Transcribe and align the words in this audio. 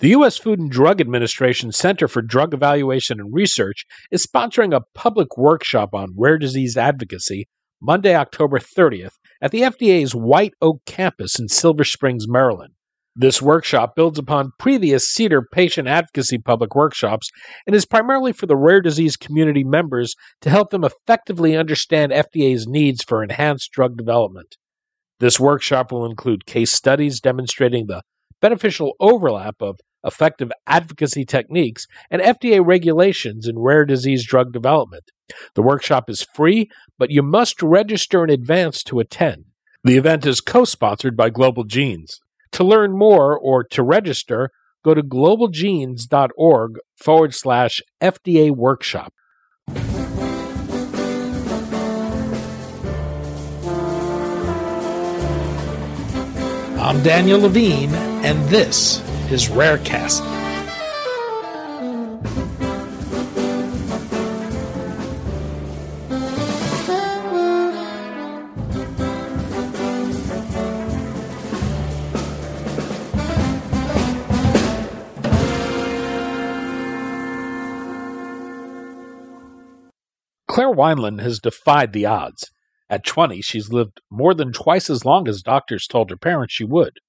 The 0.00 0.08
U.S. 0.08 0.36
Food 0.36 0.58
and 0.58 0.72
Drug 0.72 1.00
Administration 1.00 1.70
Center 1.70 2.08
for 2.08 2.20
Drug 2.20 2.52
Evaluation 2.52 3.20
and 3.20 3.32
Research 3.32 3.86
is 4.10 4.26
sponsoring 4.26 4.74
a 4.74 4.82
public 4.92 5.38
workshop 5.38 5.94
on 5.94 6.14
rare 6.18 6.36
disease 6.36 6.76
advocacy 6.76 7.46
Monday, 7.80 8.16
October 8.16 8.58
30th 8.58 9.12
at 9.40 9.52
the 9.52 9.60
FDA's 9.60 10.12
White 10.12 10.54
Oak 10.60 10.80
campus 10.84 11.38
in 11.38 11.46
Silver 11.46 11.84
Springs, 11.84 12.26
Maryland. 12.26 12.74
This 13.14 13.40
workshop 13.40 13.94
builds 13.94 14.18
upon 14.18 14.50
previous 14.58 15.14
CEDAR 15.14 15.42
patient 15.52 15.86
advocacy 15.86 16.38
public 16.38 16.74
workshops 16.74 17.30
and 17.64 17.76
is 17.76 17.86
primarily 17.86 18.32
for 18.32 18.46
the 18.46 18.56
rare 18.56 18.80
disease 18.80 19.16
community 19.16 19.62
members 19.62 20.16
to 20.40 20.50
help 20.50 20.70
them 20.70 20.82
effectively 20.82 21.56
understand 21.56 22.10
FDA's 22.10 22.66
needs 22.66 23.04
for 23.04 23.22
enhanced 23.22 23.70
drug 23.70 23.96
development. 23.96 24.56
This 25.20 25.38
workshop 25.38 25.92
will 25.92 26.04
include 26.04 26.46
case 26.46 26.72
studies 26.72 27.20
demonstrating 27.20 27.86
the 27.86 28.02
beneficial 28.40 28.94
overlap 29.00 29.56
of 29.60 29.78
effective 30.04 30.52
advocacy 30.66 31.24
techniques, 31.24 31.86
and 32.10 32.20
FDA 32.20 32.64
regulations 32.64 33.48
in 33.48 33.58
rare 33.58 33.84
disease 33.84 34.26
drug 34.26 34.52
development. 34.52 35.10
The 35.54 35.62
workshop 35.62 36.10
is 36.10 36.26
free, 36.34 36.70
but 36.98 37.10
you 37.10 37.22
must 37.22 37.62
register 37.62 38.22
in 38.22 38.30
advance 38.30 38.82
to 38.84 39.00
attend. 39.00 39.46
The 39.82 39.96
event 39.96 40.26
is 40.26 40.40
co 40.40 40.64
sponsored 40.64 41.16
by 41.16 41.30
Global 41.30 41.64
Genes. 41.64 42.20
To 42.52 42.64
learn 42.64 42.96
more 42.96 43.36
or 43.38 43.64
to 43.64 43.82
register, 43.82 44.50
go 44.84 44.94
to 44.94 45.02
globalgenes.org 45.02 46.78
forward 46.96 47.34
slash 47.34 47.80
FDA 48.02 48.50
workshop. 48.50 49.12
I'm 56.78 57.02
Daniel 57.02 57.40
Levine, 57.40 58.13
and 58.24 58.42
this 58.48 59.00
is 59.30 59.48
Rarecast. 59.50 60.22
Claire 80.48 80.72
Wineland 80.72 81.20
has 81.20 81.40
defied 81.40 81.92
the 81.92 82.06
odds. 82.06 82.50
At 82.88 83.04
20, 83.04 83.42
she's 83.42 83.70
lived 83.70 84.00
more 84.10 84.32
than 84.32 84.50
twice 84.50 84.88
as 84.88 85.04
long 85.04 85.28
as 85.28 85.42
doctors 85.42 85.86
told 85.86 86.08
her 86.08 86.16
parents 86.16 86.54
she 86.54 86.64
would. 86.64 87.00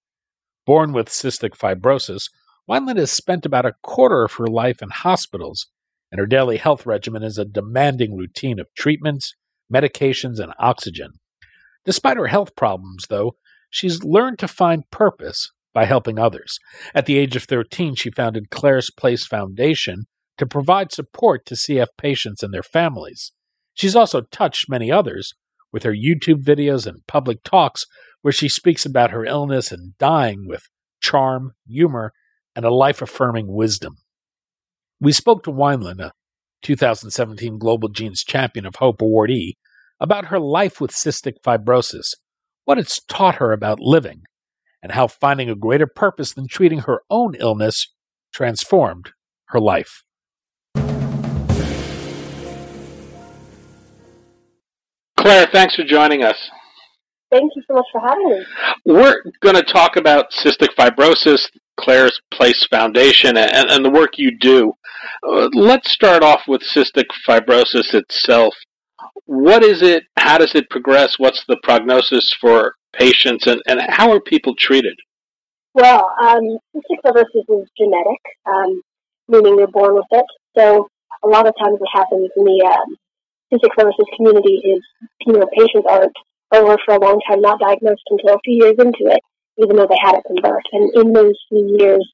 Born 0.66 0.94
with 0.94 1.10
cystic 1.10 1.52
fibrosis, 1.52 2.30
Wineland 2.70 2.98
has 2.98 3.12
spent 3.12 3.46
about 3.46 3.66
a 3.66 3.76
quarter 3.84 4.24
of 4.24 4.34
her 4.34 4.48
life 4.48 4.82
in 4.82 4.90
hospitals, 4.90 5.68
and 6.12 6.20
her 6.20 6.26
daily 6.26 6.58
health 6.58 6.86
regimen 6.86 7.22
is 7.22 7.38
a 7.38 7.46
demanding 7.46 8.16
routine 8.16 8.60
of 8.60 8.74
treatments, 8.76 9.36
medications, 9.72 10.40
and 10.40 10.54
oxygen. 10.58 11.14
Despite 11.86 12.18
her 12.18 12.28
health 12.28 12.56
problems, 12.56 13.06
though, 13.10 13.36
she's 13.70 14.04
learned 14.04 14.40
to 14.40 14.48
find 14.48 14.90
purpose 14.90 15.52
by 15.74 15.86
helping 15.86 16.18
others. 16.18 16.58
At 16.96 17.06
the 17.06 17.18
age 17.18 17.36
of 17.36 17.44
13, 17.44 17.94
she 17.96 18.10
founded 18.10 18.50
Claire's 18.50 18.90
Place 18.90 19.28
Foundation 19.28 20.06
to 20.38 20.48
provide 20.48 20.92
support 20.92 21.46
to 21.46 21.56
CF 21.56 21.88
patients 21.98 22.42
and 22.42 22.54
their 22.54 22.64
families. 22.64 23.32
She's 23.76 23.96
also 23.96 24.22
touched 24.22 24.70
many 24.70 24.92
others 24.92 25.34
with 25.72 25.84
her 25.84 25.94
YouTube 25.94 26.44
videos 26.44 26.88
and 26.88 27.06
public 27.08 27.44
talks 27.44 27.86
where 28.26 28.31
she 28.31 28.50
speaks 28.50 28.88
about 28.88 29.12
her 29.12 29.23
illness 29.23 29.72
and 29.72 29.95
dying 30.00 30.48
with 30.48 30.68
charm, 31.00 31.52
humor, 31.68 32.12
and 32.56 32.66
a 32.66 32.73
life 32.73 33.00
affirming 33.00 33.45
wisdom. 33.54 33.98
We 35.00 35.12
spoke 35.12 35.44
to 35.44 35.52
Wineland, 35.52 36.00
a 36.00 36.12
2017 36.64 37.59
Global 37.59 37.88
Genes 37.88 38.23
Champion 38.23 38.66
of 38.66 38.78
Hope 38.78 38.98
awardee, 38.98 39.58
about 40.00 40.26
her 40.26 40.40
life 40.40 40.81
with 40.81 40.90
cystic 40.90 41.34
fibrosis, 41.46 42.16
what 42.63 42.80
it's 42.80 43.00
taught 43.03 43.36
her 43.36 43.52
about 43.52 43.80
living, 43.80 44.24
and 44.81 44.94
how 44.94 45.06
finding 45.06 45.52
a 45.52 45.56
greater 45.56 45.86
purpose 45.86 46.34
than 46.34 46.47
treating 46.47 46.80
her 46.80 47.02
own 47.12 47.36
illness 47.36 47.94
transformed 48.34 49.12
her 49.50 49.59
life. 49.59 50.02
Claire, 55.16 55.46
thanks 55.46 55.75
for 55.75 55.84
joining 55.84 56.24
us. 56.24 56.50
Thank 57.31 57.52
you 57.56 57.63
so 57.68 57.75
much 57.75 57.86
for 57.91 58.02
having 58.02 58.30
me. 58.30 58.46
We're 58.86 59.22
going 59.41 59.56
to 59.56 59.63
talk 59.63 59.96
about 59.96 60.31
cystic 60.31 60.69
fibrosis, 60.78 61.50
Claire's 61.78 62.22
Place 62.31 62.66
Foundation, 62.69 63.38
and, 63.38 63.69
and 63.69 63.84
the 63.84 63.90
work 63.90 64.18
you 64.18 64.38
do. 64.38 64.74
Uh, 65.28 65.50
let's 65.53 65.91
start 65.91 66.24
off 66.24 66.41
with 66.47 66.62
cystic 66.62 67.06
fibrosis 67.28 67.94
itself. 67.94 68.53
What 69.25 69.63
is 69.63 69.81
it? 69.81 70.03
How 70.18 70.38
does 70.38 70.56
it 70.56 70.69
progress? 70.69 71.16
What's 71.18 71.44
the 71.47 71.58
prognosis 71.63 72.31
for 72.40 72.75
patients, 72.94 73.47
and, 73.47 73.62
and 73.68 73.81
how 73.90 74.12
are 74.12 74.22
people 74.22 74.56
treated? 74.56 74.97
Well, 75.74 76.07
um, 76.22 76.57
cystic 76.75 77.02
fibrosis 77.03 77.62
is 77.62 77.69
genetic, 77.78 78.22
um, 78.46 78.81
meaning 79.28 79.57
you're 79.57 79.68
born 79.68 79.96
with 79.96 80.06
it. 80.12 80.25
So 80.57 80.88
a 81.24 81.28
lot 81.28 81.47
of 81.47 81.53
times 81.59 81.80
what 81.80 81.90
happens 81.94 82.30
in 82.38 82.44
the 82.46 82.66
um, 82.66 82.96
cystic 83.52 83.75
fibrosis 83.78 84.16
community 84.16 84.62
is, 84.63 84.81
you 85.25 85.34
know, 85.34 85.46
patients 85.57 85.86
aren't 85.90 86.16
or 86.51 86.66
were 86.66 86.79
for 86.85 86.95
a 86.95 87.00
long 87.00 87.19
time 87.28 87.41
not 87.41 87.59
diagnosed 87.59 88.03
until 88.09 88.35
a 88.35 88.39
few 88.44 88.66
years 88.66 88.75
into 88.79 89.11
it, 89.11 89.22
even 89.57 89.75
though 89.75 89.88
they 89.88 90.00
had 90.01 90.16
it 90.16 90.23
from 90.28 90.38
birth. 90.41 90.63
And 90.72 90.91
in 90.95 91.13
those 91.13 91.35
few 91.50 91.78
years, 91.79 92.06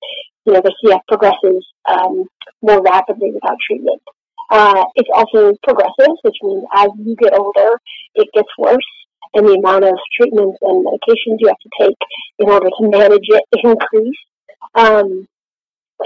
you 0.45 0.53
know, 0.53 0.61
the 0.61 0.73
CF 0.83 0.99
progresses 1.07 1.65
um, 1.89 2.25
more 2.61 2.81
rapidly 2.81 3.31
without 3.33 3.57
treatment. 3.67 4.01
Uh, 4.49 4.83
it's 4.95 5.09
also 5.13 5.53
progressive, 5.63 6.15
which 6.23 6.35
means 6.43 6.63
as 6.75 6.89
you 6.99 7.15
get 7.15 7.37
older, 7.37 7.79
it 8.15 8.27
gets 8.33 8.49
worse, 8.57 8.91
and 9.33 9.47
the 9.47 9.53
amount 9.53 9.85
of 9.85 9.95
treatments 10.19 10.57
and 10.61 10.85
medications 10.85 11.37
you 11.39 11.47
have 11.47 11.59
to 11.59 11.69
take 11.79 11.97
in 12.39 12.49
order 12.49 12.67
to 12.67 12.89
manage 12.89 13.27
it 13.27 13.43
increase. 13.63 14.17
Um, 14.75 15.27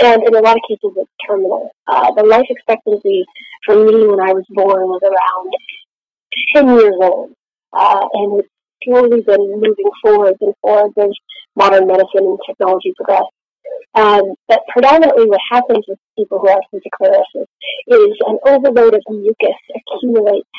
and 0.02 0.24
in 0.24 0.36
a 0.36 0.42
lot 0.42 0.58
of 0.58 0.64
cases, 0.68 0.92
it's 0.98 1.12
terminal. 1.26 1.72
Uh, 1.88 2.14
the 2.16 2.24
life 2.24 2.46
expectancy 2.50 3.24
for 3.66 3.76
me 3.76 4.06
when 4.06 4.20
I 4.20 4.34
was 4.34 4.46
born 4.50 4.82
was 4.84 5.02
around 5.02 5.52
10 6.54 6.80
years 6.80 6.96
old 7.02 7.32
uh, 7.76 8.08
and 8.14 8.40
it's 8.40 8.50
slowly 8.84 9.22
been 9.22 9.62
moving 9.62 9.92
forward 10.02 10.36
and 10.42 10.54
forward 10.62 10.92
as 10.98 11.12
modern 11.56 11.88
medicine 11.88 12.26
and 12.26 12.40
technology 12.48 12.94
progress. 12.96 13.30
Um, 13.96 14.36
but 14.48 14.60
predominantly 14.70 15.26
what 15.26 15.40
happens 15.50 15.86
with 15.88 16.00
people 16.18 16.40
who 16.40 16.50
have 16.50 16.64
fibrosis 16.74 17.48
is 17.88 18.18
an 18.28 18.38
overload 18.46 18.94
of 18.94 19.02
mucus 19.10 19.60
accumulates 19.76 20.50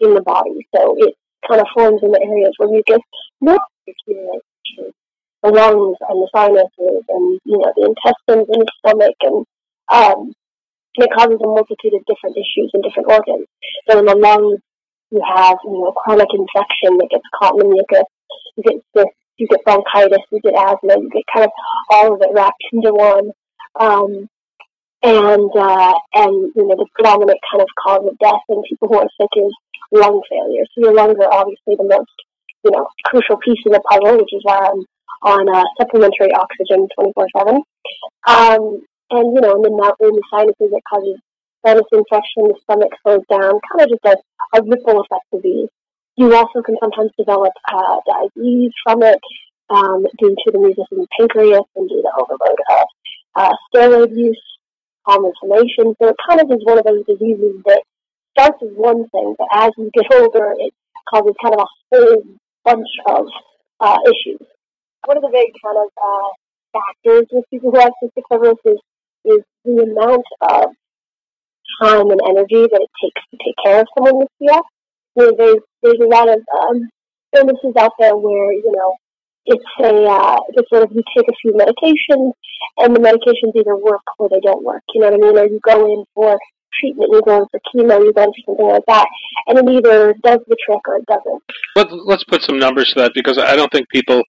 in 0.00 0.14
the 0.14 0.22
body. 0.22 0.66
So 0.74 0.94
it 0.98 1.14
kind 1.48 1.60
of 1.60 1.66
forms 1.74 2.00
in 2.02 2.12
the 2.12 2.22
areas 2.22 2.54
where 2.58 2.68
mucus 2.68 3.02
not 3.40 3.60
accumulates 3.88 4.46
the 5.42 5.50
lungs 5.50 5.98
and 6.08 6.22
the 6.22 6.28
sinuses 6.34 7.04
and 7.08 7.40
you 7.44 7.58
know 7.58 7.72
the 7.76 7.92
intestines 7.92 8.48
and 8.48 8.62
the 8.62 8.72
stomach 8.80 9.16
and 9.20 9.44
um, 9.92 10.32
it 10.94 11.10
causes 11.12 11.38
a 11.42 11.46
multitude 11.46 11.92
of 11.94 12.06
different 12.06 12.36
issues 12.36 12.70
in 12.72 12.80
different 12.80 13.10
organs. 13.10 13.46
So 13.90 13.98
in 13.98 14.06
the 14.06 14.14
lungs, 14.14 14.60
you 15.14 15.22
have, 15.22 15.56
you 15.62 15.78
know, 15.78 15.92
chronic 15.92 16.28
infection 16.34 16.98
that 16.98 17.08
gets 17.10 17.24
caught 17.38 17.54
in 17.54 17.70
the 17.70 17.74
mucus, 17.78 18.10
you 18.58 18.62
get 18.66 18.82
this, 18.94 19.06
you 19.38 19.46
get 19.46 19.64
bronchitis, 19.64 20.26
you 20.32 20.40
get 20.42 20.58
asthma, 20.58 20.98
you 20.98 21.08
get 21.14 21.22
kind 21.32 21.46
of 21.46 21.52
all 21.90 22.14
of 22.14 22.20
it 22.20 22.34
wrapped 22.34 22.64
into 22.72 22.92
one. 22.92 23.30
Um, 23.78 24.28
and, 25.02 25.50
uh, 25.54 25.94
and, 26.14 26.50
you 26.56 26.66
know, 26.66 26.74
the 26.74 26.86
predominant 26.94 27.38
kind 27.46 27.62
of 27.62 27.68
cause 27.78 28.02
of 28.08 28.18
death 28.18 28.42
in 28.48 28.62
people 28.68 28.88
who 28.88 28.98
are 28.98 29.16
sick 29.20 29.30
is 29.36 29.54
lung 29.92 30.20
failure. 30.26 30.64
So 30.74 30.82
your 30.82 30.94
lungs 30.94 31.18
are 31.22 31.32
obviously 31.32 31.76
the 31.78 31.86
most, 31.86 32.10
you 32.64 32.72
know, 32.72 32.88
crucial 33.06 33.36
piece 33.38 33.62
of 33.66 33.72
the 33.72 33.82
puzzle, 33.86 34.18
which 34.18 34.34
is 34.34 34.42
why 34.42 34.58
I'm 34.58 34.82
on 35.22 35.46
uh, 35.46 35.62
supplementary 35.78 36.32
oxygen 36.34 36.88
24-7. 36.98 37.62
Um, 38.26 38.82
and, 39.10 39.34
you 39.34 39.40
know, 39.40 39.54
and 39.54 39.64
then 39.64 39.76
now 39.76 39.94
in 40.00 40.16
the 40.16 40.22
sinuses, 40.32 40.72
it 40.74 40.82
causes 40.90 41.20
sinus 41.64 41.88
infection, 41.92 42.48
the 42.48 42.58
stomach 42.62 42.92
slows 43.02 43.24
down, 43.30 43.60
kind 43.72 43.82
of 43.82 43.88
just 43.88 44.04
a, 44.04 44.16
a 44.56 44.62
ripple 44.62 45.00
effect 45.00 45.26
disease. 45.32 45.68
You 46.16 46.34
also 46.34 46.62
can 46.62 46.76
sometimes 46.80 47.10
develop 47.18 47.52
uh, 47.72 47.96
diabetes 48.06 48.72
from 48.84 49.02
it 49.02 49.18
um, 49.70 50.06
due 50.18 50.36
to 50.36 50.52
the 50.52 50.58
mucus 50.58 50.86
in 50.92 50.98
the 50.98 51.08
pancreas 51.18 51.66
and 51.74 51.88
due 51.88 52.02
to 52.02 52.10
overload 52.14 52.60
of 52.70 52.86
uh, 53.34 53.52
steroid 53.68 54.16
use, 54.16 54.40
inflammation. 55.08 55.94
So 56.00 56.08
it 56.08 56.16
kind 56.28 56.40
of 56.40 56.50
is 56.50 56.64
one 56.64 56.78
of 56.78 56.84
those 56.84 57.04
diseases 57.06 57.60
that 57.66 57.82
starts 58.32 58.62
as 58.62 58.70
one 58.76 59.08
thing, 59.08 59.34
but 59.38 59.48
as 59.52 59.70
you 59.76 59.90
get 59.92 60.06
older, 60.14 60.54
it 60.58 60.72
causes 61.10 61.34
kind 61.42 61.54
of 61.54 61.60
a 61.60 61.96
whole 61.96 62.22
bunch 62.64 62.88
of 63.06 63.26
uh, 63.80 63.98
issues. 64.06 64.46
One 65.04 65.18
of 65.18 65.22
the 65.22 65.28
big 65.28 65.52
kind 65.62 65.78
of 65.78 65.90
uh, 65.98 66.30
factors 66.72 67.26
with 67.32 67.44
people 67.50 67.70
who 67.70 67.80
have 67.80 67.92
cystic 68.02 68.24
fibrosis 68.30 68.78
is 69.24 69.40
the 69.64 69.82
amount 69.82 70.24
of 70.40 70.74
time 71.82 72.10
and 72.10 72.20
energy 72.28 72.66
that 72.70 72.80
it 72.80 72.90
takes 73.02 73.22
to 73.30 73.36
take 73.44 73.56
care 73.64 73.80
of 73.80 73.86
someone 73.96 74.18
with 74.18 74.28
CF. 74.42 74.62
You 75.16 75.26
know, 75.26 75.34
there's 75.36 75.62
there's 75.82 76.00
a 76.00 76.08
lot 76.08 76.28
of 76.28 76.40
um, 76.62 76.88
illnesses 77.36 77.74
out 77.78 77.92
there 77.98 78.16
where 78.16 78.52
you 78.52 78.72
know 78.72 78.96
it's 79.46 79.64
a 79.80 80.04
uh, 80.04 80.38
it's 80.50 80.68
sort 80.70 80.82
of 80.82 80.92
you 80.92 81.02
take 81.16 81.28
a 81.28 81.36
few 81.40 81.52
medications, 81.52 82.32
and 82.78 82.94
the 82.94 83.00
medications 83.00 83.54
either 83.54 83.76
work 83.76 84.02
or 84.18 84.28
they 84.28 84.40
don't 84.40 84.64
work. 84.64 84.82
You 84.94 85.02
know 85.02 85.10
what 85.10 85.14
I 85.14 85.26
mean? 85.26 85.38
Or 85.38 85.46
you 85.46 85.60
go 85.62 85.86
in 85.86 86.04
for 86.14 86.38
treatment, 86.80 87.10
you 87.12 87.22
go 87.22 87.42
in 87.42 87.46
for 87.50 87.60
chemo, 87.74 88.04
you 88.04 88.12
go 88.12 88.22
in 88.22 88.30
for 88.30 88.42
something 88.46 88.66
like 88.66 88.86
that, 88.88 89.06
and 89.46 89.58
it 89.58 89.68
either 89.68 90.14
does 90.22 90.40
the 90.48 90.56
trick 90.64 90.80
or 90.86 90.96
it 90.96 91.06
doesn't. 91.06 91.42
Let, 91.76 91.92
let's 92.06 92.24
put 92.24 92.42
some 92.42 92.58
numbers 92.58 92.92
to 92.92 93.00
that 93.00 93.12
because 93.14 93.38
I 93.38 93.56
don't 93.56 93.70
think 93.70 93.88
people 93.88 94.22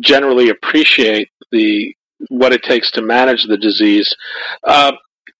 generally 0.00 0.50
appreciate 0.50 1.28
the 1.52 1.94
what 2.28 2.52
it 2.52 2.62
takes 2.62 2.90
to 2.92 3.02
manage 3.02 3.44
the 3.44 3.56
disease. 3.56 4.14
Uh, 4.62 4.92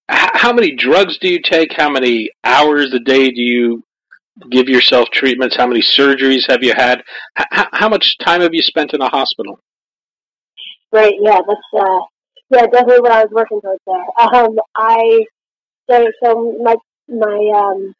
how 0.08 0.52
many 0.52 0.74
drugs 0.74 1.18
do 1.18 1.28
you 1.28 1.40
take? 1.40 1.72
How 1.72 1.88
many 1.88 2.30
hours 2.44 2.92
a 2.92 2.98
day 2.98 3.30
do 3.30 3.40
you 3.40 3.82
give 4.50 4.68
yourself 4.68 5.08
treatments? 5.10 5.56
How 5.56 5.66
many 5.66 5.80
surgeries 5.80 6.48
have 6.48 6.62
you 6.62 6.74
had? 6.74 7.02
H- 7.38 7.66
how 7.72 7.88
much 7.88 8.18
time 8.18 8.40
have 8.40 8.54
you 8.54 8.62
spent 8.62 8.92
in 8.92 9.00
a 9.00 9.08
hospital? 9.08 9.58
Right. 10.92 11.14
Yeah. 11.20 11.40
That's 11.46 11.60
uh, 11.82 12.00
yeah, 12.50 12.66
definitely 12.66 13.00
what 13.00 13.12
I 13.12 13.24
was 13.24 13.32
working 13.32 13.60
towards 13.60 13.80
there. 13.86 14.42
Um, 14.42 14.56
I 14.76 15.24
so 15.90 16.06
so 16.22 16.56
my 16.62 16.76
my 17.08 17.52
um, 17.56 17.94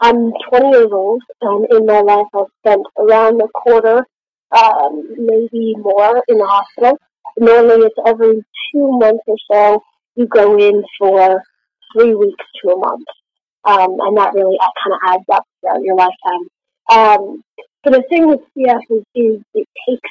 I'm 0.00 0.32
20 0.50 0.68
years 0.76 0.88
old, 0.92 1.22
and 1.40 1.66
in 1.70 1.86
my 1.86 2.00
life 2.00 2.26
I've 2.34 2.46
spent 2.60 2.86
around 2.98 3.40
a 3.40 3.48
quarter, 3.48 4.06
um, 4.50 5.08
maybe 5.16 5.74
more, 5.78 6.22
in 6.28 6.36
the 6.38 6.46
hospital. 6.46 6.98
Normally, 7.38 7.86
it's 7.86 7.96
every 8.06 8.44
two 8.72 8.98
months 8.98 9.24
or 9.26 9.36
so 9.50 9.82
you 10.16 10.26
go 10.26 10.58
in 10.58 10.82
for 10.98 11.42
three 11.94 12.14
weeks 12.14 12.44
to 12.62 12.70
a 12.70 12.78
month 12.78 13.06
um, 13.66 13.98
and 13.98 14.16
that 14.16 14.32
really 14.32 14.56
kind 14.82 14.94
of 14.94 15.00
adds 15.04 15.24
up 15.32 15.44
throughout 15.60 15.82
your 15.82 15.96
lifetime. 15.96 16.46
Um, 16.90 17.42
but 17.82 17.92
the 17.92 18.04
thing 18.08 18.28
with 18.28 18.40
CF 18.56 18.80
is, 18.90 19.04
is 19.14 19.42
it 19.54 19.68
takes 19.88 20.10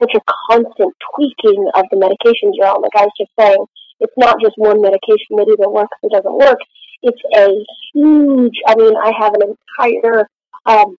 such 0.00 0.14
a 0.14 0.20
constant 0.50 0.94
tweaking 1.14 1.68
of 1.74 1.84
the 1.90 1.96
medications 1.96 2.52
you're 2.54 2.68
on. 2.68 2.82
Like 2.82 2.94
I 2.96 3.02
was 3.02 3.12
just 3.18 3.30
saying, 3.38 3.64
it's 4.00 4.14
not 4.16 4.40
just 4.40 4.54
one 4.56 4.80
medication 4.80 5.36
that 5.36 5.50
either 5.50 5.68
works 5.68 5.96
or 6.02 6.10
doesn't 6.10 6.38
work. 6.38 6.58
It's 7.02 7.20
a 7.34 7.48
huge. 7.92 8.56
I 8.66 8.74
mean, 8.76 8.94
I 8.96 9.12
have 9.18 9.34
an 9.34 9.54
entire 9.54 10.28
um, 10.66 10.96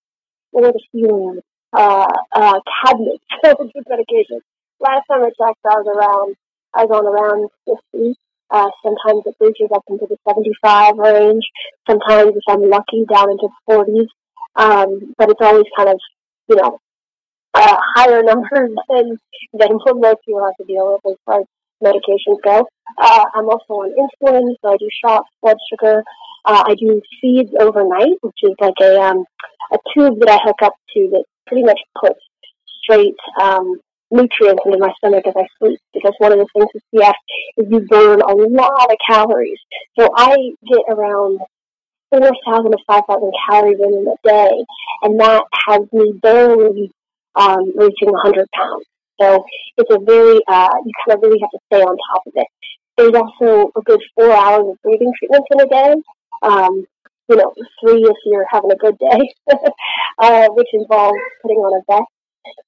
what 0.52 0.76
the 0.94 1.42
uh, 1.74 2.08
uh, 2.36 2.60
cabinet 2.84 3.22
with 3.44 3.86
medications. 3.90 4.44
Last 4.80 5.08
time 5.10 5.24
I 5.24 5.30
checked, 5.30 5.60
I 5.66 5.80
was 5.80 5.88
around. 5.88 6.36
I 6.76 6.86
was 6.86 6.92
on 6.92 7.06
around 7.08 7.50
fifty 7.66 8.16
uh, 8.54 8.70
sometimes 8.84 9.24
it 9.26 9.36
reaches 9.40 9.70
up 9.74 9.84
into 9.90 10.06
the 10.08 10.18
75 10.28 10.98
range. 10.98 11.44
Sometimes, 11.90 12.34
if 12.36 12.44
I'm 12.48 12.70
lucky, 12.70 13.04
down 13.12 13.32
into 13.32 13.50
the 13.50 13.74
40s. 13.74 14.08
Um, 14.56 15.14
but 15.18 15.32
it's 15.32 15.42
always 15.42 15.66
kind 15.76 15.90
of, 15.90 16.00
you 16.48 16.56
know, 16.58 16.80
uh, 17.56 17.78
higher 17.96 18.22
numbers 18.32 18.72
than, 18.90 19.18
than 19.54 19.72
what 19.84 19.98
most 19.98 20.18
people 20.26 20.46
have 20.46 20.56
to 20.58 20.66
deal 20.66 20.94
with 20.94 21.14
as 21.14 21.18
far 21.26 21.42
as 21.42 21.48
medications 21.84 22.38
go. 22.44 22.68
Uh, 22.98 23.26
I'm 23.34 23.50
also 23.50 23.74
on 23.74 23.92
insulin, 23.98 24.54
so 24.62 24.74
I 24.74 24.78
do 24.78 24.88
shots, 25.04 25.28
blood 25.42 25.58
sugar. 25.72 26.04
Uh, 26.46 26.64
I 26.68 26.76
do 26.76 27.02
feeds 27.22 27.50
overnight, 27.60 28.18
which 28.22 28.38
is 28.44 28.54
like 28.60 28.76
a 28.82 29.00
um, 29.00 29.26
a 29.72 29.78
tube 29.94 30.20
that 30.20 30.30
I 30.30 30.38
hook 30.44 30.62
up 30.62 30.74
to 30.94 31.10
that 31.14 31.24
pretty 31.48 31.64
much 31.64 31.80
puts 32.00 32.20
straight 32.84 33.16
um, 33.42 33.80
nutrients 34.14 34.62
into 34.66 34.78
my 34.78 34.94
stomach 34.98 35.26
as 35.28 35.34
I 35.36 35.48
sleep 35.60 35.80
because 35.94 36.14
one 36.20 36.32
of 36.32 36.40
the 36.40 36.48
things 36.54 36.70
with 36.74 36.84
CF 36.94 37.14
is 37.58 37.68
you 37.70 37.80
burn 37.90 38.22
a 38.22 38.34
lot 38.34 38.92
of 38.92 38.98
calories. 39.10 39.60
So 40.00 40.08
I 40.16 40.36
get 40.70 40.86
around 40.88 41.40
4,000 42.12 42.72
to 42.72 42.78
5,000 42.86 43.32
calories 43.50 43.80
in 43.80 44.08
a 44.08 44.28
day, 44.28 44.66
and 45.02 45.20
that 45.20 45.44
has 45.68 45.82
me 45.92 46.14
barely 46.22 46.92
um, 47.36 47.74
reaching 47.76 48.12
100 48.12 48.48
pounds. 48.56 48.86
So 49.20 49.44
it's 49.78 49.90
a 49.92 50.00
very, 50.00 50.40
uh, 50.48 50.70
you 50.86 50.92
kind 51.06 51.18
of 51.18 51.24
really 51.24 51.40
have 51.42 51.50
to 51.52 51.60
stay 51.72 51.82
on 51.82 51.98
top 52.14 52.28
of 52.28 52.34
it. 52.36 52.48
There's 52.98 53.16
also 53.16 53.72
a 53.76 53.82
good 53.82 54.02
four 54.16 54.32
hours 54.32 54.66
of 54.70 54.82
breathing 54.84 55.12
treatments 55.18 55.48
in 55.52 55.62
a 55.62 55.68
day. 55.68 55.94
Um, 56.44 56.86
you 57.30 57.38
know, 57.38 57.54
three 57.82 58.04
if 58.04 58.18
you're 58.26 58.46
having 58.52 58.72
a 58.72 58.76
good 58.76 58.98
day, 59.00 59.34
uh, 60.20 60.48
which 60.50 60.68
involves 60.74 61.18
putting 61.42 61.58
on 61.58 61.82
a 61.82 61.92
vest 61.92 62.10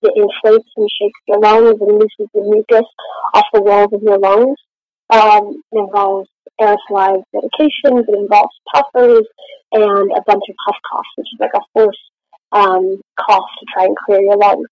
that 0.01 0.13
inflates 0.15 0.69
and 0.77 0.89
shakes 0.89 1.19
your 1.27 1.39
lungs 1.39 1.79
and 1.81 1.91
loosens 1.91 2.29
the 2.33 2.41
mucus 2.41 2.87
off 3.33 3.45
the 3.53 3.61
walls 3.61 3.93
of 3.93 4.01
your 4.01 4.19
lungs. 4.19 4.57
Um, 5.09 5.61
it 5.71 5.79
involves 5.79 6.29
aerosolized 6.59 7.23
medications, 7.33 8.07
it 8.07 8.15
involves 8.15 8.55
puffers, 8.73 9.25
and 9.71 10.11
a 10.11 10.21
bunch 10.25 10.43
of 10.49 10.55
huff 10.65 10.77
coughs, 10.89 11.09
which 11.17 11.27
is 11.33 11.39
like 11.39 11.51
a 11.53 11.61
forced 11.73 11.99
um, 12.51 13.01
cough 13.19 13.49
to 13.59 13.65
try 13.73 13.85
and 13.85 13.95
clear 14.05 14.21
your 14.21 14.37
lungs. 14.37 14.67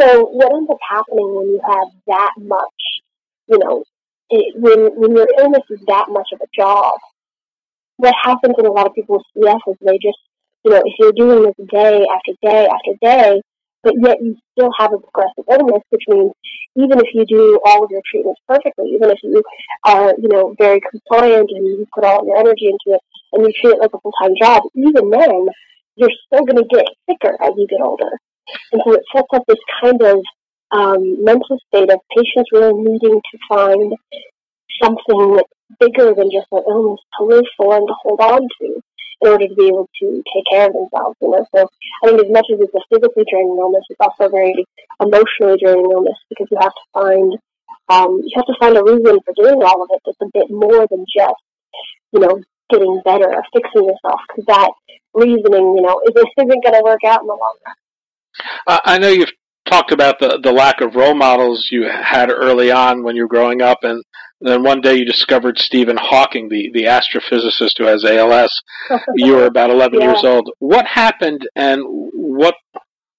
So 0.00 0.26
what 0.26 0.52
ends 0.52 0.70
up 0.70 0.78
happening 0.88 1.34
when 1.34 1.46
you 1.46 1.60
have 1.64 1.88
that 2.08 2.32
much, 2.38 2.82
you 3.46 3.58
know, 3.58 3.84
it, 4.30 4.54
when 4.56 4.90
when 4.98 5.14
your 5.14 5.28
illness 5.38 5.62
is 5.70 5.80
that 5.86 6.06
much 6.08 6.28
of 6.32 6.40
a 6.40 6.48
job, 6.54 6.94
what 7.96 8.14
happens 8.22 8.54
in 8.58 8.66
a 8.66 8.72
lot 8.72 8.86
of 8.86 8.94
people 8.94 9.22
with 9.34 9.44
CF 9.44 9.60
is 9.68 9.76
they 9.80 9.98
just, 9.98 10.18
you 10.64 10.72
know, 10.72 10.82
if 10.84 10.94
you're 10.98 11.12
doing 11.12 11.44
this 11.44 11.68
day 11.70 12.04
after 12.12 12.32
day 12.42 12.66
after 12.66 12.92
day, 13.00 13.40
but 13.84 13.94
yet 14.02 14.18
you 14.20 14.36
still 14.52 14.70
have 14.78 14.92
a 14.92 14.98
progressive 14.98 15.44
illness, 15.50 15.82
which 15.90 16.02
means 16.08 16.32
even 16.76 16.98
if 16.98 17.08
you 17.14 17.24
do 17.26 17.60
all 17.64 17.84
of 17.84 17.90
your 17.90 18.02
treatments 18.10 18.40
perfectly, 18.48 18.90
even 18.96 19.10
if 19.10 19.18
you 19.22 19.42
are, 19.84 20.14
you 20.18 20.28
know, 20.28 20.54
very 20.58 20.80
compliant 20.90 21.50
and 21.50 21.66
you 21.66 21.86
put 21.94 22.04
all 22.04 22.26
your 22.26 22.38
energy 22.38 22.66
into 22.66 22.96
it 22.96 23.00
and 23.32 23.46
you 23.46 23.52
treat 23.60 23.74
it 23.74 23.80
like 23.80 23.92
a 23.94 24.00
full-time 24.00 24.34
job, 24.40 24.62
even 24.74 25.10
then, 25.10 25.46
you're 25.96 26.10
still 26.26 26.44
going 26.44 26.56
to 26.56 26.68
get 26.74 26.84
sicker 27.08 27.36
as 27.44 27.52
you 27.56 27.66
get 27.68 27.80
older. 27.80 28.10
And 28.72 28.82
so 28.84 28.94
it 28.94 29.04
sets 29.14 29.28
up 29.34 29.44
this 29.46 29.62
kind 29.80 30.02
of 30.02 30.18
um, 30.72 31.22
mental 31.22 31.58
state 31.68 31.90
of 31.92 32.00
patients 32.16 32.50
really 32.52 32.74
needing 32.74 33.20
to 33.20 33.38
find 33.48 33.94
something 34.82 35.40
bigger 35.80 36.14
than 36.14 36.30
just 36.30 36.46
their 36.50 36.64
illness 36.68 37.00
to 37.18 37.24
live 37.24 37.46
for 37.56 37.76
and 37.76 37.88
to 37.88 37.94
hold 38.02 38.20
on 38.20 38.42
to 38.60 38.82
in 39.20 39.28
order 39.28 39.48
to 39.48 39.54
be 39.54 39.68
able 39.68 39.88
to 40.00 40.22
take 40.32 40.44
care 40.50 40.66
of 40.66 40.74
themselves. 40.74 41.16
You 41.20 41.30
know, 41.30 41.46
so 41.54 41.68
I 42.02 42.08
think 42.08 42.20
as 42.20 42.30
much 42.30 42.46
as 42.52 42.60
it's 42.60 42.74
a 42.74 42.82
physically 42.90 43.24
draining 43.30 43.56
illness, 43.58 43.84
it's 43.88 44.00
also 44.00 44.26
a 44.26 44.30
very 44.30 44.66
emotionally 45.00 45.58
draining 45.58 45.90
illness 45.90 46.18
because 46.28 46.48
you 46.50 46.58
have 46.60 46.74
to 46.74 46.86
find 46.92 47.32
um, 47.88 48.20
you 48.24 48.32
have 48.36 48.46
to 48.46 48.56
find 48.58 48.76
a 48.76 48.84
reason 48.84 49.20
for 49.24 49.34
doing 49.36 49.60
all 49.62 49.82
of 49.82 49.90
it 49.92 50.00
that's 50.04 50.20
a 50.22 50.30
bit 50.32 50.50
more 50.50 50.86
than 50.88 51.04
just 51.12 51.42
you 52.12 52.20
know 52.20 52.40
getting 52.70 53.00
better 53.04 53.28
or 53.28 53.44
fixing 53.52 53.84
yourself 53.84 54.20
because 54.28 54.46
that 54.46 54.72
reasoning, 55.14 55.76
you 55.76 55.82
know, 55.82 56.00
is 56.06 56.14
this 56.14 56.24
isn't 56.38 56.64
going 56.64 56.74
to 56.74 56.82
work 56.82 57.04
out 57.06 57.20
in 57.20 57.26
the 57.26 57.32
long 57.32 57.56
run. 57.64 57.74
Uh, 58.66 58.80
I 58.84 58.98
know 58.98 59.08
you've 59.08 59.32
talked 59.66 59.92
about 59.92 60.18
the, 60.18 60.38
the 60.42 60.52
lack 60.52 60.80
of 60.80 60.94
role 60.94 61.14
models 61.14 61.68
you 61.70 61.88
had 61.88 62.30
early 62.30 62.70
on 62.70 63.02
when 63.02 63.16
you 63.16 63.22
were 63.22 63.28
growing 63.28 63.62
up, 63.62 63.78
and 63.82 64.02
then 64.40 64.62
one 64.62 64.80
day 64.80 64.96
you 64.96 65.04
discovered 65.04 65.58
Stephen 65.58 65.96
Hawking, 65.98 66.48
the, 66.48 66.70
the 66.72 66.84
astrophysicist 66.84 67.78
who 67.78 67.84
has 67.84 68.04
ALS. 68.04 68.52
you 69.14 69.32
were 69.32 69.46
about 69.46 69.70
11 69.70 70.00
yeah. 70.00 70.06
years 70.06 70.24
old. 70.24 70.50
What 70.58 70.86
happened, 70.86 71.48
and 71.56 71.82
what 71.86 72.54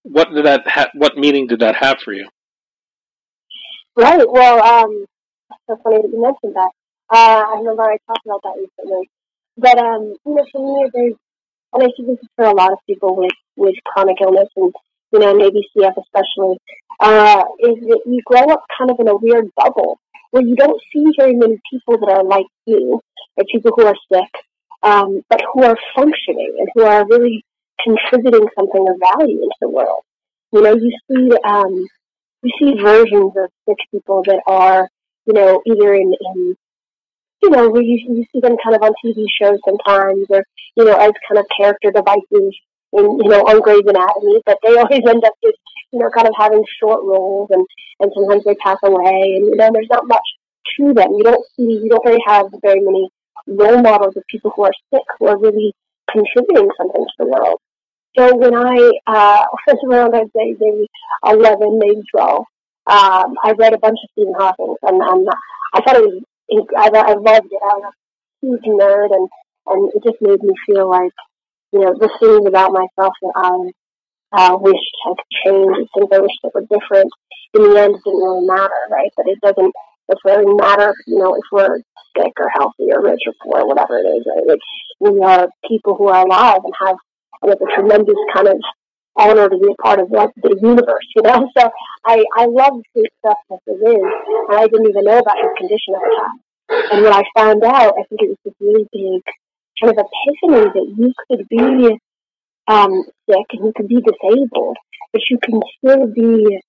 what 0.03 0.31
did 0.31 0.45
that 0.45 0.67
ha- 0.67 0.91
what 0.93 1.17
meaning 1.17 1.47
did 1.47 1.59
that 1.61 1.75
have 1.77 1.97
for 2.03 2.13
you? 2.13 2.27
Right. 3.95 4.25
Well, 4.29 4.61
um, 4.61 5.05
so 5.67 5.79
funny 5.83 5.97
that 6.01 6.09
you 6.11 6.21
mentioned 6.21 6.55
that. 6.55 6.69
Uh, 7.09 7.43
I 7.47 7.57
remember 7.57 7.83
I 7.83 7.97
talked 8.07 8.25
about 8.25 8.41
that 8.43 8.55
recently. 8.57 9.09
But 9.57 9.77
um, 9.79 10.15
you 10.25 10.35
know, 10.35 10.45
for 10.51 10.61
me, 10.61 10.89
there's, 10.93 11.13
and 11.73 11.83
I 11.83 11.85
think 11.87 12.07
this 12.07 12.19
is 12.21 12.29
for 12.35 12.45
a 12.45 12.53
lot 12.53 12.71
of 12.71 12.79
people 12.87 13.15
with 13.15 13.31
with 13.55 13.75
chronic 13.85 14.17
illness 14.21 14.49
and 14.55 14.73
you 15.11 15.19
know, 15.19 15.35
maybe 15.35 15.61
CF 15.75 15.93
especially, 15.97 16.57
uh, 16.99 17.43
is 17.59 17.75
that 17.87 18.01
you 18.05 18.21
grow 18.25 18.43
up 18.49 18.63
kind 18.77 18.91
of 18.91 18.99
in 18.99 19.07
a 19.07 19.15
weird 19.15 19.49
bubble 19.55 19.99
where 20.31 20.43
you 20.43 20.55
don't 20.55 20.81
see 20.91 21.05
very 21.17 21.33
many 21.33 21.59
people 21.71 21.97
that 21.97 22.09
are 22.09 22.23
like 22.23 22.45
you, 22.65 22.99
or 23.37 23.43
people 23.51 23.71
who 23.75 23.85
are 23.85 23.95
sick, 24.11 24.31
um, 24.83 25.21
but 25.29 25.41
who 25.53 25.63
are 25.63 25.77
functioning 25.95 26.55
and 26.59 26.67
who 26.73 26.83
are 26.83 27.07
really 27.07 27.43
contributing 27.83 28.47
something 28.57 28.85
of 28.87 28.95
value 29.17 29.41
into 29.41 29.55
the 29.61 29.69
world. 29.69 30.03
You 30.51 30.61
know, 30.61 30.75
you 30.75 30.91
see, 31.09 31.29
um, 31.45 31.87
you 32.43 32.51
see 32.59 32.81
versions 32.81 33.33
of 33.35 33.49
sick 33.67 33.77
people 33.91 34.23
that 34.23 34.41
are, 34.47 34.89
you 35.25 35.33
know, 35.33 35.61
either 35.65 35.93
in, 35.93 36.13
in 36.19 36.55
you 37.41 37.49
know, 37.49 37.69
where 37.69 37.81
you, 37.81 37.99
you 38.07 38.25
see 38.31 38.39
them 38.39 38.57
kind 38.63 38.75
of 38.75 38.81
on 38.81 38.91
TV 39.03 39.23
shows 39.41 39.59
sometimes, 39.65 40.25
or 40.29 40.43
you 40.75 40.85
know, 40.85 40.93
as 40.93 41.11
kind 41.27 41.39
of 41.39 41.45
character 41.57 41.91
devices 41.91 42.55
in, 42.95 43.19
you 43.19 43.29
know, 43.29 43.41
on 43.43 43.61
Grey's 43.61 43.85
Anatomy, 43.85 44.41
but 44.45 44.57
they 44.63 44.75
always 44.75 45.03
end 45.07 45.23
up 45.23 45.33
just, 45.43 45.59
you 45.91 45.99
know, 45.99 46.09
kind 46.09 46.27
of 46.27 46.33
having 46.37 46.63
short 46.79 47.03
roles 47.03 47.49
and, 47.51 47.65
and 47.99 48.11
sometimes 48.15 48.43
they 48.43 48.55
pass 48.55 48.77
away 48.83 49.37
and, 49.37 49.45
you 49.47 49.55
know, 49.55 49.69
there's 49.73 49.91
not 49.91 50.07
much 50.07 50.25
to 50.77 50.93
them. 50.93 51.13
You 51.13 51.23
don't 51.23 51.45
see, 51.55 51.79
you 51.83 51.89
don't 51.89 52.05
really 52.05 52.23
have 52.25 52.47
very 52.61 52.81
many 52.81 53.09
role 53.47 53.81
models 53.81 54.15
of 54.17 54.23
people 54.29 54.51
who 54.55 54.63
are 54.63 54.73
sick 54.93 55.05
who 55.19 55.27
are 55.27 55.37
really 55.37 55.73
contributing 56.09 56.69
something 56.77 57.05
to 57.05 57.15
the 57.19 57.27
world. 57.27 57.59
So 58.17 58.35
when 58.37 58.55
I 58.55 58.77
uh, 59.07 59.43
was 59.67 59.77
around, 59.85 60.15
I'd 60.15 60.31
say 60.35 60.55
maybe 60.59 60.87
11, 61.25 61.79
maybe 61.79 62.01
12, 62.11 62.45
um, 62.87 63.35
I 63.43 63.53
read 63.57 63.73
a 63.73 63.79
bunch 63.79 63.99
of 64.03 64.09
Stephen 64.11 64.33
Hawking, 64.37 64.75
and, 64.83 65.01
and 65.01 65.27
I 65.73 65.81
thought 65.81 65.97
it 65.97 66.05
was, 66.05 66.23
I, 66.77 66.87
I 66.93 67.13
loved 67.13 67.51
it. 67.51 67.61
I 67.61 67.73
was 67.75 67.91
a 67.91 68.45
huge 68.45 68.63
nerd, 68.63 69.09
and, 69.11 69.27
and 69.67 69.91
it 69.95 70.03
just 70.03 70.21
made 70.21 70.41
me 70.43 70.53
feel 70.65 70.89
like 70.89 71.11
you 71.75 71.83
know, 71.83 71.91
the 71.99 72.07
things 72.23 72.47
about 72.47 72.71
myself 72.71 73.11
that 73.19 73.35
I 73.35 73.51
uh, 74.31 74.55
wished 74.55 74.95
I 75.03 75.11
could 75.11 75.31
change, 75.43 75.75
things 75.91 76.07
I 76.07 76.23
wished 76.23 76.39
that 76.43 76.55
were 76.55 76.63
different. 76.71 77.11
In 77.51 77.67
the 77.67 77.75
end, 77.75 77.99
it 77.99 78.03
didn't 78.07 78.23
really 78.23 78.47
matter, 78.47 78.81
right? 78.87 79.11
But 79.19 79.27
it 79.27 79.43
doesn't 79.43 79.75
necessarily 80.07 80.55
matter, 80.55 80.95
you 81.05 81.19
know, 81.19 81.35
if 81.35 81.43
we're 81.51 81.83
sick 82.15 82.31
or 82.39 82.47
healthy 82.55 82.95
or 82.95 83.03
rich 83.03 83.19
or 83.27 83.35
poor, 83.43 83.67
whatever 83.67 83.99
it 83.99 84.07
is, 84.07 84.23
right? 84.23 84.55
Like, 84.55 84.63
we 85.03 85.19
are 85.19 85.51
people 85.67 85.95
who 85.99 86.07
are 86.07 86.23
alive 86.23 86.63
and 86.63 86.73
have 86.79 86.95
and 87.41 87.51
it's 87.51 87.61
a 87.61 87.75
tremendous 87.75 88.15
kind 88.33 88.47
of 88.47 88.57
honor 89.17 89.49
to 89.49 89.57
be 89.57 89.67
a 89.67 89.81
part 89.83 89.99
of 89.99 90.09
like 90.11 90.31
the 90.41 90.55
universe, 90.61 91.07
you 91.15 91.23
know. 91.23 91.47
So 91.59 91.69
I 92.05 92.23
I 92.37 92.45
love 92.45 92.79
this 92.95 93.11
stuff 93.19 93.37
as 93.51 93.59
it 93.67 93.83
is, 93.83 94.11
and 94.47 94.57
I 94.57 94.67
didn't 94.67 94.87
even 94.87 95.03
know 95.03 95.19
about 95.19 95.43
his 95.43 95.51
condition 95.57 95.95
at 95.95 96.01
the 96.07 96.15
time. 96.15 96.39
And 96.91 97.03
when 97.03 97.13
I 97.13 97.23
found 97.35 97.63
out, 97.63 97.93
I 97.99 98.03
think 98.07 98.23
it 98.23 98.29
was 98.29 98.39
this 98.45 98.53
really 98.59 98.87
big 98.91 99.21
kind 99.81 99.97
of 99.97 100.05
epiphany 100.05 100.69
that 100.73 100.93
you 100.97 101.13
could 101.27 101.47
be 101.49 101.99
um, 102.67 103.03
sick 103.29 103.45
and 103.51 103.65
you 103.65 103.73
could 103.75 103.87
be 103.87 104.01
disabled, 104.01 104.77
but 105.11 105.21
you 105.29 105.37
can 105.43 105.61
still 105.77 106.07
be 106.07 106.59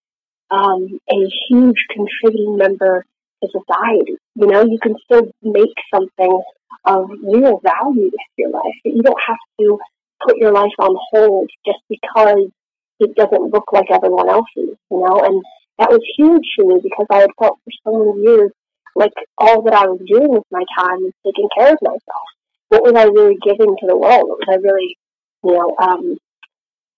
um, 0.51 0.99
a 1.11 1.31
huge 1.49 1.79
contributing 1.91 2.57
member 2.57 3.05
to 3.43 3.49
society. 3.51 4.17
You 4.35 4.47
know, 4.47 4.63
you 4.65 4.79
can 4.83 4.95
still 5.05 5.31
make 5.43 5.75
something 5.93 6.43
of 6.85 7.11
real 7.23 7.61
value 7.63 8.05
with 8.05 8.37
your 8.37 8.51
life. 8.51 8.75
You 8.85 9.03
don't 9.03 9.23
have 9.27 9.37
to 9.61 9.79
put 10.25 10.37
your 10.37 10.53
life 10.53 10.73
on 10.79 10.97
hold 11.11 11.51
just 11.65 11.81
because 11.89 12.49
it 13.01 13.15
doesn't 13.15 13.53
look 13.53 13.73
like 13.73 13.91
everyone 13.91 14.29
else's, 14.29 14.77
you 14.91 15.01
know? 15.01 15.21
And 15.25 15.43
that 15.79 15.91
was 15.91 16.01
huge 16.17 16.47
for 16.57 16.65
me 16.65 16.81
because 16.83 17.07
I 17.11 17.21
had 17.21 17.31
felt 17.39 17.59
for 17.65 17.73
so 17.85 18.15
many 18.15 18.23
years 18.23 18.51
like 18.95 19.13
all 19.37 19.63
that 19.63 19.75
I 19.75 19.87
was 19.87 20.01
doing 20.07 20.29
with 20.29 20.45
my 20.51 20.65
time 20.79 21.03
was 21.03 21.13
taking 21.25 21.49
care 21.57 21.73
of 21.73 21.79
myself. 21.83 22.27
What 22.69 22.83
was 22.83 22.95
I 22.95 23.05
really 23.05 23.37
giving 23.45 23.77
to 23.79 23.87
the 23.87 23.97
world? 23.97 24.29
What 24.29 24.39
was 24.41 24.49
I 24.51 24.57
really, 24.57 24.97
you 25.45 25.53
know, 25.53 25.77
um, 25.79 26.19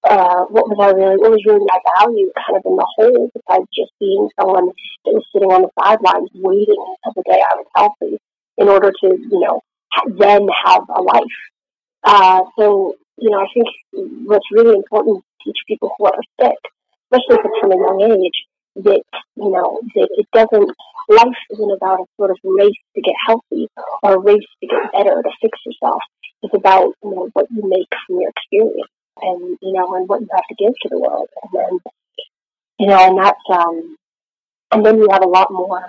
uh, 0.08 0.44
what 0.48 0.68
was 0.68 0.78
I 0.80 0.90
really, 0.96 1.16
what 1.16 1.30
was 1.30 1.44
really 1.44 1.66
my 1.66 1.78
value 1.98 2.30
kind 2.36 2.56
of 2.56 2.62
in 2.64 2.76
the 2.76 2.88
whole 2.96 3.30
besides 3.34 3.68
just 3.74 3.92
being 4.00 4.28
someone 4.40 4.66
that 5.04 5.12
was 5.12 5.24
sitting 5.32 5.50
on 5.50 5.62
the 5.62 5.70
sidelines 5.78 6.30
waiting 6.34 6.78
until 6.78 7.12
the 7.16 7.24
day 7.26 7.40
I 7.40 7.54
was 7.56 7.66
healthy 7.74 8.18
in 8.56 8.68
order 8.68 8.90
to, 8.90 9.06
you 9.06 9.40
know, 9.40 9.60
then 10.16 10.46
have 10.64 10.84
a 10.88 11.02
life. 11.02 11.38
Uh, 12.04 12.40
so 12.58 12.94
you 13.18 13.30
know, 13.30 13.38
I 13.38 13.46
think 13.52 13.66
what's 14.26 14.46
really 14.52 14.76
important 14.76 15.18
to 15.18 15.44
teach 15.44 15.56
people 15.66 15.90
who 15.98 16.06
are 16.06 16.22
sick, 16.40 16.58
especially 17.10 17.42
if 17.42 17.44
it's 17.44 17.60
from 17.60 17.72
a 17.72 17.76
young 17.76 18.00
age, 18.12 18.38
that, 18.84 19.02
you 19.36 19.50
know, 19.50 19.80
that 19.94 20.08
it 20.16 20.26
doesn't, 20.32 20.70
life 21.08 21.38
isn't 21.50 21.72
about 21.72 22.00
a 22.00 22.04
sort 22.16 22.30
of 22.30 22.38
race 22.44 22.80
to 22.94 23.02
get 23.02 23.14
healthy 23.26 23.68
or 24.02 24.14
a 24.14 24.18
race 24.18 24.46
to 24.62 24.66
get 24.66 24.92
better, 24.92 25.22
to 25.22 25.30
fix 25.40 25.58
yourself. 25.66 26.02
It's 26.42 26.54
about, 26.54 26.92
you 27.02 27.10
know, 27.10 27.30
what 27.32 27.46
you 27.50 27.62
make 27.68 27.88
from 28.06 28.20
your 28.20 28.30
experience 28.30 28.90
and, 29.20 29.58
you 29.60 29.72
know, 29.72 29.94
and 29.94 30.08
what 30.08 30.20
you 30.20 30.28
have 30.32 30.44
to 30.48 30.54
give 30.54 30.72
to 30.82 30.88
the 30.90 30.98
world. 30.98 31.28
And 31.42 31.50
then, 31.52 31.78
you 32.78 32.86
know, 32.86 33.08
and 33.08 33.18
that's, 33.18 33.40
um, 33.50 33.96
and 34.70 34.84
then 34.84 34.98
you 34.98 35.08
have 35.10 35.24
a 35.24 35.28
lot 35.28 35.50
more 35.50 35.84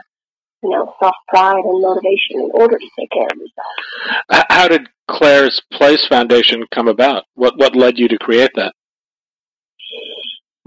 you 0.64 0.70
know, 0.70 0.94
self 1.00 1.16
pride 1.28 1.64
and 1.64 1.82
motivation 1.82 2.42
in 2.42 2.52
order 2.54 2.78
to 2.78 2.90
take 3.00 3.10
care 3.12 3.28
of 3.32 3.38
yourself. 3.38 4.46
How 4.50 4.68
did 4.68 4.90
Claire's 5.10 5.62
Place 5.72 6.06
Foundation 6.08 6.66
come 6.74 6.88
about? 6.88 7.26
What 7.36 7.58
what 7.58 7.76
led 7.76 7.98
you 7.98 8.08
to 8.10 8.18
create 8.18 8.52
that? 8.56 8.74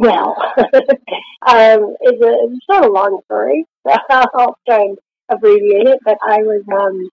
Well, 0.03 0.35
um, 0.59 1.95
it's, 2.01 2.21
a, 2.21 2.35
it's 2.43 2.67
sort 2.69 2.85
of 2.85 2.91
long 2.91 3.21
story, 3.27 3.65
so 3.87 3.97
I'll 4.11 4.59
try 4.69 4.81
and 4.81 4.99
abbreviate 5.29 5.87
it. 5.87 6.01
But 6.05 6.19
I 6.29 6.39
was 6.39 6.65
um, 6.73 7.09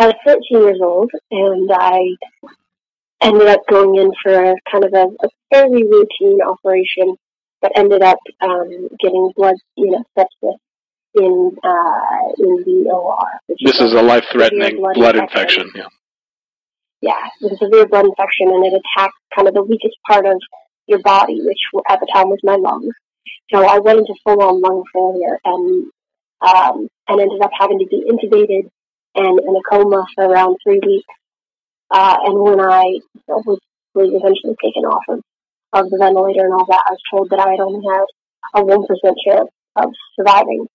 I 0.00 0.06
was 0.06 0.14
13 0.26 0.40
years 0.52 0.78
old, 0.82 1.10
and 1.30 1.70
I 1.70 2.00
ended 3.20 3.48
up 3.48 3.60
going 3.68 3.96
in 4.00 4.10
for 4.22 4.32
a, 4.32 4.54
kind 4.72 4.84
of 4.86 4.92
a, 4.94 5.04
a 5.22 5.28
fairly 5.52 5.84
routine 5.84 6.40
operation, 6.40 7.14
but 7.60 7.72
ended 7.76 8.00
up 8.00 8.20
um, 8.40 8.88
getting 8.98 9.30
blood, 9.36 9.56
you 9.76 9.90
know, 9.90 10.04
sepsis 10.16 10.56
in 11.12 11.56
uh, 11.62 12.32
in 12.38 12.64
the 12.64 12.90
OR. 12.90 13.18
This 13.62 13.78
is 13.82 13.92
a 13.92 14.02
life-threatening 14.02 14.78
blood, 14.78 14.94
blood 14.94 15.16
infection. 15.16 15.64
infection. 15.64 15.82
Yeah. 15.82 15.88
Yeah, 17.02 17.28
it's 17.42 17.60
a 17.60 17.64
severe 17.66 17.86
blood 17.86 18.06
infection, 18.06 18.48
and 18.48 18.64
it 18.64 18.72
attacked 18.72 19.12
kind 19.34 19.46
of 19.46 19.52
the 19.52 19.62
weakest 19.62 19.98
part 20.08 20.24
of 20.24 20.40
your 20.86 21.00
body, 21.00 21.40
which 21.44 21.58
at 21.88 22.00
the 22.00 22.06
time 22.12 22.28
was 22.28 22.40
my 22.42 22.56
lungs. 22.56 22.94
So 23.52 23.64
I 23.64 23.78
went 23.78 24.00
into 24.00 24.14
full-on 24.24 24.60
lung 24.60 24.84
failure, 24.92 25.38
and 25.44 25.86
um, 26.40 26.88
and 27.08 27.20
ended 27.20 27.40
up 27.42 27.50
having 27.58 27.78
to 27.78 27.86
be 27.86 28.04
intubated 28.10 28.70
and 29.14 29.40
in 29.40 29.56
a 29.56 29.62
coma 29.70 30.04
for 30.14 30.24
around 30.24 30.56
three 30.62 30.80
weeks. 30.84 31.06
Uh, 31.90 32.16
and 32.24 32.38
when 32.38 32.60
I 32.60 33.00
was, 33.28 33.58
was 33.94 34.10
eventually 34.12 34.56
taken 34.62 34.84
off 34.84 35.04
of, 35.08 35.22
of 35.72 35.90
the 35.90 35.98
ventilator 35.98 36.44
and 36.44 36.52
all 36.52 36.66
that, 36.66 36.84
I 36.86 36.90
was 36.90 37.00
told 37.10 37.30
that 37.30 37.40
I 37.40 37.52
had 37.52 37.60
only 37.60 37.86
had 37.86 38.04
a 38.54 38.64
one 38.64 38.86
percent 38.86 39.16
chance 39.24 39.48
of 39.76 39.92
surviving. 40.16 40.66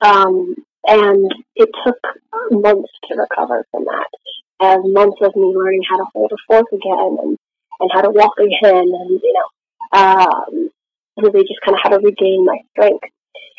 Um, 0.00 0.54
and 0.86 1.32
it 1.56 1.70
took 1.84 1.98
months 2.50 2.92
to 3.08 3.16
recover 3.16 3.64
from 3.70 3.84
that. 3.84 4.08
And 4.60 4.94
months 4.94 5.18
of 5.22 5.34
me 5.34 5.52
learning 5.56 5.82
how 5.88 5.96
to 5.96 6.04
hold 6.14 6.32
a 6.32 6.36
fork 6.46 6.66
again 6.72 7.16
and, 7.22 7.38
and 7.80 7.90
how 7.92 8.02
to 8.02 8.10
walk 8.10 8.38
again 8.38 8.88
and, 8.88 9.10
you 9.10 9.34
know, 9.34 9.98
um, 9.98 10.70
really 11.16 11.42
just 11.42 11.60
kind 11.64 11.74
of 11.74 11.80
how 11.82 11.90
to 11.90 12.04
regain 12.04 12.44
my 12.44 12.58
strength. 12.72 13.08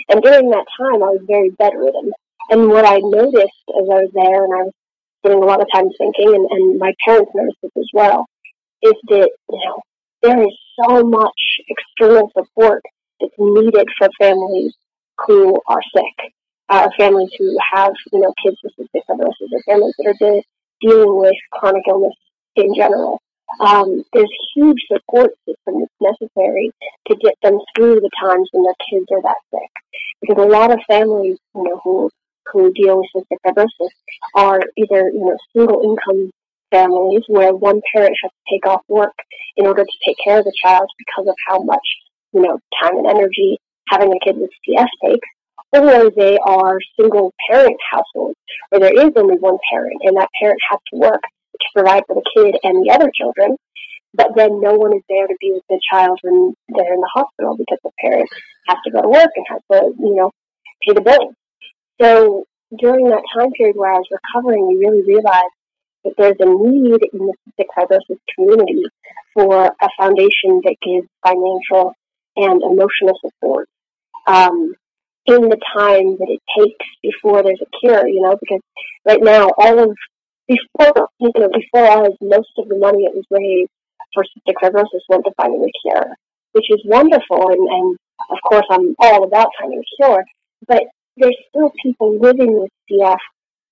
And 0.10 0.22
during 0.22 0.50
that 0.50 0.66
time, 0.78 1.04
I 1.04 1.12
was 1.16 1.24
very 1.28 1.50
bedridden. 1.52 2.12
And 2.50 2.70
what 2.70 2.86
I 2.86 2.98
noticed 2.98 3.66
as 3.70 3.86
I 3.90 4.08
was 4.08 4.12
there, 4.14 4.46
and 4.46 4.54
I 4.54 4.64
was 4.64 4.74
spending 5.20 5.44
a 5.44 5.46
lot 5.46 5.62
of 5.62 5.68
time 5.74 5.90
thinking, 5.98 6.34
and, 6.34 6.48
and 6.50 6.80
my 6.80 6.94
parents 7.06 7.32
noticed 7.36 7.58
this 7.62 7.72
as 7.76 7.90
well, 7.94 8.26
is 8.84 8.94
that, 9.10 9.30
you 9.50 9.62
know, 9.66 9.82
there 10.22 10.42
is 10.42 10.58
so 10.82 11.04
much 11.04 11.42
external 11.68 12.32
support 12.38 12.84
that's 13.20 13.34
needed 13.38 13.88
for 13.98 14.08
families 14.20 14.74
who 15.26 15.60
are 15.68 15.82
sick, 15.96 16.34
uh, 16.70 16.88
families 16.98 17.32
who 17.38 17.58
have, 17.74 17.92
you 18.14 18.20
know, 18.20 18.34
kids 18.44 18.58
with 18.64 18.74
cystic 18.80 19.02
fibrosis, 19.10 19.52
or 19.52 19.62
families 19.68 19.96
that 19.98 20.08
are 20.08 20.20
de- 20.20 20.44
dealing 20.82 21.20
with 21.20 21.36
chronic 21.52 21.84
illness 21.90 22.16
in 22.56 22.74
general. 22.76 23.20
Um, 23.60 24.04
there's 24.14 24.30
huge 24.56 24.80
support 24.92 25.32
system 25.46 25.82
that's 25.82 26.18
necessary 26.22 26.72
to 27.08 27.16
get 27.16 27.36
them 27.42 27.60
through 27.76 27.96
the 27.96 28.12
times 28.22 28.50
when 28.52 28.64
their 28.64 28.82
kids 28.90 29.08
are 29.12 29.22
that 29.22 29.38
sick. 29.52 29.72
Because 30.22 30.44
a 30.44 30.48
lot 30.48 30.72
of 30.72 30.80
families, 30.88 31.38
you 31.56 31.64
know, 31.64 31.80
who 31.84 32.10
who 32.52 32.72
deal 32.74 33.02
with 33.02 33.26
cystic 33.26 33.38
fibrosis 33.46 33.90
are 34.34 34.62
either, 34.78 35.10
you 35.10 35.26
know, 35.26 35.38
single 35.56 35.82
income 35.84 36.32
families 36.72 37.24
where 37.28 37.54
one 37.54 37.82
parent 37.94 38.16
has 38.22 38.32
to 38.32 38.54
take 38.54 38.66
off 38.66 38.82
work 38.88 39.14
in 39.58 39.66
order 39.66 39.84
to 39.84 39.98
take 40.06 40.16
care 40.24 40.40
of 40.40 40.46
the 40.46 40.54
child 40.64 40.90
because 40.98 41.28
of 41.28 41.36
how 41.48 41.60
much, 41.60 41.86
you 42.34 42.42
know, 42.42 42.58
time 42.82 42.98
and 42.98 43.08
energy 43.08 43.58
having 43.90 44.12
a 44.12 44.26
kid 44.26 44.38
with 44.38 44.50
CF 44.68 44.88
takes, 45.04 45.28
or 45.74 46.10
they 46.12 46.38
are 46.46 46.78
single 47.00 47.34
parent 47.50 47.78
households 47.92 48.38
where 48.70 48.82
there 48.82 49.08
is 49.08 49.12
only 49.16 49.38
one 49.38 49.58
parent 49.72 50.02
and 50.04 50.18
that 50.18 50.30
parent 50.42 50.60
has 50.70 50.80
to 50.92 51.00
work 51.00 51.22
to 51.60 51.68
provide 51.74 52.04
for 52.08 52.16
the 52.16 52.30
kid 52.36 52.56
and 52.64 52.84
the 52.84 52.94
other 52.94 53.12
children, 53.14 53.58
but 54.14 54.32
then 54.36 54.62
no 54.62 54.74
one 54.76 54.96
is 54.96 55.04
there 55.10 55.28
to 55.28 55.36
be 55.40 55.52
with 55.52 55.64
the 55.70 55.80
child 55.92 56.20
when 56.22 56.54
they're 56.70 56.94
in 56.94 57.02
the 57.02 57.12
hospital 57.14 57.58
because 57.58 57.80
the 57.84 57.92
parent 58.00 58.30
has 58.68 58.78
to 58.84 58.92
go 58.92 59.02
to 59.02 59.10
work 59.10 59.32
and 59.36 59.46
has 59.50 59.62
to, 59.72 59.94
you 60.00 60.16
know, 60.16 60.32
pay 60.86 60.94
the 60.94 61.02
bills. 61.02 61.36
So 62.02 62.46
during 62.78 63.10
that 63.10 63.24
time 63.34 63.52
period 63.52 63.76
where 63.76 63.94
I 63.94 63.98
was 63.98 64.08
recovering, 64.12 64.68
we 64.68 64.78
really 64.78 65.04
realized 65.06 65.56
that 66.04 66.14
there's 66.18 66.38
a 66.40 66.46
need 66.46 67.02
in 67.14 67.28
the 67.28 67.34
cystic 67.46 67.68
fibrosis 67.78 68.20
community 68.36 68.84
for 69.34 69.66
a 69.66 69.90
foundation 70.00 70.62
that 70.64 70.76
gives 70.82 71.08
financial 71.26 71.94
and 72.36 72.62
emotional 72.62 73.18
support 73.22 73.68
um, 74.28 74.74
in 75.26 75.42
the 75.50 75.60
time 75.76 76.18
that 76.18 76.30
it 76.30 76.42
takes 76.58 76.86
before 77.02 77.44
there's 77.44 77.62
a 77.62 77.80
cure, 77.80 78.08
you 78.08 78.22
know, 78.22 78.38
because 78.40 78.62
right 79.06 79.22
now 79.22 79.50
all 79.58 79.80
of 79.80 79.98
before 80.48 81.10
you 81.20 81.32
know 81.36 81.50
before 81.50 81.86
us 81.86 82.14
most 82.22 82.52
of 82.58 82.68
the 82.70 82.78
money 82.78 83.06
that 83.06 83.16
was 83.16 83.26
raised 83.30 83.72
for 84.14 84.24
cystic 84.24 84.56
fibrosis 84.64 85.04
went 85.10 85.26
to 85.26 85.32
finding 85.38 85.64
a 85.64 85.72
cure, 85.82 86.16
which 86.54 86.66
is 86.70 86.82
wonderful 86.86 87.50
and, 87.50 87.68
and 87.70 87.98
of 88.32 88.38
course 88.48 88.66
I'm 88.70 88.96
all 89.00 89.24
about 89.24 89.50
finding 89.60 89.80
a 89.80 90.04
cure, 90.04 90.24
but 90.68 90.84
there's 91.18 91.38
still 91.50 91.72
people 91.82 92.20
living 92.20 92.60
with 92.60 92.72
CF 92.90 93.18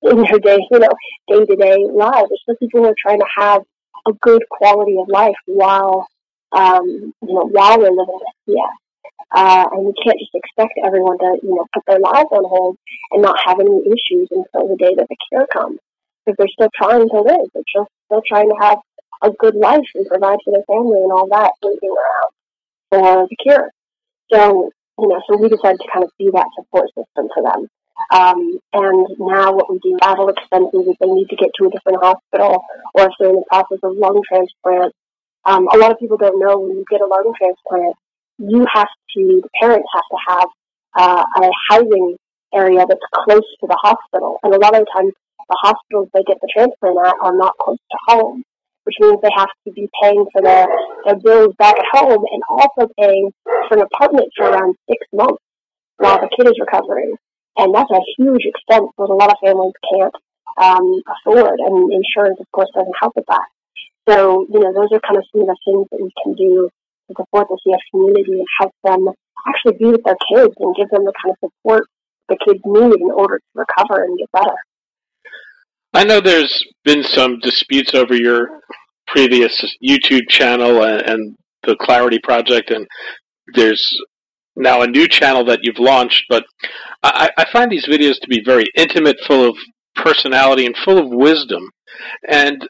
in 0.04 0.18
their 0.18 0.40
day, 0.40 0.58
you 0.72 0.80
know, 0.80 0.90
day 1.28 1.46
to 1.46 1.56
day 1.56 1.78
lives. 1.92 2.30
There's 2.30 2.42
still 2.44 2.56
people 2.58 2.82
who 2.82 2.90
are 2.90 2.96
trying 3.02 3.20
to 3.20 3.28
have 3.38 3.62
a 4.08 4.14
good 4.22 4.44
quality 4.50 4.98
of 5.00 5.08
life 5.08 5.36
while 5.46 6.08
um, 6.56 7.14
you 7.22 7.34
know, 7.34 7.48
while 7.52 7.80
they're 7.80 7.92
living 7.92 8.20
with 8.20 8.56
CF. 8.56 8.76
Uh, 9.36 9.66
and 9.72 9.86
we 9.86 9.94
can't 10.04 10.20
just 10.20 10.32
expect 10.34 10.74
everyone 10.86 11.18
to, 11.18 11.38
you 11.44 11.56
know, 11.56 11.66
put 11.74 11.84
their 11.88 12.00
lives 12.00 12.30
on 12.32 12.44
hold 12.48 12.78
and 13.12 13.22
not 13.22 13.36
have 13.44 13.60
any 13.60 13.82
issues 13.86 14.30
until 14.32 14.70
the 14.70 14.78
day 14.78 14.94
that 14.96 15.08
the 15.10 15.18
cure 15.30 15.48
comes. 15.52 15.80
Because 16.26 16.36
they're 16.38 16.48
still 16.58 16.70
trying 16.76 17.08
to 17.08 17.22
live. 17.22 17.48
They're 17.54 17.64
just 17.72 17.92
still 18.06 18.22
trying 18.28 18.50
to 18.50 18.56
have 18.60 18.80
a 19.22 19.30
good 19.32 19.56
life 19.56 19.86
and 19.96 20.08
provide 20.08 20.40
for 20.44 20.52
their 20.52 20.64
family 20.66 21.02
and 21.04 21.12
all 21.12 21.28
that, 21.30 21.52
waiting 21.64 21.90
around 21.90 22.32
for 22.90 23.28
the 23.30 23.36
cure. 23.42 23.70
So, 24.34 24.72
you 25.00 25.08
know, 25.08 25.22
so 25.30 25.38
we 25.38 25.50
decided 25.50 25.80
to 25.82 25.88
kind 25.94 26.04
of 26.04 26.12
be 26.18 26.30
that 26.34 26.48
support 26.58 26.88
system 26.98 27.30
for 27.34 27.44
them. 27.44 27.68
Um, 28.12 28.60
and 28.74 29.08
now 29.20 29.54
what 29.54 29.72
we 29.72 29.80
do, 29.80 29.98
travel 30.02 30.30
expenses, 30.30 30.88
if 30.88 30.98
they 31.00 31.08
need 31.08 31.30
to 31.30 31.36
get 31.36 31.52
to 31.60 31.68
a 31.68 31.70
different 31.70 32.04
hospital 32.04 32.64
or 32.94 33.06
if 33.06 33.12
they're 33.20 33.30
in 33.30 33.36
the 33.36 33.46
process 33.50 33.80
of 33.84 33.96
lung 33.96 34.22
transplant, 34.28 34.94
Um, 35.46 35.68
a 35.72 35.78
lot 35.78 35.92
of 35.92 36.00
people 36.00 36.18
don't 36.18 36.40
know 36.40 36.58
when 36.58 36.78
you 36.78 36.86
get 36.90 37.02
a 37.02 37.06
lung 37.06 37.32
transplant, 37.38 37.96
you 38.40 38.66
have 38.74 38.90
to, 39.14 39.22
the 39.46 39.50
parents 39.62 39.88
have 39.94 40.10
to 40.14 40.20
have 40.28 40.50
uh, 40.98 41.24
a 41.44 41.52
housing 41.70 42.18
area 42.54 42.84
that's 42.90 43.08
close 43.14 43.48
to 43.62 43.68
the 43.68 43.78
hospital. 43.88 44.40
And 44.42 44.54
a 44.54 44.58
lot 44.58 44.74
of 44.76 44.88
times, 44.96 45.14
the 45.50 45.58
hospitals 45.62 46.10
they 46.14 46.24
get 46.24 46.38
the 46.42 46.50
transplant 46.52 46.98
at 47.06 47.16
are 47.22 47.36
not 47.36 47.58
close 47.62 47.78
to 47.78 47.98
home, 48.08 48.44
which 48.84 48.96
means 49.00 49.18
they 49.22 49.34
have 49.36 49.50
to 49.68 49.72
be 49.74 49.90
paying 50.02 50.26
for 50.32 50.42
their, 50.42 50.68
their 51.06 51.20
bills 51.20 51.54
back 51.58 51.76
at 51.78 51.86
home 51.92 52.24
and 52.32 52.42
also 52.50 52.92
paying 53.00 53.32
for 53.68 53.78
an 53.78 53.84
apartment 53.84 54.30
for 54.38 54.50
around 54.50 54.76
six 54.90 55.06
months 55.14 55.42
while 55.98 56.20
the 56.20 56.30
kid 56.36 56.48
is 56.48 56.60
recovering. 56.60 57.16
And 57.58 57.74
that's 57.74 57.92
a 57.92 58.02
huge 58.18 58.44
expense 58.44 58.92
that 58.98 59.10
a 59.10 59.16
lot 59.16 59.32
of 59.32 59.40
families 59.44 59.74
can't 59.90 60.14
um, 60.58 61.02
afford, 61.08 61.60
and 61.60 61.92
insurance, 61.92 62.40
of 62.40 62.52
course, 62.52 62.70
doesn't 62.74 63.00
help 63.00 63.14
with 63.16 63.26
that. 63.28 63.48
So, 64.08 64.46
you 64.52 64.60
know, 64.60 64.74
those 64.74 64.92
are 64.92 65.02
kind 65.02 65.18
of 65.18 65.26
some 65.32 65.42
of 65.42 65.48
the 65.48 65.58
things 65.66 65.88
that 65.92 66.02
we 66.02 66.12
can 66.24 66.36
do 66.36 66.70
to 67.08 67.14
support 67.18 67.48
the 67.50 67.58
CF 67.66 67.82
community 67.92 68.40
and 68.40 68.48
help 68.60 68.74
them 68.84 69.10
actually 69.48 69.78
be 69.78 69.86
with 69.92 70.04
their 70.04 70.18
kids 70.30 70.54
and 70.60 70.76
give 70.76 70.90
them 70.90 71.06
the 71.06 71.14
kind 71.22 71.34
of 71.34 71.50
support 71.50 71.88
the 72.30 72.38
kids 72.44 72.62
need 72.66 73.00
in 73.02 73.12
order 73.12 73.40
to 73.40 73.50
recover 73.54 74.04
and 74.04 74.18
get 74.18 74.32
better. 74.32 74.58
I 75.96 76.04
know 76.04 76.20
there's 76.20 76.62
been 76.84 77.04
some 77.04 77.40
disputes 77.40 77.94
over 77.94 78.14
your 78.14 78.60
previous 79.08 79.64
YouTube 79.82 80.28
channel 80.28 80.84
and, 80.84 81.02
and 81.02 81.36
the 81.64 81.78
Clarity 81.78 82.20
Project, 82.20 82.70
and 82.70 82.86
there's 83.54 83.98
now 84.58 84.82
a 84.82 84.88
new 84.88 85.08
channel 85.08 85.46
that 85.46 85.60
you've 85.64 85.80
launched, 85.80 86.26
but 86.28 86.44
I, 87.02 87.30
I, 87.38 87.46
find 87.50 87.72
these 87.72 87.88
videos 87.88 88.20
to 88.20 88.28
be 88.28 88.42
very 88.44 88.66
intimate, 88.76 89.16
full 89.26 89.48
of 89.48 89.56
personality, 89.96 90.66
and 90.66 90.76
full 90.84 90.98
of 90.98 91.10
wisdom. 91.10 91.70
And 92.28 92.68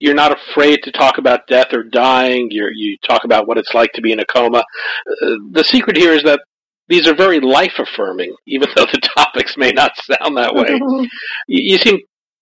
you're 0.00 0.14
not 0.14 0.36
afraid 0.36 0.82
to 0.82 0.90
talk 0.90 1.18
about 1.18 1.46
death 1.46 1.72
or 1.72 1.84
dying. 1.84 2.48
you 2.50 2.68
you 2.74 2.96
talk 3.06 3.22
about 3.24 3.46
what 3.46 3.58
it's 3.58 3.74
like 3.74 3.92
to 3.92 4.00
be 4.00 4.10
in 4.10 4.18
a 4.18 4.24
coma. 4.24 4.58
Uh, 4.58 5.36
the 5.52 5.64
secret 5.64 5.96
here 5.96 6.12
is 6.12 6.24
that 6.24 6.40
these 6.88 7.06
are 7.06 7.14
very 7.14 7.38
life 7.38 7.74
affirming, 7.78 8.34
even 8.48 8.68
though 8.74 8.86
the 8.86 9.00
topics 9.16 9.56
may 9.56 9.70
not 9.70 9.92
sound 10.02 10.36
that 10.36 10.52
way. 10.52 10.68
you, 11.46 11.74
you 11.74 11.78
seem 11.78 12.00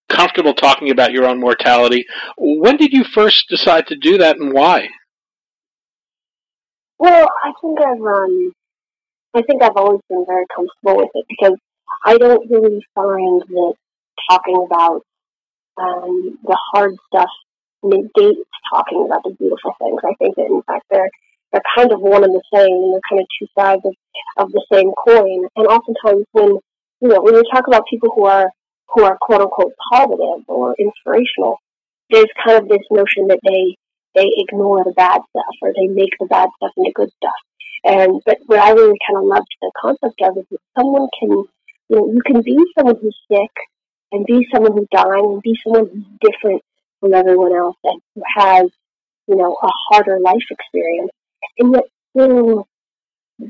comfortable 0.08 0.54
talking 0.54 0.90
about 0.90 1.12
your 1.12 1.26
own 1.26 1.40
mortality. 1.40 2.04
When 2.36 2.76
did 2.76 2.92
you 2.92 3.04
first 3.04 3.48
decide 3.48 3.86
to 3.88 3.96
do 3.96 4.18
that, 4.18 4.38
and 4.38 4.52
why? 4.52 4.88
Well, 6.98 7.28
I 7.44 7.52
think 7.60 7.80
I've 7.80 8.00
um, 8.00 8.52
I 9.34 9.42
think 9.42 9.62
I've 9.62 9.76
always 9.76 10.00
been 10.08 10.24
very 10.26 10.44
comfortable 10.54 10.96
with 10.96 11.10
it 11.14 11.26
because 11.28 11.56
I 12.04 12.16
don't 12.18 12.50
really 12.50 12.84
find 12.94 13.42
that 13.42 13.74
talking 14.30 14.66
about 14.66 15.02
um, 15.80 16.38
the 16.44 16.58
hard 16.72 16.96
stuff 17.06 17.30
negates 17.82 18.48
talking 18.72 19.04
about 19.06 19.22
the 19.24 19.30
beautiful 19.38 19.72
things. 19.78 20.00
I 20.04 20.14
think 20.18 20.36
that 20.36 20.46
in 20.46 20.62
fact 20.66 20.84
they're 20.90 21.10
they're 21.52 21.62
kind 21.76 21.92
of 21.92 22.00
one 22.00 22.24
and 22.24 22.34
the 22.34 22.42
same, 22.52 22.72
and 22.72 22.92
they're 22.92 23.08
kind 23.08 23.22
of 23.22 23.28
two 23.38 23.46
sides 23.58 23.82
of, 23.84 23.94
of 24.36 24.52
the 24.52 24.64
same 24.72 24.90
coin. 25.06 25.48
And 25.56 25.66
oftentimes, 25.66 26.26
when 26.32 26.58
you 27.00 27.08
know 27.08 27.20
when 27.20 27.34
you 27.34 27.44
talk 27.52 27.66
about 27.66 27.84
people 27.88 28.10
who 28.14 28.26
are 28.26 28.50
who 28.90 29.04
are 29.04 29.18
quote 29.20 29.42
unquote 29.42 29.72
positive 29.92 30.44
or 30.48 30.74
inspirational, 30.78 31.58
there's 32.10 32.30
kind 32.44 32.62
of 32.62 32.68
this 32.68 32.86
notion 32.90 33.28
that 33.28 33.40
they 33.44 33.76
they 34.14 34.30
ignore 34.36 34.82
the 34.84 34.92
bad 34.96 35.20
stuff 35.30 35.54
or 35.62 35.72
they 35.74 35.86
make 35.86 36.10
the 36.18 36.26
bad 36.26 36.48
stuff 36.56 36.72
into 36.76 36.92
good 36.94 37.10
stuff. 37.16 37.40
And 37.84 38.20
but 38.24 38.38
what 38.46 38.58
I 38.58 38.70
really 38.70 38.98
kind 39.06 39.18
of 39.18 39.24
loved 39.24 39.48
the 39.60 39.72
concept 39.80 40.20
of 40.22 40.38
is 40.38 40.44
that 40.50 40.58
someone 40.78 41.08
can, 41.18 41.30
you 41.30 41.96
know, 41.96 42.10
you 42.12 42.20
can 42.26 42.42
be 42.42 42.56
someone 42.76 42.96
who's 43.00 43.16
sick 43.30 43.52
and 44.10 44.26
be 44.26 44.46
someone 44.52 44.72
who's 44.72 44.88
dying 44.90 45.32
and 45.32 45.42
be 45.42 45.54
someone 45.62 45.88
who's 45.92 46.32
different 46.32 46.62
from 47.00 47.14
everyone 47.14 47.54
else 47.54 47.76
and 47.84 48.00
who 48.14 48.22
has, 48.36 48.64
you 49.28 49.36
know, 49.36 49.56
a 49.62 49.68
harder 49.90 50.18
life 50.18 50.44
experience, 50.50 51.10
and 51.58 51.74
yet 51.74 51.84
still 52.10 52.66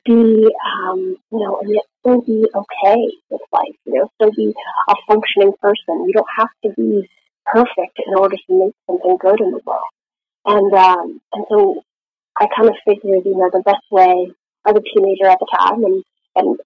be, 0.05 0.49
um, 0.67 1.17
you 1.31 1.39
know, 1.39 1.61
and 1.61 1.75
yet 1.75 1.85
still 2.01 2.21
be 2.21 2.47
okay 2.55 3.01
with 3.31 3.41
life. 3.53 3.77
You 3.85 3.95
know, 3.95 4.11
still 4.17 4.33
be 4.33 4.55
a 4.89 4.95
functioning 5.09 5.53
person. 5.61 6.07
You 6.07 6.13
don't 6.13 6.27
have 6.39 6.51
to 6.65 6.71
be 6.77 7.09
perfect 7.47 7.99
in 8.07 8.15
order 8.17 8.37
to 8.37 8.59
make 8.59 8.75
something 8.87 9.17
good 9.21 9.41
in 9.41 9.51
the 9.53 9.61
world. 9.65 9.83
And 10.45 10.73
um, 10.75 11.21
and 11.33 11.45
so 11.49 11.83
I 12.39 12.47
kind 12.55 12.69
of 12.69 12.77
figured, 12.87 13.25
you 13.25 13.37
know, 13.37 13.51
the 13.53 13.63
best 13.65 13.85
way 13.91 14.31
as 14.67 14.75
a 14.77 14.81
teenager 14.81 15.27
at 15.27 15.39
the 15.39 15.49
time, 15.59 15.85
and 15.85 16.05
and 16.37 16.59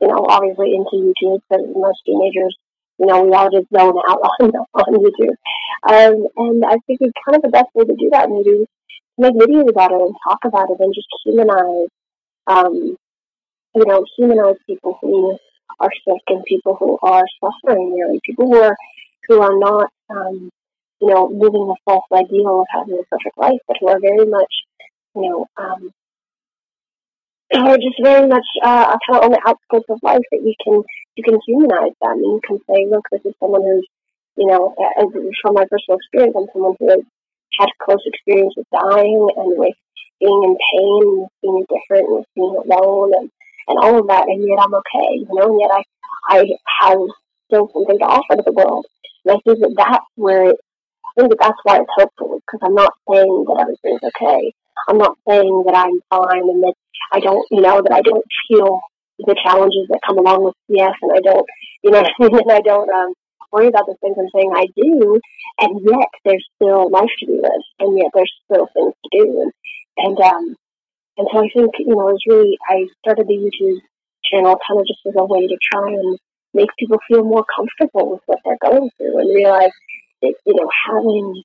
you 0.00 0.08
know, 0.08 0.26
obviously 0.28 0.74
into 0.74 0.96
YouTube, 0.96 1.40
because 1.48 1.66
most 1.74 2.00
teenagers, 2.06 2.56
you 2.98 3.06
know, 3.06 3.22
we 3.22 3.32
all 3.32 3.50
just 3.50 3.68
zone 3.74 4.00
out 4.08 4.20
on 4.40 4.50
on 4.74 4.94
YouTube. 4.94 5.36
Um, 5.82 6.26
and 6.36 6.64
I 6.64 6.76
figured 6.86 7.12
kind 7.24 7.36
of 7.36 7.42
the 7.42 7.48
best 7.48 7.68
way 7.74 7.84
to 7.84 7.94
do 7.94 8.10
that 8.12 8.28
maybe 8.28 8.66
make 9.18 9.34
videos 9.34 9.68
about 9.68 9.92
it 9.92 10.00
and 10.00 10.14
talk 10.26 10.38
about 10.44 10.70
it 10.70 10.80
and 10.80 10.94
just 10.94 11.08
humanize, 11.24 11.88
um, 12.46 12.96
you 13.74 13.84
know, 13.86 14.04
humanize 14.16 14.56
people 14.66 14.98
who 15.00 15.36
are 15.78 15.90
sick 16.06 16.22
and 16.28 16.44
people 16.44 16.76
who 16.78 16.98
are 17.02 17.24
suffering, 17.40 17.94
really, 17.94 18.20
people 18.24 18.46
who 18.46 18.56
are 18.56 18.76
who 19.28 19.40
are 19.40 19.58
not, 19.58 19.90
um, 20.10 20.50
you 21.00 21.08
know, 21.08 21.26
living 21.26 21.66
the 21.66 21.76
false 21.84 22.04
ideal 22.12 22.60
of 22.60 22.66
having 22.70 22.94
a 22.94 23.04
perfect 23.04 23.38
life, 23.38 23.60
but 23.68 23.76
who 23.80 23.88
are 23.88 24.00
very 24.00 24.26
much 24.26 24.52
you 25.14 25.22
know, 25.22 25.46
um, 25.56 25.90
are 27.54 27.76
just 27.76 27.98
very 28.02 28.28
much 28.28 28.46
uh, 28.62 28.96
kind 29.06 29.18
of 29.18 29.24
on 29.24 29.30
the 29.32 29.42
outskirts 29.46 29.86
of 29.90 29.98
life 30.02 30.22
that 30.30 30.42
you 30.42 30.54
can 30.62 30.82
you 31.16 31.24
can 31.24 31.38
humanize 31.46 31.94
them 32.00 32.22
and 32.22 32.38
you 32.38 32.40
can 32.46 32.58
say, 32.70 32.86
look, 32.88 33.04
this 33.10 33.20
is 33.24 33.34
someone 33.40 33.62
who's, 33.62 33.86
you 34.36 34.46
know, 34.46 34.74
from 35.42 35.54
my 35.54 35.64
personal 35.66 35.98
experience, 35.98 36.34
I'm 36.38 36.46
someone 36.52 36.76
who 36.78 36.88
has 36.90 37.00
had 37.58 37.68
close 37.82 38.02
experience 38.06 38.54
with 38.56 38.66
dying 38.70 39.28
and 39.36 39.58
with 39.58 39.74
being 40.20 40.42
in 40.44 40.56
pain, 40.72 41.02
and 41.20 41.28
being 41.42 41.66
different, 41.68 42.08
and 42.08 42.24
being 42.34 42.56
alone, 42.56 43.12
and 43.16 43.30
and 43.68 43.78
all 43.78 43.98
of 43.98 44.06
that, 44.08 44.26
and 44.28 44.42
yet 44.46 44.58
I'm 44.60 44.74
okay, 44.74 45.24
you 45.24 45.28
know, 45.32 45.50
and 45.50 45.60
yet 45.60 45.70
I 45.72 45.82
I 46.28 46.36
have 46.80 46.98
still 47.46 47.70
something 47.72 47.98
to 47.98 48.04
offer 48.04 48.36
to 48.36 48.42
the 48.44 48.52
world, 48.52 48.86
and 49.24 49.36
I 49.36 49.38
think 49.44 49.60
that 49.60 49.74
that's 49.76 50.06
where 50.16 50.50
it, 50.50 50.56
I 51.04 51.20
think 51.20 51.30
that 51.30 51.40
that's 51.40 51.60
why 51.64 51.80
it's 51.80 51.96
hopeful 51.96 52.40
because 52.40 52.60
I'm 52.62 52.74
not 52.74 52.94
saying 53.10 53.44
that 53.48 53.60
everything's 53.60 54.04
okay. 54.14 54.52
I'm 54.88 54.98
not 54.98 55.18
saying 55.28 55.64
that 55.66 55.74
I'm 55.74 56.00
fine 56.08 56.48
and 56.48 56.62
that 56.62 56.74
I 57.12 57.20
don't, 57.20 57.46
you 57.50 57.60
know, 57.60 57.82
that 57.82 57.92
I 57.92 58.00
don't 58.00 58.24
feel 58.48 58.80
the 59.18 59.36
challenges 59.44 59.86
that 59.90 60.00
come 60.06 60.18
along 60.18 60.44
with 60.44 60.54
CF 60.70 60.94
and 61.02 61.12
I 61.12 61.20
don't, 61.20 61.46
you 61.82 61.90
know, 61.90 62.04
and 62.18 62.52
I 62.52 62.60
don't 62.60 62.88
um, 62.90 63.12
worry 63.52 63.68
about 63.68 63.86
the 63.86 63.96
things 64.00 64.16
I'm 64.18 64.30
saying 64.34 64.52
I 64.54 64.66
do, 64.76 65.20
and 65.60 65.80
yet 65.84 66.08
there's 66.24 66.46
still 66.56 66.90
life 66.90 67.10
to 67.20 67.26
be 67.26 67.34
lived, 67.34 67.68
and 67.80 67.98
yet 67.98 68.10
there's 68.14 68.32
still 68.44 68.68
things 68.74 68.94
to 68.94 69.08
do, 69.12 69.42
and 69.42 69.52
and 69.96 70.18
um, 70.20 70.56
and 71.18 71.28
so 71.32 71.38
I 71.38 71.48
think 71.54 71.72
you 71.78 71.94
know, 71.94 72.08
it 72.08 72.14
was 72.14 72.24
really 72.26 72.56
I 72.68 72.86
started 73.00 73.26
the 73.28 73.34
YouTube 73.34 73.80
channel 74.24 74.56
kind 74.66 74.80
of 74.80 74.86
just 74.86 75.00
as 75.06 75.14
a 75.16 75.24
way 75.24 75.46
to 75.46 75.58
try 75.72 75.88
and 75.88 76.18
make 76.54 76.68
people 76.78 76.98
feel 77.08 77.24
more 77.24 77.44
comfortable 77.54 78.10
with 78.10 78.20
what 78.26 78.38
they're 78.44 78.58
going 78.62 78.90
through 78.96 79.18
and 79.18 79.34
realize 79.34 79.72
that 80.22 80.34
you 80.46 80.54
know 80.54 80.68
having 80.88 81.42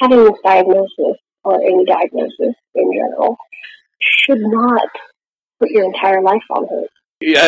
having 0.00 0.24
this 0.24 0.40
diagnosis 0.44 1.18
or 1.44 1.60
any 1.62 1.84
diagnosis 1.84 2.54
in 2.74 2.92
general 2.92 3.36
should 4.00 4.40
not 4.40 4.88
put 5.60 5.70
your 5.70 5.84
entire 5.84 6.22
life 6.22 6.42
on 6.50 6.66
hold. 6.66 6.88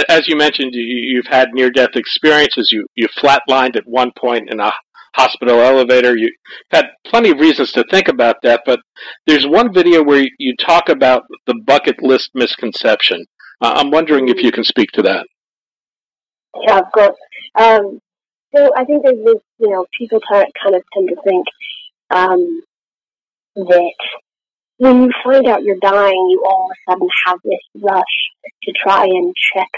As 0.09 0.29
you 0.29 0.37
mentioned, 0.37 0.73
you've 0.75 1.27
had 1.27 1.51
near-death 1.53 1.97
experiences. 1.97 2.71
You 2.73 2.87
you 2.95 3.09
flatlined 3.09 3.77
at 3.77 3.87
one 3.87 4.13
point 4.17 4.51
in 4.51 4.61
a 4.61 4.73
hospital 5.15 5.61
elevator. 5.61 6.17
You've 6.17 6.33
had 6.71 6.87
plenty 7.07 7.31
of 7.31 7.41
reasons 7.41 7.73
to 7.73 7.85
think 7.91 8.09
about 8.09 8.37
that, 8.43 8.63
but 8.67 8.81
there's 9.27 9.47
one 9.47 9.73
video 9.73 10.03
where 10.03 10.27
you 10.39 10.55
talk 10.57 10.89
about 10.89 11.23
the 11.47 11.55
bucket 11.67 12.03
list 12.03 12.31
misconception. 12.35 13.25
Uh, 13.61 13.73
I'm 13.77 13.91
wondering 13.91 14.29
if 14.29 14.43
you 14.43 14.53
can 14.53 14.65
speak 14.65 14.91
to 14.93 15.03
that. 15.03 15.27
Yeah, 16.67 16.79
of 16.79 16.93
course. 16.93 17.17
Um, 17.59 18.01
so 18.55 18.71
I 18.77 18.85
think 18.85 19.03
there's 19.05 19.25
this, 19.25 19.43
you 19.59 19.71
know, 19.71 19.87
people 19.99 20.21
kind 20.31 20.47
of 20.75 20.83
tend 20.93 21.09
to 21.09 21.17
think 21.25 21.47
um, 22.11 22.63
that 23.57 23.95
when 24.79 25.03
you 25.03 25.11
find 25.25 25.47
out 25.47 25.63
you're 25.63 25.81
dying, 25.81 26.29
you 26.31 26.43
all 26.47 26.69
of 26.71 26.77
a 26.77 26.93
sudden 26.93 27.09
have 27.27 27.39
this 27.45 27.61
rush 27.83 28.17
to 28.65 28.73
try 28.73 29.05
and 29.05 29.35
check 29.55 29.71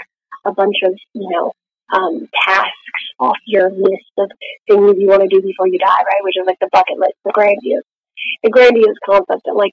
a 0.45 0.51
bunch 0.51 0.75
of, 0.83 0.93
you 1.13 1.29
know, 1.29 1.51
um, 1.95 2.27
tasks 2.45 3.03
off 3.19 3.37
your 3.45 3.69
list 3.71 4.13
of 4.17 4.29
things 4.67 4.95
you 4.97 5.07
want 5.07 5.21
to 5.21 5.27
do 5.27 5.41
before 5.41 5.67
you 5.67 5.79
die, 5.79 6.03
right? 6.03 6.23
Which 6.23 6.35
is 6.37 6.45
like 6.45 6.59
the 6.59 6.69
bucket 6.71 6.99
list, 6.99 7.15
the 7.25 7.31
grandiose, 7.31 7.83
the 8.43 8.49
grandiose 8.49 8.99
concept 9.05 9.41
that 9.45 9.55
like, 9.55 9.71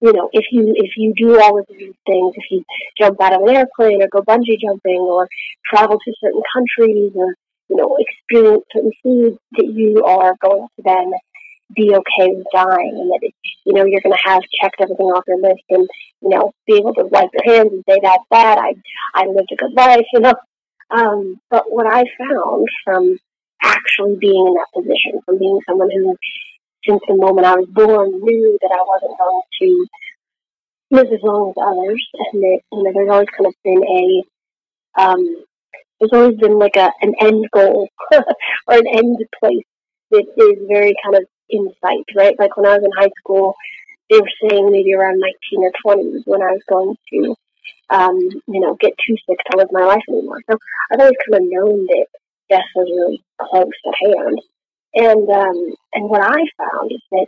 you 0.00 0.12
know, 0.12 0.28
if 0.32 0.46
you 0.50 0.72
if 0.74 0.92
you 0.96 1.12
do 1.16 1.40
all 1.40 1.58
of 1.58 1.66
these 1.68 1.94
things, 2.06 2.34
if 2.34 2.44
you 2.50 2.64
jump 2.98 3.20
out 3.22 3.34
of 3.34 3.42
an 3.42 3.54
airplane 3.54 4.02
or 4.02 4.08
go 4.08 4.22
bungee 4.22 4.60
jumping 4.60 4.98
or 4.98 5.28
travel 5.72 5.98
to 5.98 6.12
certain 6.20 6.42
countries 6.52 7.12
or 7.14 7.34
you 7.68 7.76
know 7.76 7.96
experience 8.00 8.64
certain 8.74 8.90
foods, 9.00 9.38
that 9.52 9.66
you 9.66 10.02
are 10.04 10.34
going 10.42 10.66
to 10.74 10.82
then 10.84 11.12
be 11.74 11.94
okay 11.94 12.28
with 12.32 12.46
dying 12.52 12.96
and 12.98 13.10
that, 13.10 13.30
you 13.64 13.72
know, 13.72 13.84
you're 13.84 14.00
going 14.02 14.16
to 14.16 14.30
have 14.30 14.42
checked 14.60 14.80
everything 14.80 15.06
off 15.06 15.24
your 15.26 15.40
list 15.40 15.62
and, 15.70 15.88
you 16.20 16.28
know, 16.28 16.52
be 16.66 16.76
able 16.76 16.94
to 16.94 17.04
wipe 17.06 17.30
your 17.32 17.54
hands 17.54 17.72
and 17.72 17.84
say, 17.88 17.98
that's 18.02 18.24
that. 18.30 18.58
I, 18.58 18.74
I 19.14 19.26
lived 19.26 19.50
a 19.52 19.56
good 19.56 19.72
life, 19.74 20.06
you 20.12 20.20
know. 20.20 20.34
Um, 20.90 21.40
but 21.50 21.64
what 21.68 21.86
I 21.86 22.04
found 22.18 22.68
from 22.84 23.18
actually 23.62 24.16
being 24.20 24.46
in 24.46 24.54
that 24.54 24.66
position, 24.74 25.20
from 25.24 25.38
being 25.38 25.60
someone 25.66 25.90
who 25.90 26.16
since 26.84 27.00
the 27.06 27.14
moment 27.14 27.46
I 27.46 27.54
was 27.54 27.68
born, 27.70 28.10
knew 28.10 28.58
that 28.60 28.70
I 28.72 28.82
wasn't 28.82 29.18
going 29.18 29.42
to 29.60 29.86
live 30.90 31.06
as 31.12 31.22
long 31.22 31.50
as 31.50 31.62
others, 31.62 32.08
and 32.32 32.42
that 32.42 32.60
you 32.72 32.82
know, 32.82 32.92
there's 32.92 33.10
always 33.10 33.28
kind 33.36 33.46
of 33.46 33.54
been 33.64 33.82
a 33.86 35.00
um, 35.00 35.44
there's 36.00 36.12
always 36.12 36.38
been 36.38 36.58
like 36.58 36.76
a 36.76 36.90
an 37.00 37.14
end 37.20 37.46
goal 37.52 37.88
or 38.12 38.22
an 38.74 38.86
end 38.86 39.18
place 39.38 39.64
that 40.10 40.24
is 40.36 40.68
very 40.68 40.94
kind 41.04 41.16
of 41.16 41.24
in 41.48 41.72
sight, 41.80 42.04
right? 42.16 42.34
Like 42.38 42.56
when 42.56 42.66
I 42.66 42.76
was 42.76 42.84
in 42.84 42.90
high 42.96 43.12
school, 43.18 43.54
they 44.10 44.20
were 44.20 44.48
saying 44.48 44.70
maybe 44.70 44.94
around 44.94 45.20
19 45.52 45.64
or 45.64 45.72
20 45.94 46.10
was 46.10 46.22
when 46.26 46.42
I 46.42 46.52
was 46.52 46.62
going 46.68 46.96
to, 47.12 47.34
um, 47.90 48.18
you 48.46 48.60
know, 48.60 48.76
get 48.80 48.92
too 49.06 49.16
sick 49.28 49.38
to 49.50 49.58
live 49.58 49.68
my 49.72 49.84
life 49.84 50.02
anymore. 50.08 50.42
So 50.50 50.58
I've 50.92 51.00
always 51.00 51.16
kind 51.28 51.44
of 51.44 51.50
known 51.50 51.86
that 51.86 52.06
death 52.50 52.68
was 52.74 52.88
really 52.90 53.22
close 53.40 53.70
at 53.86 53.94
hand. 54.00 54.40
And 54.94 55.28
um, 55.30 55.74
and 55.94 56.10
what 56.10 56.20
I 56.20 56.36
found 56.58 56.92
is 56.92 57.00
that 57.12 57.26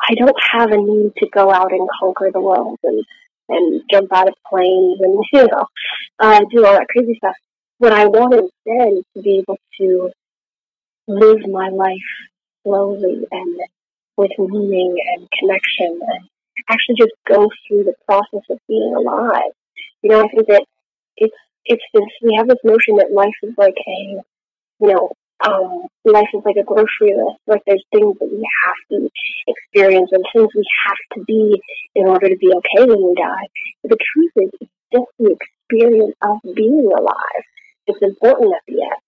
I 0.00 0.14
don't 0.14 0.36
have 0.52 0.70
a 0.70 0.76
need 0.76 1.12
to 1.18 1.28
go 1.28 1.50
out 1.50 1.72
and 1.72 1.88
conquer 2.00 2.30
the 2.32 2.40
world 2.40 2.78
and 2.84 3.04
and 3.48 3.82
jump 3.90 4.12
out 4.12 4.28
of 4.28 4.34
planes 4.48 5.00
and 5.00 5.24
you 5.32 5.48
know 5.48 5.66
uh, 6.20 6.40
do 6.50 6.64
all 6.64 6.74
that 6.74 6.86
crazy 6.88 7.16
stuff. 7.16 7.34
What 7.78 7.92
I 7.92 8.06
want 8.06 8.34
instead 8.34 8.98
is 8.98 9.04
to 9.16 9.22
be 9.22 9.38
able 9.38 9.58
to 9.80 10.10
live 11.08 11.40
my 11.48 11.68
life 11.70 11.96
slowly 12.62 13.26
and 13.30 13.58
with 14.16 14.30
meaning 14.38 14.96
and 15.14 15.28
connection 15.38 16.00
and 16.00 16.28
actually 16.68 16.96
just 16.98 17.12
go 17.26 17.48
through 17.66 17.84
the 17.84 17.94
process 18.06 18.44
of 18.50 18.58
being 18.68 18.94
alive. 18.96 19.52
You 20.02 20.10
know, 20.10 20.20
I 20.20 20.28
think 20.28 20.46
that 20.48 20.64
it's 21.16 21.36
it's 21.64 21.84
this 21.94 22.04
we 22.22 22.34
have 22.36 22.48
this 22.48 22.62
notion 22.64 22.96
that 22.96 23.12
life 23.12 23.36
is 23.42 23.54
like 23.56 23.76
a 23.76 24.22
you 24.80 24.88
know, 24.88 25.10
um, 25.46 25.86
life 26.04 26.28
is 26.34 26.42
like 26.44 26.56
a 26.56 26.64
grocery 26.64 27.12
list. 27.16 27.40
Like 27.46 27.62
there's 27.66 27.84
things 27.92 28.16
that 28.18 28.30
we 28.30 28.44
have 28.64 28.80
to 28.90 29.08
experience 29.46 30.10
and 30.12 30.24
things 30.32 30.48
we 30.54 30.64
have 30.86 31.02
to 31.14 31.24
be 31.24 31.60
in 31.94 32.06
order 32.06 32.28
to 32.28 32.36
be 32.36 32.52
okay 32.52 32.88
when 32.88 33.02
we 33.02 33.14
die. 33.14 33.46
But 33.82 33.90
the 33.92 33.98
truth 34.12 34.32
is, 34.36 34.50
it's 34.60 34.70
just 34.92 35.10
the 35.18 35.36
experience 35.36 36.14
of 36.22 36.38
being 36.54 36.90
alive. 36.96 37.44
It's 37.86 38.02
important 38.02 38.54
at 38.54 38.62
the 38.66 38.82
end, 38.82 39.00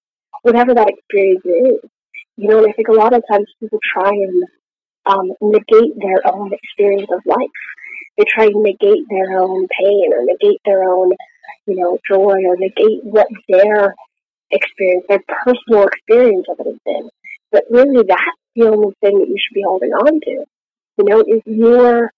whatever 0.43 0.75
that 0.75 0.89
experience 0.89 1.45
is. 1.45 1.91
You 2.43 2.49
know, 2.49 2.59
and 2.59 2.67
I 2.69 2.73
think 2.73 2.89
a 2.89 2.93
lot 2.93 3.15
of 3.15 3.23
times 3.31 3.47
people 3.61 3.79
try 3.95 4.11
and 4.11 4.43
um, 5.07 5.31
negate 5.41 5.95
their 5.97 6.21
own 6.27 6.51
experience 6.53 7.09
of 7.15 7.23
life. 7.25 7.39
They 8.19 8.25
try 8.29 8.47
and 8.47 8.65
negate 8.65 9.05
their 9.09 9.39
own 9.41 9.69
pain 9.81 10.11
or 10.13 10.25
negate 10.25 10.61
their 10.67 10.83
own, 10.83 11.13
you 11.69 11.77
know, 11.77 11.99
joy 12.11 12.43
or 12.45 12.57
negate 12.57 13.05
what 13.05 13.29
their 13.49 13.95
experience, 14.51 15.05
their 15.09 15.23
personal 15.45 15.87
experience 15.87 16.47
of 16.51 16.59
it 16.59 16.67
has 16.67 16.79
been. 16.85 17.11
But 17.53 17.63
really, 17.71 18.05
that's 18.09 18.23
the 18.57 18.67
only 18.67 18.93
thing 19.01 19.21
that 19.21 19.29
you 19.29 19.37
should 19.39 19.55
be 19.55 19.63
holding 19.65 19.93
on 19.93 20.21
to. 20.21 20.45
You 20.99 21.05
know, 21.05 21.21
is 21.21 21.43
your 21.47 22.11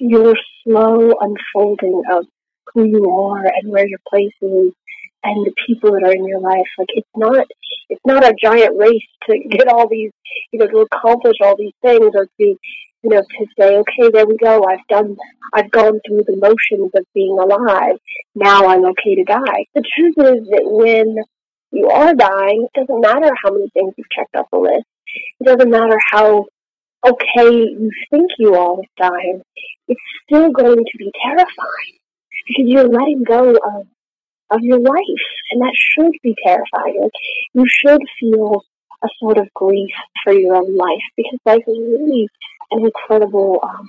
your 0.00 0.34
slow 0.64 1.12
unfolding 1.20 2.02
of 2.10 2.26
who 2.74 2.84
you 2.84 3.08
are 3.10 3.44
and 3.46 3.70
where 3.70 3.86
your 3.86 4.00
place 4.10 4.34
is 4.42 4.72
and 5.24 5.46
the 5.46 5.52
people 5.66 5.92
that 5.92 6.04
are 6.04 6.12
in 6.12 6.26
your 6.26 6.40
life. 6.40 6.68
Like 6.78 6.88
it's 6.94 7.08
not 7.16 7.46
it's 7.88 8.04
not 8.06 8.24
a 8.24 8.34
giant 8.40 8.76
race 8.78 9.08
to 9.28 9.38
get 9.50 9.68
all 9.68 9.88
these 9.88 10.12
you 10.52 10.58
know, 10.58 10.66
to 10.66 10.86
accomplish 10.92 11.36
all 11.42 11.56
these 11.56 11.74
things 11.82 12.10
or 12.14 12.26
to 12.26 12.56
you 13.04 13.10
know, 13.10 13.20
to 13.20 13.46
say, 13.58 13.76
okay, 13.76 14.10
there 14.10 14.26
we 14.26 14.36
go, 14.38 14.64
I've 14.64 14.86
done 14.88 15.16
I've 15.52 15.70
gone 15.70 16.00
through 16.06 16.24
the 16.26 16.36
motions 16.36 16.90
of 16.94 17.04
being 17.14 17.38
alive. 17.38 17.96
Now 18.34 18.66
I'm 18.66 18.84
okay 18.86 19.16
to 19.16 19.24
die. 19.24 19.66
The 19.74 19.84
truth 19.94 20.14
is 20.18 20.48
that 20.48 20.64
when 20.64 21.16
you 21.70 21.88
are 21.90 22.14
dying, 22.14 22.66
it 22.72 22.86
doesn't 22.86 23.00
matter 23.00 23.30
how 23.42 23.52
many 23.52 23.68
things 23.70 23.94
you've 23.96 24.10
checked 24.10 24.34
off 24.36 24.46
the 24.52 24.58
list. 24.58 24.86
It 25.40 25.44
doesn't 25.44 25.70
matter 25.70 25.98
how 26.10 26.46
okay 27.06 27.50
you 27.50 27.90
think 28.10 28.30
you 28.38 28.54
are 28.54 28.76
with 28.76 28.86
dying. 28.96 29.42
It's 29.86 30.00
still 30.24 30.50
going 30.50 30.78
to 30.78 30.98
be 30.98 31.12
terrifying 31.22 31.98
because 32.48 32.64
you're 32.66 32.88
letting 32.88 33.24
go 33.24 33.50
of 33.50 33.86
of 34.50 34.60
your 34.62 34.78
life, 34.78 35.24
and 35.50 35.60
that 35.60 35.74
should 35.74 36.12
be 36.22 36.34
terrifying. 36.44 37.08
You 37.54 37.64
should 37.66 38.00
feel 38.20 38.62
a 39.02 39.08
sort 39.20 39.38
of 39.38 39.52
grief 39.54 39.90
for 40.22 40.32
your 40.32 40.56
own 40.56 40.76
life 40.76 41.04
because 41.16 41.38
life 41.44 41.64
is 41.66 41.78
really 41.78 42.28
an 42.70 42.84
incredible 42.84 43.60
um, 43.62 43.88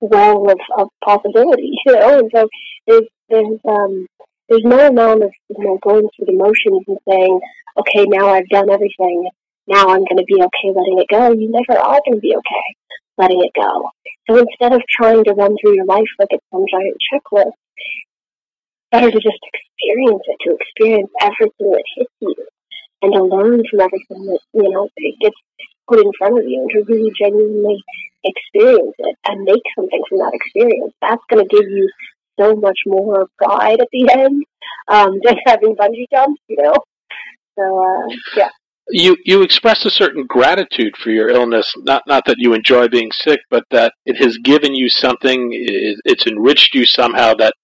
well 0.00 0.50
of, 0.50 0.58
of 0.78 0.88
possibility, 1.04 1.72
you 1.86 1.92
know. 1.92 2.18
And 2.18 2.30
so 2.34 2.48
there's 2.86 3.08
there's 3.28 3.58
um 3.68 4.06
there's 4.48 4.64
no 4.64 4.88
amount 4.88 5.24
of 5.24 5.30
you 5.48 5.64
know 5.64 5.78
going 5.82 6.08
through 6.16 6.26
the 6.26 6.36
motions 6.36 6.84
and 6.86 6.98
saying, 7.08 7.40
okay, 7.78 8.04
now 8.06 8.28
I've 8.28 8.48
done 8.48 8.70
everything. 8.70 9.28
Now 9.66 9.88
I'm 9.88 10.04
going 10.04 10.18
to 10.18 10.24
be 10.24 10.42
okay 10.42 10.74
letting 10.74 10.98
it 10.98 11.06
go. 11.08 11.32
You 11.32 11.48
never 11.50 11.80
are 11.80 12.00
going 12.04 12.16
to 12.16 12.20
be 12.20 12.34
okay 12.34 12.66
letting 13.16 13.44
it 13.44 13.52
go. 13.54 13.90
So 14.28 14.38
instead 14.38 14.72
of 14.72 14.82
trying 14.90 15.24
to 15.24 15.32
run 15.34 15.56
through 15.60 15.76
your 15.76 15.84
life 15.84 16.08
like 16.18 16.28
it's 16.30 16.44
some 16.52 16.64
giant 16.70 16.96
checklist, 17.12 17.52
better 18.92 19.10
to 19.10 19.18
just 19.18 19.40
experience 19.42 20.22
it, 20.26 20.38
to 20.44 20.56
experience 20.60 21.10
everything 21.20 21.70
that 21.72 21.84
hits 21.96 22.12
you, 22.20 22.34
and 23.02 23.12
to 23.12 23.22
learn 23.24 23.62
from 23.70 23.80
everything 23.80 24.26
that, 24.26 24.40
you 24.52 24.70
know, 24.70 24.88
it 24.96 25.16
gets 25.20 25.36
put 25.88 25.98
in 25.98 26.12
front 26.18 26.38
of 26.38 26.44
you, 26.44 26.60
and 26.60 26.70
to 26.70 26.92
really 26.92 27.10
genuinely 27.18 27.82
experience 28.24 28.94
it 28.98 29.16
and 29.26 29.42
make 29.42 29.62
something 29.74 30.02
from 30.08 30.18
that 30.18 30.32
experience. 30.34 30.92
That's 31.00 31.22
going 31.30 31.48
to 31.48 31.56
give 31.56 31.68
you 31.68 31.90
so 32.38 32.54
much 32.54 32.78
more 32.86 33.26
pride 33.38 33.80
at 33.80 33.88
the 33.92 34.08
end 34.12 34.44
um, 34.88 35.18
than 35.24 35.36
having 35.46 35.74
bungee 35.74 36.06
jumps, 36.12 36.40
you 36.48 36.56
know? 36.62 36.76
So, 37.58 37.84
uh, 37.84 38.14
yeah 38.36 38.50
you 38.90 39.16
you 39.24 39.42
express 39.42 39.84
a 39.84 39.90
certain 39.90 40.26
gratitude 40.26 40.96
for 40.96 41.10
your 41.10 41.28
illness 41.28 41.72
not 41.78 42.02
not 42.06 42.24
that 42.26 42.36
you 42.38 42.52
enjoy 42.52 42.88
being 42.88 43.10
sick 43.12 43.40
but 43.50 43.64
that 43.70 43.92
it 44.06 44.16
has 44.16 44.36
given 44.38 44.74
you 44.74 44.88
something 44.88 45.50
it, 45.52 45.98
it's 46.04 46.26
enriched 46.26 46.74
you 46.74 46.84
somehow 46.84 47.32
that 47.34 47.54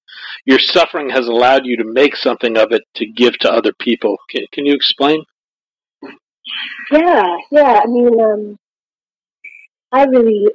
your 0.49 0.59
suffering 0.59 1.11
has 1.11 1.27
allowed 1.29 1.67
you 1.67 1.77
to 1.77 1.85
make 1.85 2.17
something 2.17 2.57
of 2.57 2.73
it 2.73 2.83
to 2.95 3.05
give 3.05 3.39
to 3.39 3.53
other 3.53 3.73
people. 3.79 4.17
Can, 4.31 4.45
can 4.51 4.65
you 4.65 4.75
explain? 4.75 5.23
Yeah 6.91 7.37
yeah 7.51 7.83
i 7.85 7.87
mean 7.87 8.19
um 8.19 8.59
i 9.93 10.05
really 10.05 10.49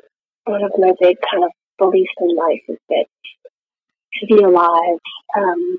one 0.46 0.64
of 0.64 0.72
my 0.80 0.92
big 1.00 1.18
kind 1.30 1.44
of 1.44 1.52
beliefs 1.78 2.16
in 2.20 2.36
life 2.36 2.64
is 2.68 2.80
that 2.90 3.06
to 4.16 4.26
be 4.26 4.44
alive 4.44 5.00
um 5.38 5.78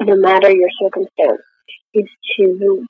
no 0.00 0.16
matter 0.16 0.50
your 0.50 0.68
circumstance 0.82 1.42
is 1.94 2.08
to 2.36 2.86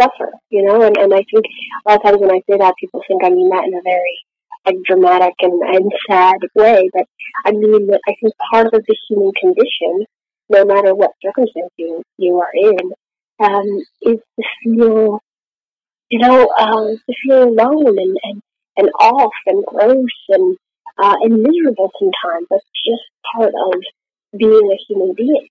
suffer, 0.00 0.32
you 0.50 0.62
know, 0.64 0.82
and, 0.82 0.96
and 0.96 1.12
I 1.12 1.24
think 1.32 1.44
a 1.86 1.90
lot 1.90 1.98
of 1.98 2.02
times 2.04 2.18
when 2.20 2.30
I 2.30 2.40
say 2.48 2.58
that, 2.58 2.74
people 2.78 3.02
think 3.06 3.22
I 3.24 3.30
mean 3.30 3.48
that 3.50 3.64
in 3.64 3.74
a 3.74 3.82
very 3.82 4.18
like 4.66 4.76
dramatic 4.84 5.34
and, 5.40 5.62
and 5.62 5.92
sad 6.08 6.36
way, 6.54 6.88
but 6.92 7.06
I 7.44 7.52
mean 7.52 7.90
I 8.08 8.14
think 8.20 8.34
part 8.50 8.66
of 8.66 8.84
the 8.86 8.96
human 9.08 9.32
condition, 9.40 10.06
no 10.48 10.64
matter 10.64 10.94
what 10.94 11.12
circumstance 11.24 11.72
you, 11.76 12.02
you 12.18 12.38
are 12.40 12.52
in, 12.54 12.92
um, 13.42 13.66
is 14.02 14.18
to 14.36 14.42
feel, 14.62 15.20
you 16.10 16.18
know, 16.18 16.48
um, 16.58 16.96
to 17.06 17.14
feel 17.24 17.44
alone 17.44 17.98
and, 17.98 18.16
and, 18.22 18.42
and 18.76 18.88
off 19.00 19.32
and 19.46 19.64
gross 19.64 20.10
and, 20.28 20.56
uh, 21.02 21.16
and 21.22 21.42
miserable 21.42 21.90
sometimes. 21.98 22.46
That's 22.50 22.64
just 22.84 23.02
part 23.34 23.52
of 23.54 23.80
being 24.38 24.70
a 24.70 24.78
human 24.88 25.14
being. 25.14 25.48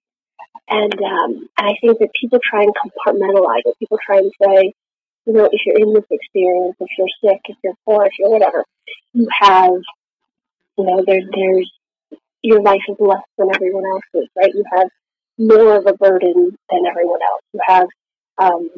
And 0.69 0.93
um, 0.93 1.49
I 1.57 1.73
think 1.81 1.99
that 1.99 2.09
people 2.19 2.39
try 2.49 2.63
and 2.63 2.73
compartmentalize 2.73 3.61
it. 3.65 3.75
People 3.79 3.99
try 4.05 4.17
and 4.19 4.31
say, 4.41 4.73
you 5.25 5.33
know, 5.33 5.49
if 5.51 5.61
you're 5.65 5.79
in 5.79 5.93
this 5.93 6.05
experience, 6.09 6.75
if 6.79 6.89
you're 6.97 7.31
sick, 7.31 7.41
if 7.45 7.57
you're 7.63 7.75
poor, 7.85 8.05
if 8.05 8.13
you're 8.17 8.29
whatever, 8.29 8.65
you 9.13 9.27
have, 9.39 9.71
you 10.77 10.85
know, 10.85 11.03
there's 11.05 11.25
there's 11.33 11.71
your 12.41 12.61
life 12.61 12.81
is 12.89 12.97
less 12.99 13.21
than 13.37 13.49
everyone 13.53 13.83
else's, 13.85 14.29
right? 14.35 14.53
You 14.53 14.63
have 14.75 14.87
more 15.37 15.77
of 15.77 15.85
a 15.87 15.93
burden 15.93 16.57
than 16.69 16.85
everyone 16.89 17.19
else. 17.21 17.41
You 17.53 17.59
have, 17.67 17.87
um, 18.37 18.69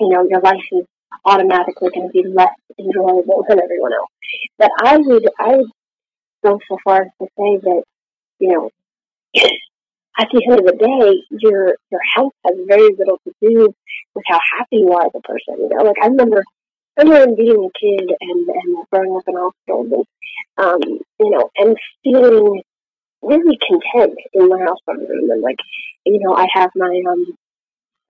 you 0.00 0.08
know, 0.08 0.26
your 0.28 0.40
life 0.40 0.62
is 0.72 0.84
automatically 1.24 1.90
going 1.94 2.08
to 2.08 2.12
be 2.12 2.28
less 2.28 2.54
enjoyable 2.78 3.44
than 3.48 3.60
everyone 3.62 3.92
else. 3.92 4.10
But 4.58 4.70
I 4.82 4.96
would, 4.96 5.28
I 5.38 5.56
would 5.56 5.70
go 6.44 6.58
so 6.68 6.78
far 6.84 7.02
as 7.02 7.08
to 7.20 7.26
say 7.36 7.58
that, 7.62 7.82
you 8.38 8.48
know, 8.52 8.70
at 10.18 10.28
the 10.32 10.42
end 10.50 10.58
of 10.58 10.66
the 10.66 10.76
day, 10.76 11.38
your 11.40 11.74
your 11.90 12.00
health 12.14 12.32
has 12.44 12.56
very 12.66 12.90
little 12.98 13.20
to 13.24 13.32
do 13.40 13.72
with 14.14 14.24
how 14.26 14.40
happy 14.58 14.78
you 14.82 14.92
are 14.92 15.06
as 15.06 15.12
a 15.14 15.20
person. 15.20 15.56
You 15.58 15.68
know, 15.70 15.84
like 15.84 15.96
I 16.02 16.08
remember, 16.08 16.42
I 16.98 17.02
remember 17.02 17.36
being 17.36 17.70
a 17.70 17.78
kid 17.78 18.10
and 18.20 18.48
and 18.48 18.86
growing 18.90 19.16
up 19.16 19.22
in 19.26 19.34
hospitals, 19.36 20.06
and 20.58 20.66
um, 20.66 20.80
you 21.20 21.30
know, 21.30 21.50
and 21.56 21.76
feeling 22.02 22.62
really 23.22 23.58
content 23.66 24.18
in 24.34 24.48
my 24.48 24.58
hospital 24.58 25.06
room, 25.06 25.30
and 25.30 25.42
like, 25.42 25.58
you 26.04 26.18
know, 26.18 26.34
I 26.34 26.46
have 26.52 26.70
my 26.74 27.02
um, 27.08 27.36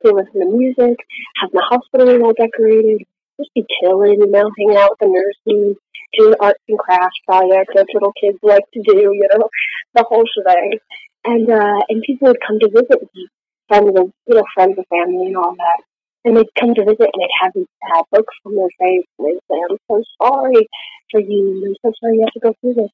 they 0.02 0.10
listen 0.10 0.40
to 0.40 0.56
music, 0.56 0.96
have 1.42 1.50
my 1.52 1.62
hospital 1.68 2.06
room 2.06 2.22
all 2.22 2.32
decorated, 2.32 3.02
just 3.38 3.52
be 3.54 3.66
chilling, 3.80 4.20
you 4.20 4.30
know, 4.30 4.50
hanging 4.58 4.76
out 4.76 4.92
with 4.92 5.00
the 5.00 5.12
nurses, 5.12 5.76
doing 6.16 6.34
arts 6.40 6.62
and 6.68 6.78
crafts 6.78 7.20
projects 7.26 7.74
like 7.74 7.86
little 7.92 8.12
kids 8.18 8.38
like 8.42 8.64
to 8.72 8.80
do, 8.82 9.12
you 9.12 9.28
know, 9.30 9.48
the 9.94 10.04
whole 10.08 10.24
shebang 10.24 10.78
and 11.24 11.48
uh, 11.50 11.80
and 11.88 12.02
people 12.02 12.28
would 12.28 12.40
come 12.46 12.58
to 12.60 12.68
visit 12.68 13.00
me, 13.14 13.28
friends 13.68 13.88
of 13.96 14.10
you 14.26 14.34
know 14.34 14.44
friends 14.54 14.78
of 14.78 14.84
family 14.88 15.26
and 15.26 15.36
all 15.36 15.54
that. 15.56 15.82
and 16.24 16.36
they'd 16.36 16.54
come 16.58 16.74
to 16.74 16.84
visit 16.84 17.08
and 17.12 17.20
they'd 17.20 17.40
have 17.42 17.52
these 17.54 17.66
sad 17.82 18.04
looks 18.12 18.34
on 18.44 18.54
their 18.56 18.68
face 18.78 19.06
and 19.18 19.28
they'd 19.28 19.40
say, 19.50 19.58
I'm 19.70 19.78
so 19.90 20.02
sorry 20.22 20.68
for 21.10 21.20
you. 21.20 21.64
I'm 21.66 21.76
so 21.82 21.92
sorry 22.00 22.16
you 22.16 22.20
have 22.22 22.32
to 22.32 22.40
go 22.40 22.54
through 22.60 22.74
this. 22.74 22.90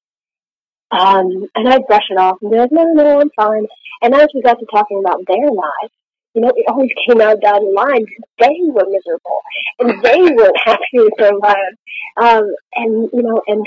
Um, 0.90 1.48
and 1.54 1.68
I'd 1.68 1.86
brush 1.86 2.06
it 2.10 2.18
off 2.18 2.38
and 2.40 2.50
be 2.50 2.58
like, 2.58 2.70
no, 2.70 2.84
no, 2.84 3.20
I'm 3.20 3.30
fine. 3.36 3.66
And 4.02 4.14
as 4.14 4.28
we 4.34 4.42
got 4.42 4.58
to 4.60 4.66
talking 4.72 5.00
about 5.04 5.20
their 5.26 5.50
lives, 5.50 5.92
you 6.34 6.42
know, 6.42 6.52
it 6.54 6.66
always 6.68 6.90
came 7.08 7.20
out 7.20 7.40
down 7.40 7.64
the 7.64 7.70
line 7.70 8.04
they 8.38 8.58
were 8.62 8.86
miserable 8.88 9.40
and 9.78 10.02
they 10.02 10.20
weren't 10.34 10.58
happy 10.64 10.94
with 10.94 11.14
their 11.18 11.36
lives. 11.36 11.78
Um, 12.20 12.54
and, 12.74 13.08
you 13.12 13.22
know, 13.22 13.40
and 13.46 13.66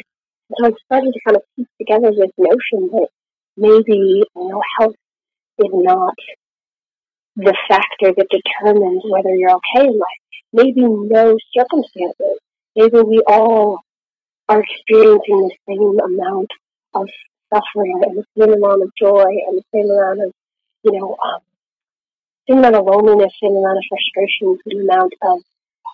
so 0.56 0.67
I 0.67 0.72
started 0.86 1.12
to 1.13 1.20
kind 1.26 1.38
of 1.38 1.43
piece 1.56 1.67
together 1.80 2.12
this 2.12 2.32
notion 2.38 2.89
that 2.91 3.08
maybe, 3.58 3.98
you 3.98 4.26
know, 4.36 4.62
health 4.80 4.96
is 5.60 5.72
not 5.74 6.13
the 7.36 7.56
factor 7.67 8.13
that 8.15 8.28
determines 8.30 9.04
whether 9.10 9.36
you're 9.36 9.56
okay 9.56 9.88
in 9.88 10.00
life. 10.00 10.24
Maybe 10.54 10.82
no 10.82 11.38
circumstances. 11.56 12.39
Maybe 12.76 13.00
we 13.02 13.22
all 13.28 13.80
are 14.50 14.62
experiencing 14.62 15.50
the 15.50 15.56
same 15.67 16.00
amount 16.00 16.50
of 16.93 17.08
suffering 17.54 18.02
and 18.06 18.17
the 18.17 18.26
same 18.38 18.54
amount 18.54 18.84
of 18.84 18.91
joy 19.00 19.26
and 19.48 19.58
the 19.58 19.63
same 19.74 19.89
amount 19.89 20.22
of, 20.22 20.32
you 20.84 21.00
know, 21.00 21.15
um, 21.24 21.41
same 22.50 22.60
amount 22.60 22.76
of 22.76 22.86
loneliness, 22.86 23.34
same 23.41 23.56
amount 23.56 23.78
of 23.78 23.84
frustration, 23.89 24.58
same 24.67 24.82
amount 24.89 25.13
of 25.22 25.39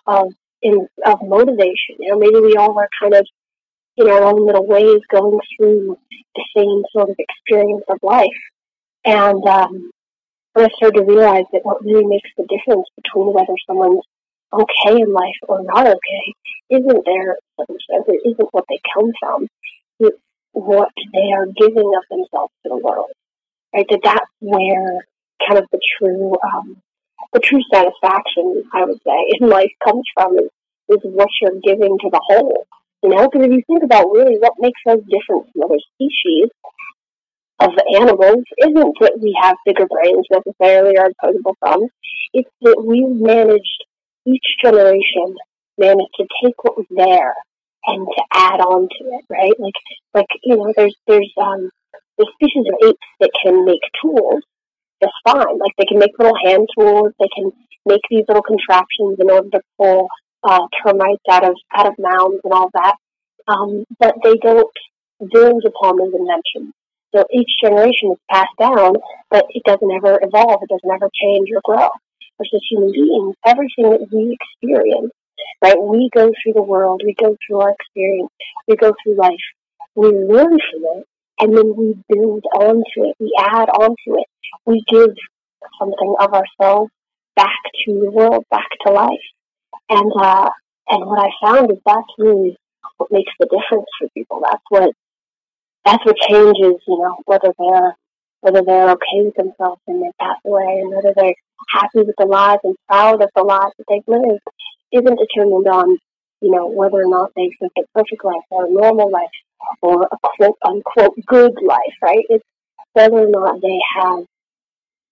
of 0.06 0.34
in, 0.62 0.88
of 1.06 1.20
motivation. 1.24 1.98
You 2.00 2.12
know, 2.12 2.20
maybe 2.20 2.40
we 2.40 2.56
all 2.56 2.78
are 2.78 2.90
kind 3.02 3.14
of 3.14 3.28
in 3.98 4.10
our 4.10 4.24
own 4.24 4.46
little 4.46 4.66
ways 4.66 5.02
going 5.12 5.40
through 5.56 5.98
the 6.36 6.46
same 6.56 6.84
sort 6.92 7.10
of 7.10 7.16
experience 7.20 7.84
of 7.90 7.98
life. 8.02 8.28
And 9.06 9.46
um, 9.48 9.92
I 10.56 10.70
started 10.76 11.00
to 11.00 11.06
realize 11.06 11.46
that 11.52 11.64
what 11.66 11.84
really 11.84 12.06
makes 12.06 12.30
the 12.38 12.48
difference 12.48 12.88
between 12.96 13.34
whether 13.34 13.54
someone's 13.68 14.04
okay 14.52 15.02
in 15.02 15.12
life 15.12 15.40
or 15.48 15.64
not 15.64 15.88
okay 15.88 16.26
isn't 16.70 17.06
their 17.06 17.38
circumstance, 17.60 18.06
it 18.08 18.22
isn't 18.30 18.50
what 18.52 18.66
they 18.70 18.80
come 18.94 19.12
from, 19.20 19.48
it's 20.00 20.18
what 20.52 20.92
they 21.14 21.32
are 21.34 21.48
giving 21.48 21.92
of 21.98 22.04
themselves 22.10 22.54
to 22.64 22.70
the 22.70 22.78
world. 22.78 23.12
Right? 23.74 23.86
That 23.90 24.02
that's 24.04 24.32
where 24.40 25.06
kind 25.48 25.60
of 25.60 25.66
the 25.72 25.80
true 25.98 26.34
um, 26.54 26.78
the 27.34 27.40
true 27.40 27.62
satisfaction, 27.74 28.64
I 28.74 28.86
would 28.86 29.00
say, 29.06 29.38
in 29.40 29.50
life 29.50 29.72
comes 29.84 30.04
from 30.14 30.38
is, 30.38 30.50
is 30.90 31.00
what 31.04 31.30
you're 31.42 31.60
giving 31.64 31.98
to 32.00 32.10
the 32.12 32.22
whole. 32.28 32.68
You 33.04 33.10
know, 33.10 33.28
because 33.28 33.46
if 33.46 33.52
you 33.52 33.64
think 33.68 33.84
about 33.84 34.12
really 34.12 34.38
what 34.40 34.54
makes 34.60 34.80
us 34.88 35.00
different 35.12 35.52
from 35.52 35.64
other 35.64 35.80
species 35.94 36.48
of 37.60 37.72
animals, 38.00 38.44
isn't 38.60 38.96
that 39.02 39.20
we 39.22 39.38
have 39.42 39.58
bigger 39.66 39.86
brains 39.88 40.26
necessarily 40.32 40.98
or 40.98 41.12
opposable 41.12 41.56
thumbs. 41.64 41.92
It's 42.34 42.50
that 42.62 42.82
we've 42.82 43.12
managed 43.12 43.84
each 44.26 44.46
generation 44.64 45.36
managed 45.78 46.16
to 46.18 46.26
take 46.44 46.64
what 46.64 46.78
was 46.78 46.86
there 46.90 47.36
and 47.88 48.08
to 48.08 48.24
add 48.34 48.62
on 48.62 48.88
to 48.88 49.04
it, 49.20 49.26
right? 49.30 49.60
Like, 49.60 49.74
like 50.14 50.28
you 50.44 50.56
know, 50.56 50.72
there's 50.76 50.96
there's 51.08 51.32
um 51.42 51.70
there's 52.18 52.32
species 52.36 52.66
of 52.72 52.88
apes 52.88 53.08
that 53.20 53.32
can 53.44 53.66
make 53.66 53.82
tools 54.02 54.44
just 55.02 55.14
fine. 55.26 55.60
Like 55.60 55.74
they 55.78 55.86
can 55.86 56.00
make 56.00 56.18
little 56.18 56.38
hand 56.46 56.68
tools, 56.78 57.12
they 57.20 57.28
can 57.36 57.52
make 57.86 58.02
these 58.10 58.24
little 58.28 58.44
contraptions 58.44 59.18
in 59.20 59.30
order 59.30 59.50
to 59.52 59.62
pull 59.78 60.08
uh, 60.44 60.68
termites 60.86 61.24
out 61.30 61.44
of 61.44 61.56
out 61.76 61.88
of 61.88 61.94
mounds 62.00 62.40
and 62.44 62.54
all 62.54 62.70
that. 62.74 62.96
Um, 63.48 63.86
but 64.00 64.16
they 64.24 64.36
don't 64.38 64.72
build 65.32 65.64
upon 65.66 65.98
those 65.98 66.14
inventions. 66.14 66.74
So 67.16 67.24
each 67.32 67.50
generation 67.64 68.12
is 68.12 68.18
passed 68.30 68.58
down, 68.60 68.96
but 69.30 69.46
it 69.50 69.64
doesn't 69.66 69.92
ever 69.92 70.20
evolve. 70.22 70.62
It 70.64 70.70
doesn't 70.70 70.90
ever 70.90 71.10
change 71.14 71.50
or 71.54 71.62
grow. 71.64 71.90
Versus 72.40 72.66
human 72.70 72.92
beings, 72.92 73.36
everything 73.46 73.92
that 73.92 74.08
we 74.12 74.36
experience, 74.42 75.12
right? 75.64 75.80
We 75.80 76.10
go 76.16 76.32
through 76.32 76.54
the 76.54 76.64
world, 76.64 77.04
we 77.06 77.14
go 77.14 77.38
through 77.46 77.60
our 77.60 77.70
experience, 77.70 78.32
we 78.68 78.76
go 78.76 78.92
through 79.04 79.18
life, 79.18 79.46
we 79.94 80.08
learn 80.08 80.58
from 80.58 80.82
it, 80.98 81.06
and 81.40 81.56
then 81.56 81.76
we 81.76 81.96
build 82.10 82.44
onto 82.56 83.08
it, 83.08 83.16
we 83.20 83.32
add 83.40 83.70
onto 83.70 84.18
it, 84.20 84.26
we 84.66 84.84
give 84.88 85.16
something 85.80 86.16
of 86.20 86.34
ourselves 86.34 86.92
back 87.36 87.60
to 87.86 87.94
the 88.00 88.12
world, 88.12 88.46
back 88.50 88.68
to 88.86 88.92
life. 88.92 89.10
And 89.94 90.12
uh, 90.20 90.50
and 90.90 91.06
what 91.06 91.20
I 91.20 91.30
found 91.46 91.70
is 91.70 91.78
that's 91.86 92.14
really 92.18 92.58
what 92.98 93.12
makes 93.12 93.32
the 93.40 93.46
difference 93.46 93.86
for 94.00 94.10
people. 94.18 94.42
That's 94.42 94.64
what 94.70 94.92
that's 95.86 96.04
what 96.04 96.18
changes, 96.28 96.82
you 96.88 96.98
know, 96.98 97.18
whether 97.26 97.54
they're 97.60 97.96
whether 98.42 98.64
they're 98.66 98.90
okay 98.90 99.22
with 99.22 99.36
themselves 99.36 99.82
and 99.88 100.02
they 100.02 100.10
pass 100.20 100.38
away 100.46 100.82
and 100.82 100.90
whether 100.90 101.14
they're 101.16 101.36
happy 101.70 102.02
with 102.02 102.16
the 102.18 102.26
lives 102.26 102.62
and 102.64 102.76
proud 102.88 103.22
of 103.22 103.30
the 103.36 103.44
lives 103.44 103.74
that 103.78 103.86
they've 103.88 104.08
lived 104.08 104.42
isn't 104.92 105.20
determined 105.20 105.68
on, 105.68 105.98
you 106.42 106.50
know, 106.50 106.66
whether 106.66 106.98
or 106.98 107.10
not 107.10 107.30
they've 107.36 107.56
lived 107.62 107.78
a 107.78 107.84
perfect 107.94 108.26
life 108.26 108.44
or 108.50 108.66
a 108.66 108.72
normal 108.72 109.12
life 109.12 109.30
or 109.84 110.10
a 110.12 110.18
quote 110.24 110.58
unquote 110.66 111.14
good 111.28 111.54
life, 111.62 111.98
right? 112.02 112.26
It's 112.30 112.44
whether 112.94 113.28
or 113.28 113.30
not 113.30 113.62
they 113.62 113.78
have 114.02 114.26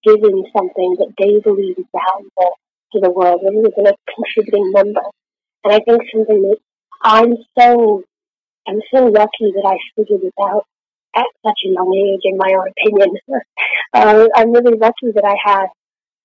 given 0.03 0.43
something 0.57 0.95
that 0.97 1.13
they 1.19 1.39
believe 1.39 1.77
is 1.77 1.85
valuable 1.93 2.57
to 2.93 2.99
the 2.99 3.11
world, 3.11 3.41
they've 3.43 3.75
been 3.75 3.87
a 3.87 3.95
contributing 4.15 4.71
member. 4.73 5.01
And 5.63 5.73
I 5.73 5.79
think 5.79 6.01
something 6.13 6.41
that 6.41 6.57
I'm 7.03 7.35
so 7.57 8.03
I'm 8.67 8.81
so 8.93 9.05
lucky 9.05 9.51
that 9.55 9.65
I 9.65 9.77
figured 9.95 10.21
it 10.23 10.33
out 10.39 10.65
at 11.15 11.25
such 11.45 11.59
a 11.65 11.69
young 11.69 11.91
age, 11.93 12.21
in 12.23 12.37
my 12.37 12.51
own 12.53 12.69
opinion. 12.69 13.17
uh, 13.93 14.27
I'm 14.35 14.51
really 14.51 14.77
lucky 14.77 15.11
that 15.15 15.25
I 15.25 15.35
had 15.43 15.67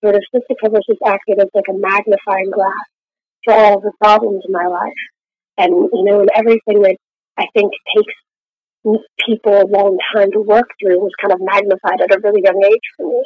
sort 0.05 0.15
of 0.15 0.23
cystic 0.35 0.57
fibrosis 0.63 0.99
acted 1.07 1.41
as 1.41 1.49
like 1.55 1.69
a 1.69 1.73
magnifying 1.73 2.51
glass 2.53 2.87
for 3.45 3.55
all 3.55 3.81
the 3.81 3.93
problems 4.01 4.43
in 4.47 4.53
my 4.53 4.67
life. 4.67 5.03
And, 5.59 5.73
you 5.73 6.05
know, 6.05 6.21
and 6.21 6.31
everything 6.37 6.83
that 6.83 6.97
I 7.39 7.47
think 7.55 7.73
takes 7.97 8.13
people 9.27 9.63
a 9.63 9.67
long 9.67 9.99
time 10.15 10.31
to 10.33 10.41
work 10.41 10.69
through 10.79 10.99
was 10.99 11.13
kind 11.21 11.33
of 11.33 11.41
magnified 11.41 12.01
at 12.01 12.15
a 12.15 12.21
really 12.23 12.43
young 12.45 12.63
age 12.65 12.87
for 12.97 13.07
me. 13.07 13.23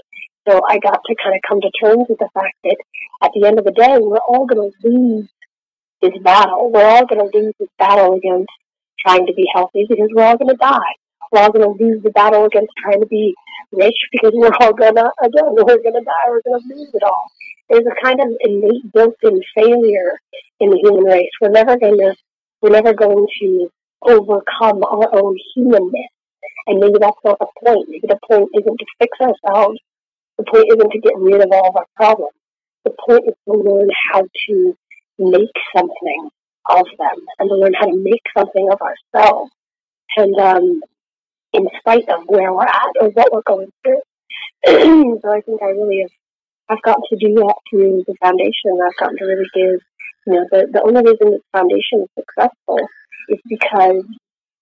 So 0.50 0.60
I 0.68 0.78
got 0.78 0.98
to 1.06 1.14
kind 1.22 1.36
of 1.36 1.42
come 1.46 1.60
to 1.60 1.70
terms 1.78 2.06
with 2.08 2.18
the 2.18 2.28
fact 2.34 2.56
that 2.64 2.76
at 3.22 3.30
the 3.34 3.46
end 3.46 3.60
of 3.60 3.64
the 3.64 3.70
day, 3.70 3.98
we're 4.00 4.18
all 4.18 4.46
going 4.46 4.72
to 4.72 4.88
lose 4.88 5.28
this 6.02 6.16
battle. 6.24 6.72
We're 6.72 6.88
all 6.90 7.06
going 7.06 7.22
to 7.22 7.38
lose 7.38 7.54
this 7.60 7.68
battle 7.78 8.14
against 8.14 8.50
trying 9.06 9.26
to 9.26 9.32
be 9.32 9.46
healthy 9.54 9.86
because 9.88 10.08
we're 10.12 10.24
all 10.24 10.36
going 10.36 10.50
to 10.50 10.56
die. 10.56 10.94
We're 11.30 11.42
all 11.42 11.52
going 11.52 11.70
to 11.70 11.84
lose 11.84 12.02
the 12.02 12.10
battle 12.10 12.46
against 12.46 12.72
trying 12.82 13.00
to 13.00 13.06
be 13.06 13.34
rich 13.70 13.94
because 14.10 14.32
we're 14.34 14.50
all 14.60 14.72
going 14.72 14.96
to, 14.96 15.12
again, 15.22 15.44
we're 15.54 15.78
going 15.78 15.94
to 15.94 16.02
die. 16.02 16.26
We're 16.26 16.42
going 16.42 16.62
to 16.62 16.74
lose 16.74 16.90
it 16.94 17.02
all. 17.04 17.26
There's 17.68 17.86
a 17.86 18.04
kind 18.04 18.18
of 18.18 18.34
innate 18.40 18.92
built-in 18.92 19.40
failure 19.54 20.18
in 20.58 20.70
the 20.70 20.80
human 20.82 21.04
race. 21.04 21.30
We're 21.40 21.50
never 21.54 21.78
going 21.78 21.98
to, 21.98 22.16
we're 22.60 22.70
never 22.70 22.92
going 22.92 23.26
to 23.42 23.70
overcome 24.02 24.82
our 24.82 25.14
own 25.14 25.38
humanness. 25.54 26.10
And 26.66 26.80
maybe 26.80 26.98
that's 26.98 27.22
not 27.24 27.38
the 27.38 27.46
point. 27.64 27.88
Maybe 27.88 28.08
the 28.08 28.18
point 28.26 28.48
isn't 28.58 28.78
to 28.78 28.86
fix 28.98 29.16
ourselves. 29.20 29.78
The 30.40 30.50
point 30.50 30.72
isn't 30.72 30.90
to 30.90 31.00
get 31.00 31.12
rid 31.18 31.42
of 31.42 31.52
all 31.52 31.68
of 31.68 31.76
our 31.76 31.86
problems. 31.96 32.32
The 32.84 32.96
point 33.06 33.24
is 33.28 33.34
to 33.44 33.52
learn 33.60 33.90
how 34.10 34.22
to 34.22 34.78
make 35.18 35.52
something 35.76 36.30
of 36.64 36.86
them 36.96 37.18
and 37.38 37.50
to 37.50 37.56
learn 37.56 37.74
how 37.74 37.84
to 37.84 37.96
make 37.96 38.22
something 38.32 38.68
of 38.72 38.80
ourselves. 38.80 39.50
And 40.16 40.34
um, 40.40 40.80
in 41.52 41.68
spite 41.78 42.08
of 42.08 42.22
where 42.24 42.54
we're 42.54 42.64
at 42.64 42.96
or 43.02 43.10
what 43.10 43.32
we're 43.32 43.42
going 43.42 43.70
through. 43.84 44.00
so 45.20 45.28
I 45.30 45.42
think 45.42 45.60
I 45.62 45.76
really 45.76 46.00
have 46.00 46.10
I've 46.70 46.82
gotten 46.82 47.02
to 47.10 47.16
do 47.16 47.34
that 47.34 47.56
through 47.68 48.04
the 48.06 48.14
foundation. 48.22 48.80
I've 48.80 48.96
gotten 48.96 49.18
to 49.18 49.24
really 49.26 49.50
give 49.52 49.80
you 50.26 50.32
know, 50.32 50.46
the, 50.50 50.68
the 50.72 50.82
only 50.82 51.02
reason 51.02 51.36
the 51.36 51.40
foundation 51.52 52.02
is 52.02 52.08
successful 52.16 52.78
is 53.28 53.40
because 53.46 54.04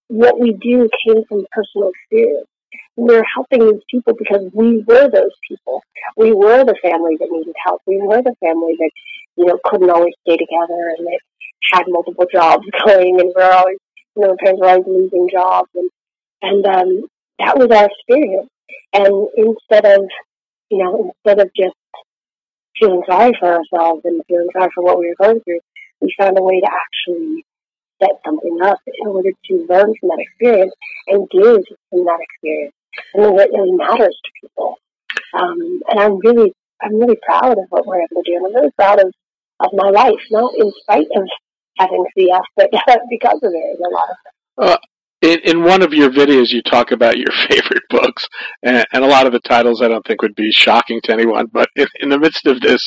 what 0.08 0.40
we 0.40 0.54
do 0.54 0.88
came 1.06 1.22
from 1.28 1.46
personal 1.52 1.90
experience. 1.94 2.48
We're 2.96 3.24
helping 3.34 3.60
these 3.60 3.82
people 3.90 4.14
because 4.18 4.50
we 4.52 4.84
were 4.86 5.08
those 5.10 5.36
people. 5.46 5.82
We 6.16 6.32
were 6.32 6.64
the 6.64 6.76
family 6.82 7.16
that 7.18 7.28
needed 7.30 7.54
help. 7.64 7.82
We 7.86 7.98
were 7.98 8.22
the 8.22 8.34
family 8.40 8.76
that, 8.78 8.90
you 9.36 9.46
know, 9.46 9.58
couldn't 9.64 9.90
always 9.90 10.14
stay 10.22 10.36
together 10.36 10.94
and 10.96 11.06
that 11.06 11.20
had 11.72 11.84
multiple 11.88 12.26
jobs 12.32 12.64
going 12.86 13.20
and 13.20 13.32
we're 13.34 13.50
always, 13.50 13.78
you 14.16 14.22
know, 14.22 14.36
parents 14.42 14.60
were 14.60 14.68
always 14.68 14.86
losing 14.86 15.28
jobs 15.30 15.68
and, 15.74 15.90
and, 16.42 16.66
um, 16.66 17.08
that 17.38 17.56
was 17.56 17.68
our 17.70 17.86
experience. 17.86 18.50
And 18.92 19.28
instead 19.36 19.84
of, 19.84 20.06
you 20.70 20.78
know, 20.78 21.12
instead 21.14 21.40
of 21.40 21.50
just 21.54 21.76
feeling 22.78 23.02
sorry 23.08 23.32
for 23.38 23.54
ourselves 23.54 24.02
and 24.04 24.22
feeling 24.28 24.48
sorry 24.52 24.70
for 24.74 24.84
what 24.84 24.98
we 24.98 25.08
were 25.08 25.24
going 25.26 25.40
through, 25.40 25.60
we 26.00 26.12
found 26.18 26.38
a 26.38 26.42
way 26.42 26.60
to 26.60 26.66
actually 26.66 27.44
set 28.00 28.10
something 28.24 28.58
up 28.62 28.78
in 28.86 29.08
order 29.08 29.30
to 29.30 29.66
learn 29.68 29.94
from 29.98 30.08
that 30.10 30.18
experience 30.20 30.72
and 31.08 31.28
give 31.30 31.62
from 31.90 32.04
that 32.04 32.18
experience. 32.20 32.74
And 33.14 33.24
then 33.24 33.34
it 33.34 33.50
really 33.52 33.72
matters 33.72 34.18
to 34.24 34.30
people. 34.40 34.76
Um, 35.34 35.80
and 35.88 36.00
I'm 36.00 36.18
really, 36.18 36.52
I'm 36.82 36.98
really 36.98 37.18
proud 37.24 37.58
of 37.58 37.66
what 37.70 37.86
we're 37.86 38.02
able 38.02 38.22
to 38.22 38.30
do. 38.30 38.36
And 38.36 38.46
I'm 38.46 38.54
really 38.54 38.72
proud 38.76 39.00
of, 39.00 39.12
of 39.60 39.70
my 39.72 39.90
life, 39.90 40.20
not 40.30 40.52
in 40.56 40.72
spite 40.82 41.06
of 41.16 41.28
having 41.78 42.04
CF, 42.16 42.42
but 42.56 42.70
because 43.10 43.40
of 43.42 43.52
it 43.52 43.78
in 43.78 43.84
a 43.84 43.90
lot 43.90 44.08
of 44.10 44.16
uh, 44.58 44.76
in, 45.20 45.40
in 45.44 45.64
one 45.64 45.82
of 45.82 45.92
your 45.92 46.10
videos, 46.10 46.50
you 46.50 46.62
talk 46.62 46.92
about 46.92 47.16
your 47.16 47.32
favorite 47.48 47.82
books, 47.90 48.28
and, 48.62 48.84
and, 48.92 49.04
a 49.04 49.08
lot 49.08 49.26
of 49.26 49.32
the 49.32 49.40
titles 49.40 49.82
I 49.82 49.88
don't 49.88 50.06
think 50.06 50.22
would 50.22 50.34
be 50.34 50.50
shocking 50.52 51.00
to 51.04 51.12
anyone. 51.12 51.46
But 51.52 51.68
in, 51.76 51.86
in 52.00 52.08
the 52.08 52.18
midst 52.18 52.46
of 52.46 52.60
this, 52.60 52.80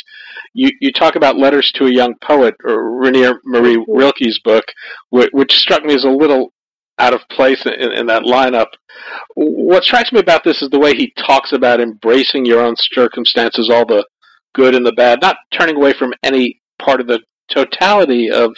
you, 0.54 0.70
you 0.80 0.92
talk 0.92 1.16
about 1.16 1.38
Letters 1.38 1.72
to 1.76 1.88
a 1.88 1.92
Young 1.92 2.16
Poet, 2.22 2.56
or 2.64 3.00
Rainer 3.00 3.40
Marie 3.46 3.78
mm-hmm. 3.78 3.92
Rilke's 3.92 4.40
book, 4.40 4.66
which, 5.10 5.30
which 5.34 5.54
struck 5.54 5.84
me 5.84 5.94
as 5.94 6.04
a 6.04 6.10
little 6.10 6.54
out 7.00 7.14
of 7.14 7.28
place 7.30 7.66
in, 7.66 7.92
in, 7.92 8.06
that 8.06 8.24
lineup. 8.24 8.68
What 9.36 9.84
strikes 9.84 10.12
me 10.12 10.20
about 10.20 10.44
this 10.44 10.62
is 10.62 10.70
the 10.70 10.80
way 10.80 10.94
he 10.94 11.14
talks 11.18 11.52
about 11.52 11.82
embracing 11.82 12.46
your 12.46 12.62
own 12.62 12.76
circumstances, 12.78 13.70
all 13.70 13.86
the 13.86 14.06
good 14.54 14.76
and 14.76 14.86
the 14.86 14.92
bad, 14.92 15.20
not 15.22 15.38
turning 15.52 15.78
away 15.78 15.94
from 15.94 16.14
any 16.24 16.62
part 16.80 17.02
of 17.02 17.08
the 17.08 17.22
totality 17.50 18.30
of 18.30 18.54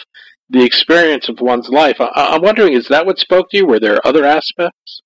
the 0.50 0.64
experience 0.64 1.28
of 1.28 1.40
one's 1.40 1.68
life. 1.68 1.96
I, 2.00 2.34
am 2.34 2.42
wondering, 2.42 2.74
is 2.74 2.88
that 2.88 3.06
what 3.06 3.18
spoke 3.18 3.50
to 3.50 3.56
you? 3.56 3.66
Were 3.66 3.80
there 3.80 4.06
other 4.06 4.24
aspects? 4.24 5.02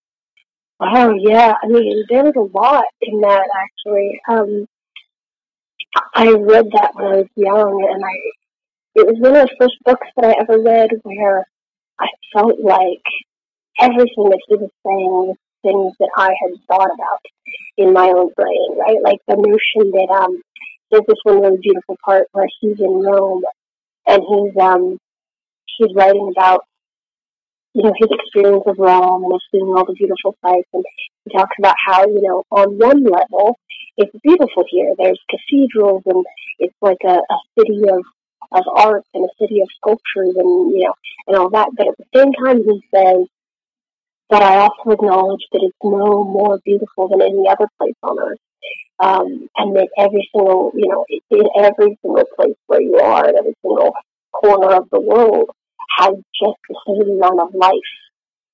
Oh 0.80 1.14
yeah, 1.18 1.54
I 1.62 1.66
mean, 1.66 2.04
there 2.08 2.24
was 2.24 2.34
a 2.36 2.56
lot 2.56 2.84
in 3.00 3.20
that 3.20 3.48
actually. 3.56 4.20
Um, 4.28 4.66
I 6.14 6.30
read 6.30 6.66
that 6.72 6.90
when 6.94 7.06
I 7.06 7.16
was 7.16 7.26
young, 7.34 7.88
and 7.92 8.04
I 8.04 8.14
it 8.94 9.06
was 9.06 9.16
one 9.18 9.36
of 9.36 9.48
the 9.48 9.56
first 9.58 9.74
books 9.84 10.06
that 10.16 10.26
I 10.26 10.34
ever 10.40 10.62
read 10.62 10.90
where 11.02 11.46
I 12.00 12.06
felt 12.32 12.60
like 12.60 13.02
everything 13.80 14.30
that 14.30 14.40
he 14.48 14.56
was 14.56 14.70
saying 14.84 15.10
was 15.26 15.36
things 15.62 15.94
that 15.98 16.10
I 16.16 16.30
had 16.42 16.58
thought 16.68 16.90
about 16.94 17.20
in 17.76 17.92
my 17.92 18.06
own 18.06 18.30
brain, 18.34 18.78
right? 18.78 19.02
Like 19.02 19.18
the 19.26 19.36
notion 19.36 19.90
that 19.92 20.14
um, 20.14 20.40
there's 20.90 21.04
this 21.06 21.18
one 21.24 21.40
really 21.40 21.58
beautiful 21.62 21.96
part 22.04 22.28
where 22.32 22.48
he's 22.60 22.80
in 22.80 23.02
Rome 23.02 23.42
and 24.06 24.22
he's 24.22 24.62
um 24.62 24.98
he's 25.78 25.94
writing 25.94 26.32
about 26.36 26.64
you 27.74 27.82
know 27.82 27.92
his 27.96 28.08
experience 28.10 28.64
of 28.66 28.78
Rome 28.78 29.24
and 29.24 29.40
seeing 29.50 29.68
all 29.68 29.86
the 29.86 29.94
beautiful 29.94 30.36
sights, 30.44 30.68
and 30.72 30.84
he 31.24 31.36
talks 31.36 31.56
about 31.58 31.76
how 31.86 32.02
you 32.06 32.22
know 32.22 32.44
on 32.50 32.78
one 32.78 33.04
level 33.04 33.58
it's 33.96 34.14
beautiful 34.22 34.64
here. 34.68 34.94
There's 34.96 35.20
cathedrals 35.28 36.02
and 36.06 36.24
it's 36.60 36.76
like 36.80 37.02
a, 37.04 37.18
a 37.18 37.38
city 37.58 37.82
of 37.88 38.04
of 38.52 38.64
art 38.76 39.04
and 39.14 39.24
a 39.24 39.28
city 39.40 39.60
of 39.60 39.68
sculptures 39.76 40.34
and 40.36 40.72
you 40.72 40.84
know 40.84 40.94
and 41.26 41.36
all 41.36 41.50
that. 41.50 41.70
But 41.76 41.88
at 41.88 41.94
the 41.98 42.06
same 42.14 42.32
time, 42.32 42.62
he 42.62 42.82
says 42.94 43.26
but 44.28 44.42
I 44.42 44.56
also 44.58 44.90
acknowledge 44.90 45.40
that 45.52 45.62
it's 45.62 45.76
no 45.82 46.22
more 46.22 46.60
beautiful 46.64 47.08
than 47.08 47.22
any 47.22 47.48
other 47.48 47.66
place 47.78 47.94
on 48.02 48.18
earth. 48.18 48.38
Um, 49.00 49.48
and 49.56 49.76
that 49.76 49.88
every 49.96 50.28
single, 50.34 50.72
you 50.74 50.88
know, 50.88 51.06
in 51.08 51.48
every 51.56 51.98
single 52.02 52.24
place 52.36 52.56
where 52.66 52.80
you 52.80 52.96
are, 52.96 53.28
in 53.28 53.38
every 53.38 53.54
single 53.62 53.94
corner 54.32 54.74
of 54.74 54.88
the 54.90 55.00
world, 55.00 55.50
has 55.96 56.14
just 56.36 56.60
the 56.68 56.76
same 56.86 57.16
amount 57.16 57.40
of 57.40 57.54
life 57.54 57.92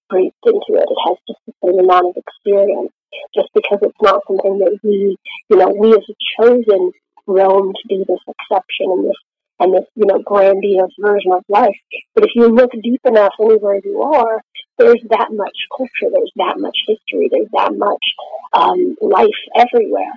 breathed 0.09 0.35
into 0.47 0.79
it. 0.79 0.87
It 0.89 1.01
has 1.09 1.17
just 1.29 1.41
the 1.47 1.55
same 1.65 1.79
amount 1.81 2.07
of 2.09 2.17
experience. 2.17 2.93
Just 3.35 3.49
because 3.55 3.79
it's 3.83 4.03
not 4.03 4.23
something 4.27 4.59
that 4.59 4.79
we, 4.83 5.17
you 5.49 5.57
know, 5.57 5.71
we 5.79 5.93
as 5.93 6.03
a 6.11 6.17
chosen 6.37 6.93
realm 7.27 7.73
to 7.73 7.89
be 7.89 8.05
this 8.07 8.21
exception 8.27 8.91
and 8.91 9.05
this 9.07 9.21
and 9.61 9.73
this, 9.73 9.85
you 9.95 10.07
know, 10.07 10.19
grandiose 10.19 10.95
version 10.99 11.33
of 11.33 11.45
life. 11.49 11.79
But 12.15 12.25
if 12.25 12.31
you 12.35 12.49
look 12.49 12.73
deep 12.83 13.01
enough 13.05 13.35
anywhere 13.41 13.81
you 13.85 14.03
are, 14.03 14.43
there's 14.79 15.01
that 15.11 15.29
much 15.31 15.57
culture, 15.77 16.11
there's 16.11 16.33
that 16.37 16.59
much 16.59 16.77
history, 16.89 17.29
there's 17.31 17.51
that 17.53 17.73
much 17.77 18.05
um, 18.53 18.97
life 19.01 19.41
everywhere. 19.57 20.11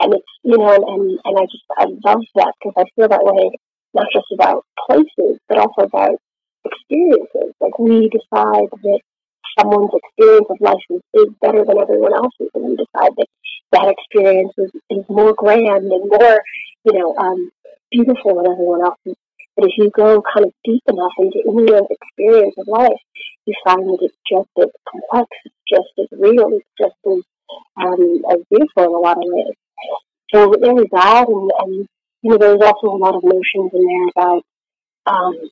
And 0.00 0.14
it's, 0.14 0.32
you 0.42 0.56
know, 0.56 0.72
and, 0.72 0.84
and, 0.84 1.18
and 1.24 1.38
I 1.38 1.42
just, 1.42 1.64
I 1.76 1.84
love 1.84 2.24
that 2.36 2.54
because 2.58 2.74
I 2.78 2.84
feel 2.96 3.08
that 3.08 3.24
way, 3.24 3.50
not 3.94 4.06
just 4.14 4.32
about 4.32 4.64
places, 4.88 5.38
but 5.48 5.58
also 5.58 5.82
about 5.82 6.18
experiences. 6.70 7.54
Like 7.60 7.78
we 7.78 8.08
decide 8.08 8.68
that 8.70 9.00
someone's 9.58 9.90
experience 9.92 10.46
of 10.50 10.60
life 10.60 10.86
is, 10.90 11.02
is 11.14 11.28
better 11.40 11.64
than 11.64 11.80
everyone 11.80 12.14
else's, 12.14 12.50
and 12.54 12.64
we 12.64 12.76
decide 12.76 13.12
that 13.16 13.26
that 13.72 13.94
experience 13.94 14.52
is, 14.58 14.70
is 14.90 15.04
more 15.08 15.34
grand 15.34 15.90
and 15.92 16.04
more, 16.08 16.40
you 16.84 16.92
know, 16.98 17.14
um, 17.16 17.50
beautiful 17.90 18.36
than 18.36 18.52
everyone 18.52 18.82
else's. 18.82 19.16
But 19.56 19.66
if 19.66 19.72
you 19.76 19.90
go 19.90 20.22
kind 20.22 20.46
of 20.46 20.52
deep 20.64 20.82
enough 20.88 21.12
into 21.18 21.42
anyone's 21.42 21.90
experience 21.90 22.54
of 22.58 22.68
life, 22.68 23.02
you 23.44 23.54
find 23.64 23.82
that 23.82 23.98
it's 24.02 24.16
just 24.30 24.48
as 24.62 24.70
complex, 24.88 25.28
it's 25.44 25.62
just 25.68 25.92
as 25.98 26.18
real, 26.18 26.48
it's 26.52 26.68
just 26.78 26.94
as 27.06 27.20
um, 27.76 28.22
as 28.30 28.38
beautiful 28.50 28.84
in 28.84 28.94
a 28.94 28.98
lot 28.98 29.16
of 29.16 29.24
ways. 29.26 29.56
So 30.32 30.54
there 30.60 30.74
was 30.74 30.86
that, 30.92 31.26
and, 31.28 31.50
and 31.58 31.88
you 32.22 32.30
know, 32.30 32.38
there 32.38 32.54
was 32.56 32.62
also 32.62 32.94
a 32.94 33.02
lot 33.02 33.16
of 33.16 33.24
notions 33.24 33.70
in 33.72 33.84
there 33.86 34.08
about, 34.14 34.42
um, 35.06 35.50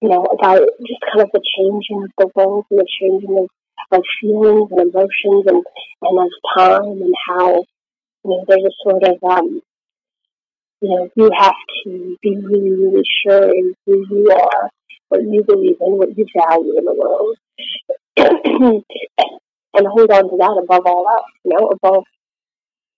you 0.00 0.08
know, 0.08 0.24
about 0.24 0.60
just 0.86 1.00
kind 1.12 1.22
of 1.22 1.30
the 1.32 1.42
changing 1.56 2.04
of 2.04 2.10
the 2.18 2.30
world 2.34 2.66
and 2.70 2.80
the 2.80 2.86
changing 3.00 3.38
of, 3.38 3.48
of 3.92 4.02
feelings 4.20 4.70
and 4.70 4.80
emotions 4.80 5.44
and, 5.46 5.64
and 6.02 6.18
of 6.18 6.30
time 6.56 7.02
and 7.02 7.14
how, 7.26 7.54
you 8.24 8.30
know, 8.30 8.44
there's 8.46 8.64
a 8.64 8.70
sort 8.82 9.02
of 9.04 9.16
um, 9.24 9.62
you 10.80 10.88
know, 10.90 11.08
you 11.16 11.30
have 11.36 11.54
to 11.84 12.16
be 12.22 12.36
really, 12.36 12.70
really 12.70 13.02
sure 13.24 13.48
in 13.48 13.74
who 13.86 14.06
you 14.10 14.30
are, 14.30 14.70
what 15.08 15.22
you 15.22 15.42
believe 15.42 15.76
in, 15.80 15.96
what 15.96 16.16
you 16.16 16.26
value 16.36 16.78
in 16.78 16.84
the 16.84 16.94
world, 16.94 17.36
and 19.76 19.86
hold 19.86 20.10
on 20.10 20.28
to 20.28 20.36
that 20.36 20.60
above 20.62 20.86
all 20.86 21.08
else. 21.08 21.32
You 21.44 21.52
know, 21.56 21.68
above 21.68 22.04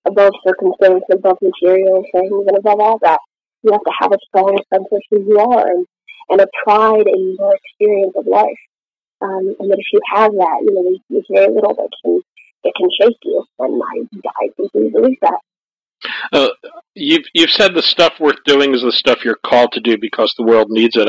above 0.06 0.32
circumstance, 0.46 1.04
above 1.12 1.38
material 1.40 2.02
things, 2.12 2.46
and 2.48 2.58
above 2.58 2.80
all 2.80 2.98
that, 3.02 3.20
you 3.62 3.72
have 3.72 3.82
to 3.82 3.92
have 4.00 4.12
a 4.12 4.18
strong 4.26 4.58
sense 4.72 4.86
of 4.90 5.00
who 5.10 5.20
you 5.24 5.38
are 5.38 5.68
and, 5.68 5.86
and 6.30 6.40
a 6.40 6.46
pride 6.64 7.06
in 7.06 7.36
your 7.38 7.54
experience 7.54 8.14
of 8.16 8.26
life. 8.26 8.60
Um, 9.20 9.56
and 9.58 9.70
that 9.70 9.78
if 9.78 9.86
you 9.92 10.00
have 10.14 10.30
that, 10.30 10.58
you 10.62 10.74
know, 10.74 10.98
there's, 11.10 11.26
very 11.30 11.52
little 11.52 11.74
that 11.74 11.88
can 12.04 12.20
that 12.64 12.72
can 12.76 12.88
shake 13.00 13.16
you. 13.24 13.44
And 13.58 13.82
I, 13.82 14.18
I 14.40 14.48
deeply 14.56 14.90
believe 14.90 15.18
that. 15.22 15.40
Uh, 16.32 16.48
you've 16.94 17.24
you've 17.34 17.50
said 17.50 17.74
the 17.74 17.82
stuff 17.82 18.14
worth 18.20 18.42
doing 18.44 18.74
is 18.74 18.82
the 18.82 18.92
stuff 18.92 19.24
you're 19.24 19.38
called 19.44 19.72
to 19.72 19.80
do 19.80 19.98
because 19.98 20.32
the 20.36 20.44
world 20.44 20.68
needs 20.70 20.96
it. 20.96 21.08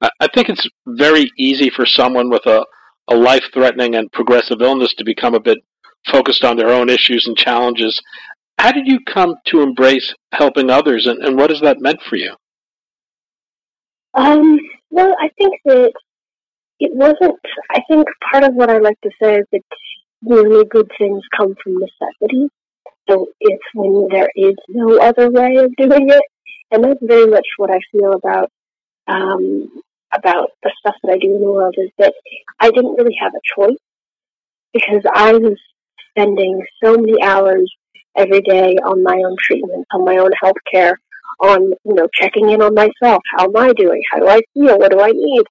I, 0.00 0.10
I 0.20 0.28
think 0.28 0.48
it's 0.48 0.68
very 0.86 1.30
easy 1.36 1.70
for 1.70 1.84
someone 1.84 2.30
with 2.30 2.46
a, 2.46 2.64
a 3.08 3.16
life 3.16 3.44
threatening 3.52 3.96
and 3.96 4.12
progressive 4.12 4.62
illness 4.62 4.94
to 4.94 5.04
become 5.04 5.34
a 5.34 5.40
bit 5.40 5.58
focused 6.06 6.44
on 6.44 6.56
their 6.56 6.70
own 6.70 6.88
issues 6.88 7.26
and 7.26 7.36
challenges. 7.36 8.00
How 8.58 8.72
did 8.72 8.86
you 8.86 9.00
come 9.04 9.36
to 9.46 9.62
embrace 9.62 10.14
helping 10.32 10.70
others, 10.70 11.06
and, 11.06 11.24
and 11.24 11.36
what 11.36 11.50
has 11.50 11.60
that 11.60 11.80
meant 11.80 12.00
for 12.02 12.16
you? 12.16 12.34
Um, 14.14 14.58
well, 14.90 15.14
I 15.20 15.28
think 15.38 15.54
that 15.64 15.92
it 16.80 16.90
wasn't. 16.94 17.38
I 17.70 17.80
think 17.88 18.06
part 18.30 18.44
of 18.44 18.54
what 18.54 18.70
I 18.70 18.78
like 18.78 19.00
to 19.02 19.10
say 19.22 19.36
is 19.36 19.46
that 19.52 19.62
really 20.22 20.64
good 20.64 20.90
things 20.98 21.22
come 21.36 21.54
from 21.62 21.74
necessity. 21.74 22.48
So 23.08 23.26
it's 23.40 23.64
when 23.74 24.08
there 24.10 24.30
is 24.36 24.54
no 24.68 24.98
other 24.98 25.30
way 25.30 25.56
of 25.56 25.74
doing 25.76 26.10
it, 26.10 26.22
and 26.70 26.84
that's 26.84 27.00
very 27.02 27.26
much 27.26 27.46
what 27.56 27.70
I 27.70 27.78
feel 27.92 28.12
about 28.12 28.50
um, 29.06 29.70
about 30.14 30.50
the 30.62 30.72
stuff 30.78 30.94
that 31.02 31.12
I 31.12 31.18
do 31.18 31.34
in 31.34 31.40
the 31.40 31.50
world 31.50 31.74
is 31.78 31.90
that 31.98 32.14
I 32.60 32.70
didn't 32.70 32.96
really 32.96 33.16
have 33.20 33.32
a 33.34 33.60
choice 33.60 33.78
because 34.72 35.02
I 35.14 35.32
was 35.32 35.58
spending 36.10 36.62
so 36.82 36.96
many 36.96 37.22
hours 37.22 37.72
every 38.16 38.40
day 38.42 38.76
on 38.84 39.02
my 39.02 39.14
own 39.14 39.36
treatment, 39.40 39.86
on 39.92 40.04
my 40.04 40.16
own 40.16 40.30
health 40.42 40.56
care, 40.70 40.98
on 41.40 41.72
you 41.84 41.94
know 41.94 42.08
checking 42.14 42.50
in 42.50 42.62
on 42.62 42.74
myself. 42.74 43.22
How 43.36 43.44
am 43.44 43.56
I 43.56 43.72
doing? 43.72 44.02
How 44.12 44.20
do 44.20 44.28
I 44.28 44.40
feel? 44.54 44.78
What 44.78 44.92
do 44.92 45.00
I 45.00 45.10
need? 45.10 45.44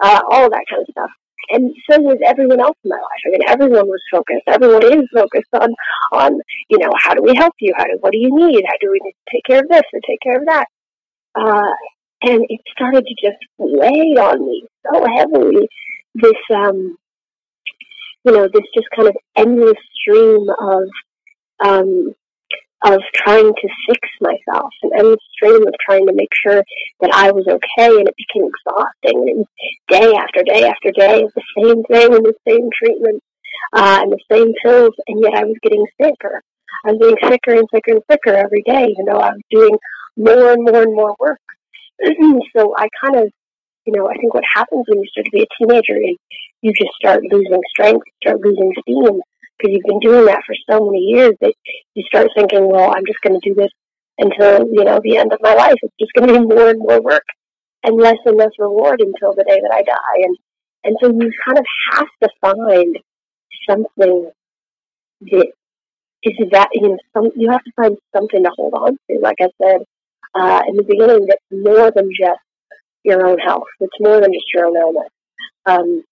Uh, 0.00 0.20
all 0.30 0.50
that 0.50 0.64
kind 0.68 0.82
of 0.82 0.88
stuff 0.90 1.10
and 1.50 1.74
so 1.88 2.00
was 2.00 2.18
everyone 2.24 2.60
else 2.60 2.76
in 2.84 2.90
my 2.90 2.96
life. 2.96 3.22
I 3.26 3.30
mean, 3.30 3.40
everyone 3.46 3.86
was 3.86 4.00
focused. 4.10 4.44
Everyone 4.46 4.84
is 4.84 5.08
focused 5.12 5.52
on, 5.52 5.68
on 6.12 6.40
you 6.68 6.78
know, 6.78 6.90
how 6.98 7.14
do 7.14 7.22
we 7.22 7.34
help 7.36 7.54
you? 7.60 7.72
How 7.76 7.84
do 7.84 7.98
what 8.00 8.12
do 8.12 8.18
you 8.18 8.34
need? 8.34 8.64
How 8.66 8.74
do 8.80 8.90
we 8.90 9.00
need 9.02 9.12
to 9.12 9.32
take 9.32 9.44
care 9.44 9.60
of 9.60 9.68
this 9.68 9.82
or 9.92 10.00
take 10.06 10.20
care 10.22 10.38
of 10.38 10.46
that? 10.46 10.66
Uh, 11.34 11.72
and 12.22 12.46
it 12.48 12.60
started 12.70 13.04
to 13.04 13.14
just 13.22 13.42
weigh 13.58 14.16
on 14.16 14.46
me 14.46 14.66
so 14.86 15.04
heavily. 15.16 15.68
This, 16.14 16.32
um, 16.54 16.96
you 18.24 18.32
know, 18.32 18.48
this 18.52 18.62
just 18.74 18.86
kind 18.94 19.08
of 19.08 19.16
endless 19.36 19.78
stream 20.00 20.46
of 20.48 20.84
um, 21.64 22.14
of 22.84 23.00
trying 23.14 23.52
to 23.52 23.68
fix 23.86 24.08
myself 24.20 24.70
and 24.82 24.92
endless 24.98 25.20
stream 25.34 25.66
of 25.66 25.74
trying 25.84 26.06
to 26.06 26.12
make 26.12 26.30
sure 26.44 26.62
that 27.00 27.10
I 27.12 27.30
was 27.30 27.46
okay 27.46 27.96
and 27.96 28.08
it 28.08 28.14
became 28.16 28.48
exhausting 28.48 29.20
and 29.20 29.28
it 29.28 29.36
was 29.36 29.46
day 29.88 30.14
after 30.14 30.42
day 30.42 30.64
after 30.68 30.90
day 30.90 31.22
of 31.22 31.32
the 31.34 31.42
same 31.56 31.84
thing 31.84 32.14
and 32.14 32.24
the 32.24 32.34
same 32.46 32.68
treatment 32.76 33.22
uh, 33.72 34.00
and 34.02 34.12
the 34.12 34.18
same 34.30 34.52
pills 34.64 34.94
and 35.06 35.20
yet 35.22 35.34
I 35.34 35.44
was 35.44 35.56
getting 35.62 35.86
sicker. 36.00 36.42
I 36.84 36.92
was 36.92 36.98
getting 36.98 37.30
sicker 37.30 37.54
and 37.54 37.68
sicker 37.72 37.92
and 37.92 38.02
sicker 38.10 38.34
every 38.34 38.62
day 38.66 38.86
even 38.90 39.06
though 39.06 39.20
I 39.20 39.30
was 39.30 39.42
doing 39.50 39.78
more 40.16 40.52
and 40.52 40.64
more 40.64 40.82
and 40.82 40.94
more 40.94 41.14
work. 41.20 41.40
so 42.56 42.74
I 42.76 42.88
kind 43.04 43.16
of, 43.16 43.32
you 43.86 43.92
know, 43.94 44.08
I 44.08 44.14
think 44.14 44.34
what 44.34 44.44
happens 44.52 44.84
when 44.88 45.00
you 45.00 45.08
start 45.08 45.26
to 45.26 45.30
be 45.30 45.42
a 45.42 45.54
teenager 45.58 45.96
is 45.96 46.16
you 46.62 46.72
just 46.72 46.94
start 46.94 47.22
losing 47.30 47.60
strength, 47.70 48.06
start 48.22 48.40
losing 48.40 48.72
steam, 48.80 49.20
because 49.62 49.74
you've 49.74 49.86
been 49.86 50.00
doing 50.00 50.26
that 50.26 50.42
for 50.46 50.54
so 50.70 50.84
many 50.84 50.98
years 50.98 51.34
that 51.40 51.54
you 51.94 52.04
start 52.08 52.28
thinking, 52.36 52.68
well, 52.68 52.92
I'm 52.94 53.06
just 53.06 53.20
going 53.22 53.38
to 53.40 53.48
do 53.48 53.54
this 53.54 53.70
until, 54.18 54.66
you 54.72 54.84
know, 54.84 55.00
the 55.02 55.16
end 55.16 55.32
of 55.32 55.38
my 55.42 55.54
life. 55.54 55.76
It's 55.82 55.94
just 56.00 56.12
going 56.14 56.28
to 56.28 56.40
be 56.40 56.54
more 56.54 56.70
and 56.70 56.78
more 56.78 57.00
work 57.00 57.24
and 57.84 57.96
less 57.96 58.18
and 58.24 58.36
less 58.36 58.50
reward 58.58 59.00
until 59.00 59.34
the 59.34 59.44
day 59.44 59.60
that 59.60 59.72
I 59.72 59.82
die. 59.82 60.24
And, 60.24 60.36
And 60.84 60.96
so 61.00 61.08
you 61.08 61.30
kind 61.46 61.58
of 61.58 61.64
have 61.92 62.08
to 62.22 62.28
find 62.40 62.98
something 63.68 64.30
that 65.30 65.52
is 66.24 66.48
that 66.52 66.68
you 66.72 66.88
know 66.88 66.98
some 67.12 67.30
you 67.36 67.50
have 67.50 67.62
to 67.64 67.72
find 67.76 67.96
something 68.14 68.42
to 68.42 68.50
hold 68.56 68.74
on 68.74 68.96
to. 69.10 69.18
Like 69.20 69.36
I 69.40 69.48
said 69.60 69.80
uh, 70.34 70.62
in 70.68 70.76
the 70.76 70.84
beginning, 70.84 71.26
that's 71.26 71.44
more 71.50 71.90
than 71.94 72.10
just 72.18 72.40
your 73.04 73.26
own 73.26 73.38
health. 73.38 73.66
It's 73.80 73.92
more 74.00 74.20
than 74.20 74.32
just 74.32 74.46
your 74.54 74.66
own 74.66 74.76
illness. 74.76 75.10
Um, 75.66 76.04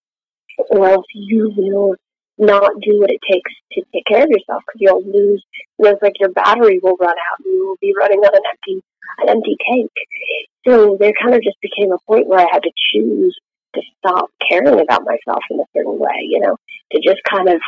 or 0.70 0.90
else 0.90 1.06
you 1.14 1.52
will 1.56 1.96
not 2.40 2.72
do 2.80 3.00
what 3.00 3.10
it 3.10 3.20
takes 3.30 3.52
to 3.72 3.82
take 3.92 4.04
care 4.06 4.24
of 4.24 4.30
yourself 4.30 4.62
because 4.66 4.80
you'll 4.80 5.04
lose. 5.04 5.44
You 5.78 5.84
know, 5.84 5.90
it's 5.92 6.02
like 6.02 6.18
your 6.18 6.30
battery 6.30 6.80
will 6.82 6.96
run 6.96 7.10
out. 7.10 7.38
and 7.44 7.54
You 7.54 7.68
will 7.68 7.80
be 7.80 7.94
running 7.98 8.20
on 8.20 8.34
an 8.34 8.42
empty 8.48 8.82
an 9.18 9.28
empty 9.28 9.56
tank. 9.68 9.90
So 10.66 10.96
there 10.98 11.12
kind 11.20 11.34
of 11.34 11.42
just 11.42 11.60
became 11.60 11.92
a 11.92 11.98
point 12.06 12.26
where 12.26 12.40
I 12.40 12.48
had 12.50 12.62
to 12.62 12.72
choose 12.92 13.36
to 13.74 13.82
stop 13.98 14.30
caring 14.48 14.80
about 14.80 15.04
myself 15.04 15.42
in 15.50 15.60
a 15.60 15.64
certain 15.76 15.98
way. 15.98 16.20
You 16.22 16.40
know, 16.40 16.56
to 16.92 17.00
just 17.00 17.20
kind 17.28 17.48
of 17.48 17.60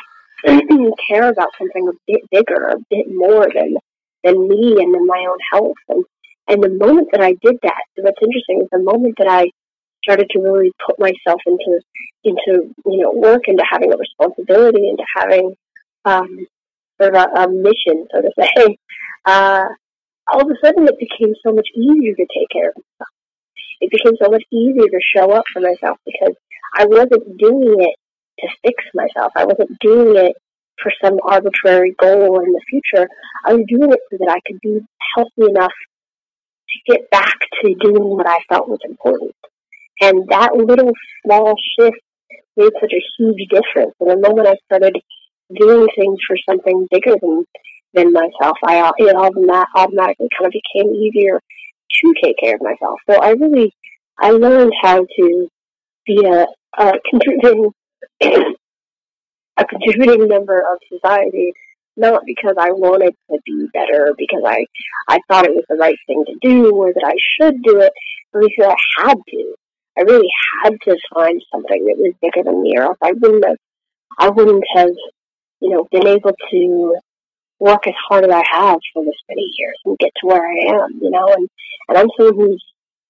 care 1.08 1.28
about 1.28 1.50
something 1.58 1.88
a 1.88 1.92
bit 2.06 2.22
bigger, 2.30 2.68
a 2.68 2.78
bit 2.90 3.06
more 3.08 3.46
than 3.54 3.76
than 4.24 4.48
me 4.48 4.76
and 4.80 4.94
than 4.94 5.06
my 5.06 5.26
own 5.28 5.38
health. 5.52 5.76
And 5.88 6.04
and 6.48 6.62
the 6.62 6.70
moment 6.70 7.08
that 7.12 7.22
I 7.22 7.34
did 7.42 7.56
that, 7.62 7.82
what's 7.96 8.18
interesting 8.20 8.62
is 8.62 8.68
the 8.72 8.82
moment 8.82 9.14
that 9.18 9.28
I 9.28 9.50
started 10.02 10.28
to 10.30 10.40
really 10.40 10.72
put 10.84 10.98
myself 10.98 11.40
into 11.46 11.80
into 12.24 12.74
you 12.86 12.98
know 12.98 13.12
work, 13.12 13.42
into 13.46 13.64
having 13.68 13.92
a 13.92 13.96
responsibility, 13.96 14.88
into 14.88 15.04
having 15.16 15.54
um, 16.04 16.46
sort 17.00 17.14
of 17.14 17.22
a, 17.22 17.40
a 17.42 17.48
mission, 17.48 18.06
so 18.12 18.20
to 18.22 18.30
say. 18.38 18.76
Uh, 19.24 19.64
all 20.32 20.42
of 20.42 20.48
a 20.48 20.66
sudden, 20.66 20.86
it 20.86 20.98
became 20.98 21.34
so 21.44 21.52
much 21.52 21.68
easier 21.74 22.14
to 22.14 22.26
take 22.34 22.48
care 22.52 22.70
of 22.70 22.76
myself. 22.76 23.12
It 23.80 23.90
became 23.90 24.14
so 24.22 24.30
much 24.30 24.44
easier 24.52 24.86
to 24.86 25.00
show 25.14 25.32
up 25.32 25.44
for 25.52 25.60
myself 25.60 25.98
because 26.06 26.36
I 26.76 26.86
wasn't 26.86 27.38
doing 27.38 27.76
it 27.80 27.96
to 28.40 28.48
fix 28.62 28.84
myself. 28.94 29.32
I 29.36 29.44
wasn't 29.44 29.78
doing 29.80 30.16
it 30.16 30.36
for 30.82 30.92
some 31.02 31.18
arbitrary 31.24 31.94
goal 32.00 32.40
in 32.40 32.52
the 32.52 32.60
future. 32.70 33.08
I 33.44 33.54
was 33.54 33.64
doing 33.68 33.92
it 33.92 34.00
so 34.10 34.18
that 34.20 34.30
I 34.30 34.40
could 34.46 34.60
be 34.60 34.80
healthy 35.14 35.50
enough 35.50 35.72
to 36.68 36.92
get 36.92 37.10
back 37.10 37.34
to 37.62 37.74
doing 37.74 38.16
what 38.16 38.26
I 38.26 38.38
felt 38.48 38.68
was 38.68 38.80
important. 38.84 39.34
And 40.02 40.28
that 40.30 40.56
little 40.56 40.90
small 41.24 41.54
shift 41.78 41.96
made 42.56 42.72
such 42.80 42.92
a 42.92 43.04
huge 43.16 43.48
difference. 43.48 43.94
And 44.00 44.10
the 44.10 44.28
moment 44.28 44.48
I 44.48 44.56
started 44.66 44.96
doing 45.54 45.86
things 45.96 46.18
for 46.26 46.36
something 46.48 46.86
bigger 46.90 47.14
than 47.22 47.44
than 47.94 48.12
myself, 48.12 48.56
I 48.64 48.80
uh, 48.80 48.92
it 48.98 49.14
automatically 49.14 50.28
kind 50.36 50.46
of 50.46 50.52
became 50.52 50.92
easier 50.94 51.40
to 51.40 52.14
take 52.22 52.36
care 52.38 52.56
of 52.56 52.62
myself. 52.62 52.98
So 53.08 53.20
I 53.20 53.30
really 53.30 53.72
I 54.18 54.32
learned 54.32 54.72
how 54.82 55.04
to 55.04 55.48
be 56.06 56.24
a, 56.26 56.46
a 56.78 56.92
contributing 57.08 57.70
a 58.22 59.64
contributing 59.64 60.28
member 60.28 60.58
of 60.58 60.78
society, 60.92 61.52
not 61.96 62.22
because 62.26 62.56
I 62.58 62.72
wanted 62.72 63.14
to 63.30 63.38
be 63.46 63.68
better, 63.72 64.14
because 64.18 64.42
I 64.44 64.64
I 65.08 65.18
thought 65.28 65.44
it 65.46 65.54
was 65.54 65.64
the 65.68 65.76
right 65.76 65.96
thing 66.08 66.24
to 66.26 66.34
do, 66.42 66.74
or 66.74 66.92
that 66.92 67.04
I 67.04 67.14
should 67.38 67.62
do 67.62 67.80
it, 67.80 67.92
but 68.32 68.40
because 68.40 68.74
I 68.74 69.04
had 69.04 69.16
to. 69.28 69.54
I 69.98 70.02
really 70.02 70.28
had 70.62 70.74
to 70.84 70.96
find 71.14 71.42
something 71.52 71.84
that 71.84 71.98
was 71.98 72.14
bigger 72.22 72.42
than 72.44 72.62
me, 72.62 72.74
or 72.76 72.84
else 72.84 72.98
I 73.02 73.12
wouldn't 73.12 73.44
have. 73.44 73.56
I 74.18 74.28
wouldn't 74.28 74.64
have, 74.74 74.90
you 75.60 75.70
know, 75.70 75.86
been 75.90 76.06
able 76.06 76.32
to 76.50 76.96
work 77.58 77.86
as 77.86 77.94
hard 78.08 78.24
as 78.24 78.30
I 78.30 78.42
have 78.50 78.78
for 78.92 79.04
this 79.04 79.14
many 79.28 79.48
years 79.58 79.78
and 79.84 79.98
get 79.98 80.12
to 80.20 80.26
where 80.26 80.44
I 80.44 80.84
am, 80.84 80.98
you 81.00 81.10
know. 81.10 81.28
And 81.28 81.48
and 81.88 81.98
I'm 81.98 82.08
someone 82.16 82.34
who's 82.36 82.64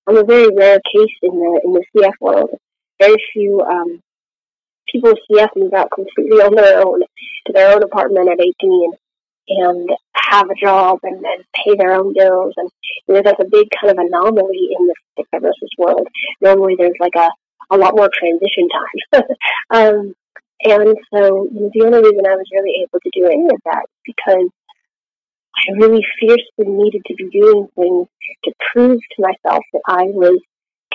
I'm 0.06 0.16
a 0.16 0.24
very 0.24 0.48
rare 0.54 0.80
case 0.92 1.16
in 1.22 1.30
the 1.30 1.60
in 1.64 1.72
the 1.72 1.84
CF 1.94 2.12
world. 2.20 2.50
Very 3.00 3.16
few 3.32 3.60
um, 3.62 4.00
people 4.90 5.10
with 5.10 5.18
CF 5.30 5.48
move 5.56 5.72
out 5.74 5.90
completely 5.94 6.38
on 6.38 6.54
their 6.54 6.86
own 6.86 7.00
to 7.00 7.52
their 7.52 7.74
own 7.74 7.82
apartment 7.82 8.28
at 8.28 8.40
18 8.40 8.92
and 9.48 9.88
have 10.14 10.48
a 10.50 10.54
job 10.54 10.98
and, 11.02 11.16
and 11.16 11.44
pay 11.54 11.76
their 11.76 11.94
own 11.94 12.14
bills. 12.14 12.54
And 12.56 12.70
you 13.08 13.14
know, 13.14 13.22
that's 13.24 13.40
a 13.40 13.50
big 13.50 13.68
kind 13.80 13.90
of 13.90 13.98
anomaly 13.98 14.68
in 14.78 14.86
the 14.86 14.94
cystic 15.18 15.26
fibrosis 15.34 15.78
world. 15.78 16.06
Normally, 16.40 16.76
there's 16.78 16.98
like 17.00 17.16
a 17.16 17.28
a 17.70 17.76
lot 17.76 17.96
more 17.96 18.10
transition 18.12 18.68
time. 18.68 19.22
um, 19.70 20.14
and 20.62 20.96
so, 21.12 21.48
you 21.50 21.60
know, 21.60 21.70
the 21.74 21.84
only 21.86 21.98
reason 21.98 22.26
I 22.26 22.36
was 22.36 22.46
really 22.52 22.84
able 22.84 23.00
to 23.00 23.10
do 23.12 23.26
any 23.26 23.46
of 23.46 23.60
that 23.64 23.86
because 24.04 24.50
I 25.56 25.72
really 25.76 26.04
fiercely 26.20 26.70
needed 26.70 27.02
to 27.06 27.14
be 27.14 27.28
doing 27.30 27.68
things 27.74 28.08
to 28.44 28.52
prove 28.72 29.00
to 29.00 29.22
myself 29.22 29.64
that 29.72 29.82
I 29.86 30.04
was 30.04 30.40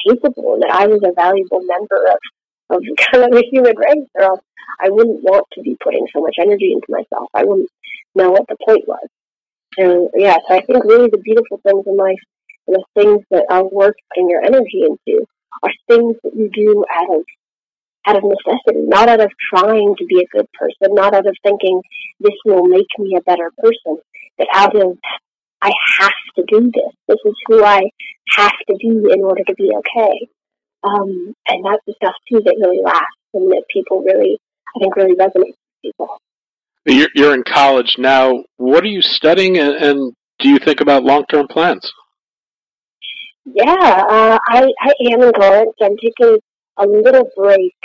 capable 0.08 0.54
and 0.54 0.64
that 0.64 0.72
I 0.72 0.88
was 0.88 1.02
a 1.04 1.14
valuable 1.14 1.62
member 1.62 2.08
of, 2.08 2.78
of 2.78 2.84
kind 3.12 3.26
of 3.26 3.32
the 3.32 3.46
human 3.52 3.76
race, 3.78 4.08
or 4.16 4.24
else 4.24 4.42
I 4.80 4.90
wouldn't 4.90 5.24
want 5.24 5.46
to 5.54 5.62
be 5.62 5.78
putting 5.84 6.08
so 6.14 6.22
much 6.22 6.36
energy 6.40 6.72
into 6.74 6.88
myself. 6.90 7.30
I 7.34 7.44
wouldn't 7.44 7.70
know 8.18 8.32
what 8.32 8.48
the 8.48 8.58
point 8.66 8.84
was. 8.88 9.08
So, 9.80 10.10
yeah, 10.16 10.38
so 10.48 10.56
I 10.56 10.62
think 10.62 10.84
really 10.84 11.10
the 11.10 11.20
beautiful 11.20 11.60
things 11.64 11.84
in 11.86 11.98
life 11.98 12.20
and 12.68 12.76
the 12.76 12.84
things 12.96 13.24
that 13.32 13.46
are 13.50 13.66
worth 13.66 13.96
putting 14.10 14.30
your 14.30 14.44
energy 14.44 14.84
into 14.84 15.26
are 15.64 15.72
things 15.88 16.16
that 16.24 16.36
you 16.36 16.50
do 16.54 16.84
out 16.92 17.16
of 17.16 17.24
out 18.08 18.16
of 18.16 18.24
necessity, 18.24 18.88
not 18.88 19.10
out 19.10 19.20
of 19.20 19.30
trying 19.54 19.94
to 19.98 20.06
be 20.06 20.22
a 20.22 20.38
good 20.38 20.48
person, 20.54 20.96
not 20.96 21.14
out 21.14 21.28
of 21.28 21.36
thinking 21.44 21.82
this 22.22 22.36
will 22.46 22.64
make 22.64 22.88
me 22.98 23.18
a 23.18 23.22
better 23.22 23.52
person, 23.58 24.00
but 24.38 24.48
out 24.54 24.76
of 24.76 24.98
I 25.62 25.72
have 26.00 26.14
to 26.38 26.44
do 26.48 26.72
this. 26.74 26.94
This 27.08 27.18
is 27.26 27.34
who 27.48 27.64
I 27.64 27.90
have 28.36 28.58
to 28.70 28.76
be 28.80 29.12
in 29.12 29.22
order 29.24 29.44
to 29.44 29.54
be 29.56 29.72
okay. 29.76 30.28
Um, 30.84 31.34
and 31.50 31.66
that's 31.66 31.84
the 31.86 31.94
stuff 31.96 32.14
too 32.32 32.42
that 32.46 32.58
really 32.62 32.82
lasts 32.84 33.28
and 33.34 33.52
that 33.52 33.64
people 33.74 34.04
really, 34.04 34.38
I 34.76 34.80
think, 34.80 34.96
really 34.96 35.16
resonates 35.16 35.58
with 35.58 35.82
people. 35.84 36.18
You're, 36.88 37.10
you're 37.14 37.34
in 37.34 37.44
college 37.44 37.96
now. 37.98 38.46
What 38.56 38.84
are 38.84 38.88
you 38.88 39.02
studying, 39.02 39.58
and, 39.58 39.76
and 39.76 40.14
do 40.40 40.48
you 40.48 40.58
think 40.58 40.80
about 40.80 41.04
long-term 41.04 41.48
plans? 41.50 41.92
Yeah, 43.46 44.06
uh, 44.10 44.38
I, 44.48 44.68
I 44.82 44.94
am 45.12 45.22
in 45.22 45.34
college. 45.34 45.76
I'm 45.82 45.98
taking 45.98 46.40
a 46.78 46.88
little 46.88 47.30
break 47.36 47.76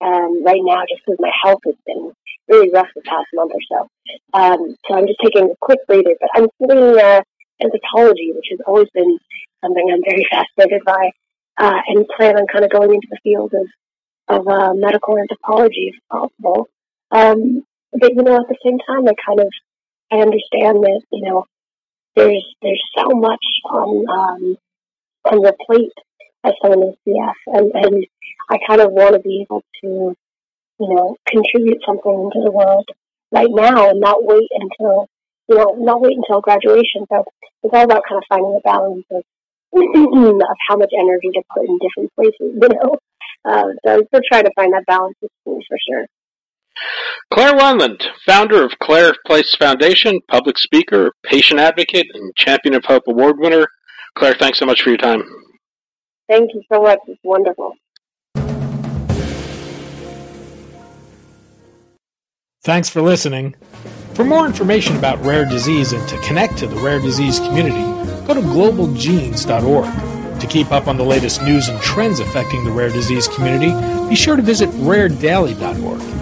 um, 0.00 0.44
right 0.44 0.60
now 0.62 0.82
just 0.88 1.02
because 1.06 1.18
my 1.20 1.30
health 1.44 1.60
has 1.66 1.76
been 1.86 2.12
really 2.48 2.70
rough 2.72 2.88
the 2.96 3.02
past 3.02 3.26
month 3.34 3.52
or 3.54 3.60
so. 3.70 3.88
Um, 4.34 4.76
so 4.88 4.96
I'm 4.96 5.06
just 5.06 5.20
taking 5.22 5.44
a 5.44 5.54
quick 5.60 5.78
breather. 5.86 6.16
But 6.20 6.30
I'm 6.34 6.48
studying 6.62 6.98
uh, 6.98 7.20
anthropology, 7.62 8.32
which 8.34 8.46
has 8.50 8.60
always 8.66 8.88
been 8.92 9.18
something 9.62 9.88
I'm 9.88 10.02
very 10.04 10.26
fascinated 10.30 10.82
by, 10.84 11.10
uh, 11.58 11.80
and 11.86 12.06
plan 12.16 12.36
on 12.36 12.46
kind 12.52 12.64
of 12.64 12.72
going 12.72 12.92
into 12.94 13.08
the 13.08 13.18
field 13.22 13.52
of 13.54 13.66
of 14.28 14.48
uh, 14.48 14.72
medical 14.74 15.18
anthropology 15.18 15.92
if 15.92 15.96
possible. 16.10 16.68
Um, 17.10 17.64
but 17.92 18.14
you 18.14 18.22
know, 18.22 18.36
at 18.36 18.48
the 18.48 18.56
same 18.64 18.78
time, 18.78 19.06
I 19.08 19.14
kind 19.26 19.40
of 19.40 19.48
I 20.10 20.16
understand 20.16 20.82
that 20.82 21.02
you 21.10 21.22
know 21.28 21.46
there's 22.16 22.44
there's 22.62 22.82
so 22.96 23.08
much 23.10 23.44
on 23.70 24.04
um, 24.08 24.56
on 25.30 25.42
the 25.42 25.54
plate 25.66 25.92
as 26.44 26.54
someone 26.60 26.82
in 26.82 26.94
CF, 27.06 27.34
and, 27.46 27.70
and 27.74 28.06
I 28.50 28.58
kind 28.66 28.80
of 28.80 28.92
want 28.92 29.14
to 29.14 29.20
be 29.20 29.46
able 29.48 29.62
to 29.82 30.16
you 30.82 30.88
know, 30.94 31.16
contribute 31.28 31.78
something 31.86 32.12
into 32.12 32.42
the 32.44 32.50
world 32.50 32.86
right 33.30 33.50
now 33.50 33.90
and 33.90 34.00
not 34.00 34.24
wait 34.24 34.48
until, 34.50 35.06
you 35.48 35.56
know, 35.56 35.76
not 35.78 36.00
wait 36.00 36.16
until 36.16 36.40
graduation. 36.40 37.06
So 37.08 37.24
it's 37.62 37.72
all 37.72 37.84
about 37.84 38.02
kind 38.08 38.18
of 38.18 38.24
finding 38.28 38.58
a 38.58 38.60
balance 38.66 39.06
of, 39.12 39.22
of 39.72 40.58
how 40.68 40.76
much 40.76 40.90
energy 40.98 41.30
to 41.34 41.42
put 41.54 41.68
in 41.68 41.78
different 41.78 42.12
places, 42.14 42.34
you 42.62 42.68
know. 42.68 42.98
Uh, 43.44 43.70
so 43.84 44.02
still 44.06 44.20
trying 44.30 44.44
to 44.44 44.52
find 44.56 44.72
that 44.72 44.86
balance 44.86 45.16
schools 45.18 45.64
for 45.68 45.78
sure. 45.88 46.06
Claire 47.32 47.54
Wineland, 47.54 48.02
founder 48.26 48.64
of 48.64 48.72
Claire's 48.82 49.18
Place 49.26 49.54
Foundation, 49.56 50.20
public 50.28 50.58
speaker, 50.58 51.12
patient 51.24 51.60
advocate, 51.60 52.06
and 52.12 52.34
Champion 52.36 52.74
of 52.74 52.84
Hope 52.84 53.04
Award 53.06 53.36
winner. 53.38 53.66
Claire, 54.16 54.34
thanks 54.34 54.58
so 54.58 54.66
much 54.66 54.82
for 54.82 54.90
your 54.90 54.98
time. 54.98 55.22
Thank 56.28 56.50
you 56.54 56.62
so 56.72 56.82
much. 56.82 56.98
It's 57.06 57.20
wonderful. 57.24 57.72
Thanks 62.64 62.88
for 62.88 63.02
listening. 63.02 63.56
For 64.14 64.24
more 64.24 64.46
information 64.46 64.96
about 64.96 65.22
rare 65.24 65.44
disease 65.44 65.92
and 65.92 66.08
to 66.08 66.16
connect 66.18 66.58
to 66.58 66.66
the 66.66 66.76
rare 66.76 67.00
disease 67.00 67.40
community, 67.40 67.82
go 68.26 68.34
to 68.34 68.40
globalgenes.org. 68.40 70.40
To 70.40 70.46
keep 70.46 70.70
up 70.70 70.86
on 70.86 70.96
the 70.96 71.04
latest 71.04 71.42
news 71.42 71.68
and 71.68 71.80
trends 71.80 72.20
affecting 72.20 72.64
the 72.64 72.70
rare 72.70 72.88
disease 72.88 73.26
community, 73.26 73.72
be 74.08 74.14
sure 74.14 74.36
to 74.36 74.42
visit 74.42 74.68
raredaily.org. 74.70 76.21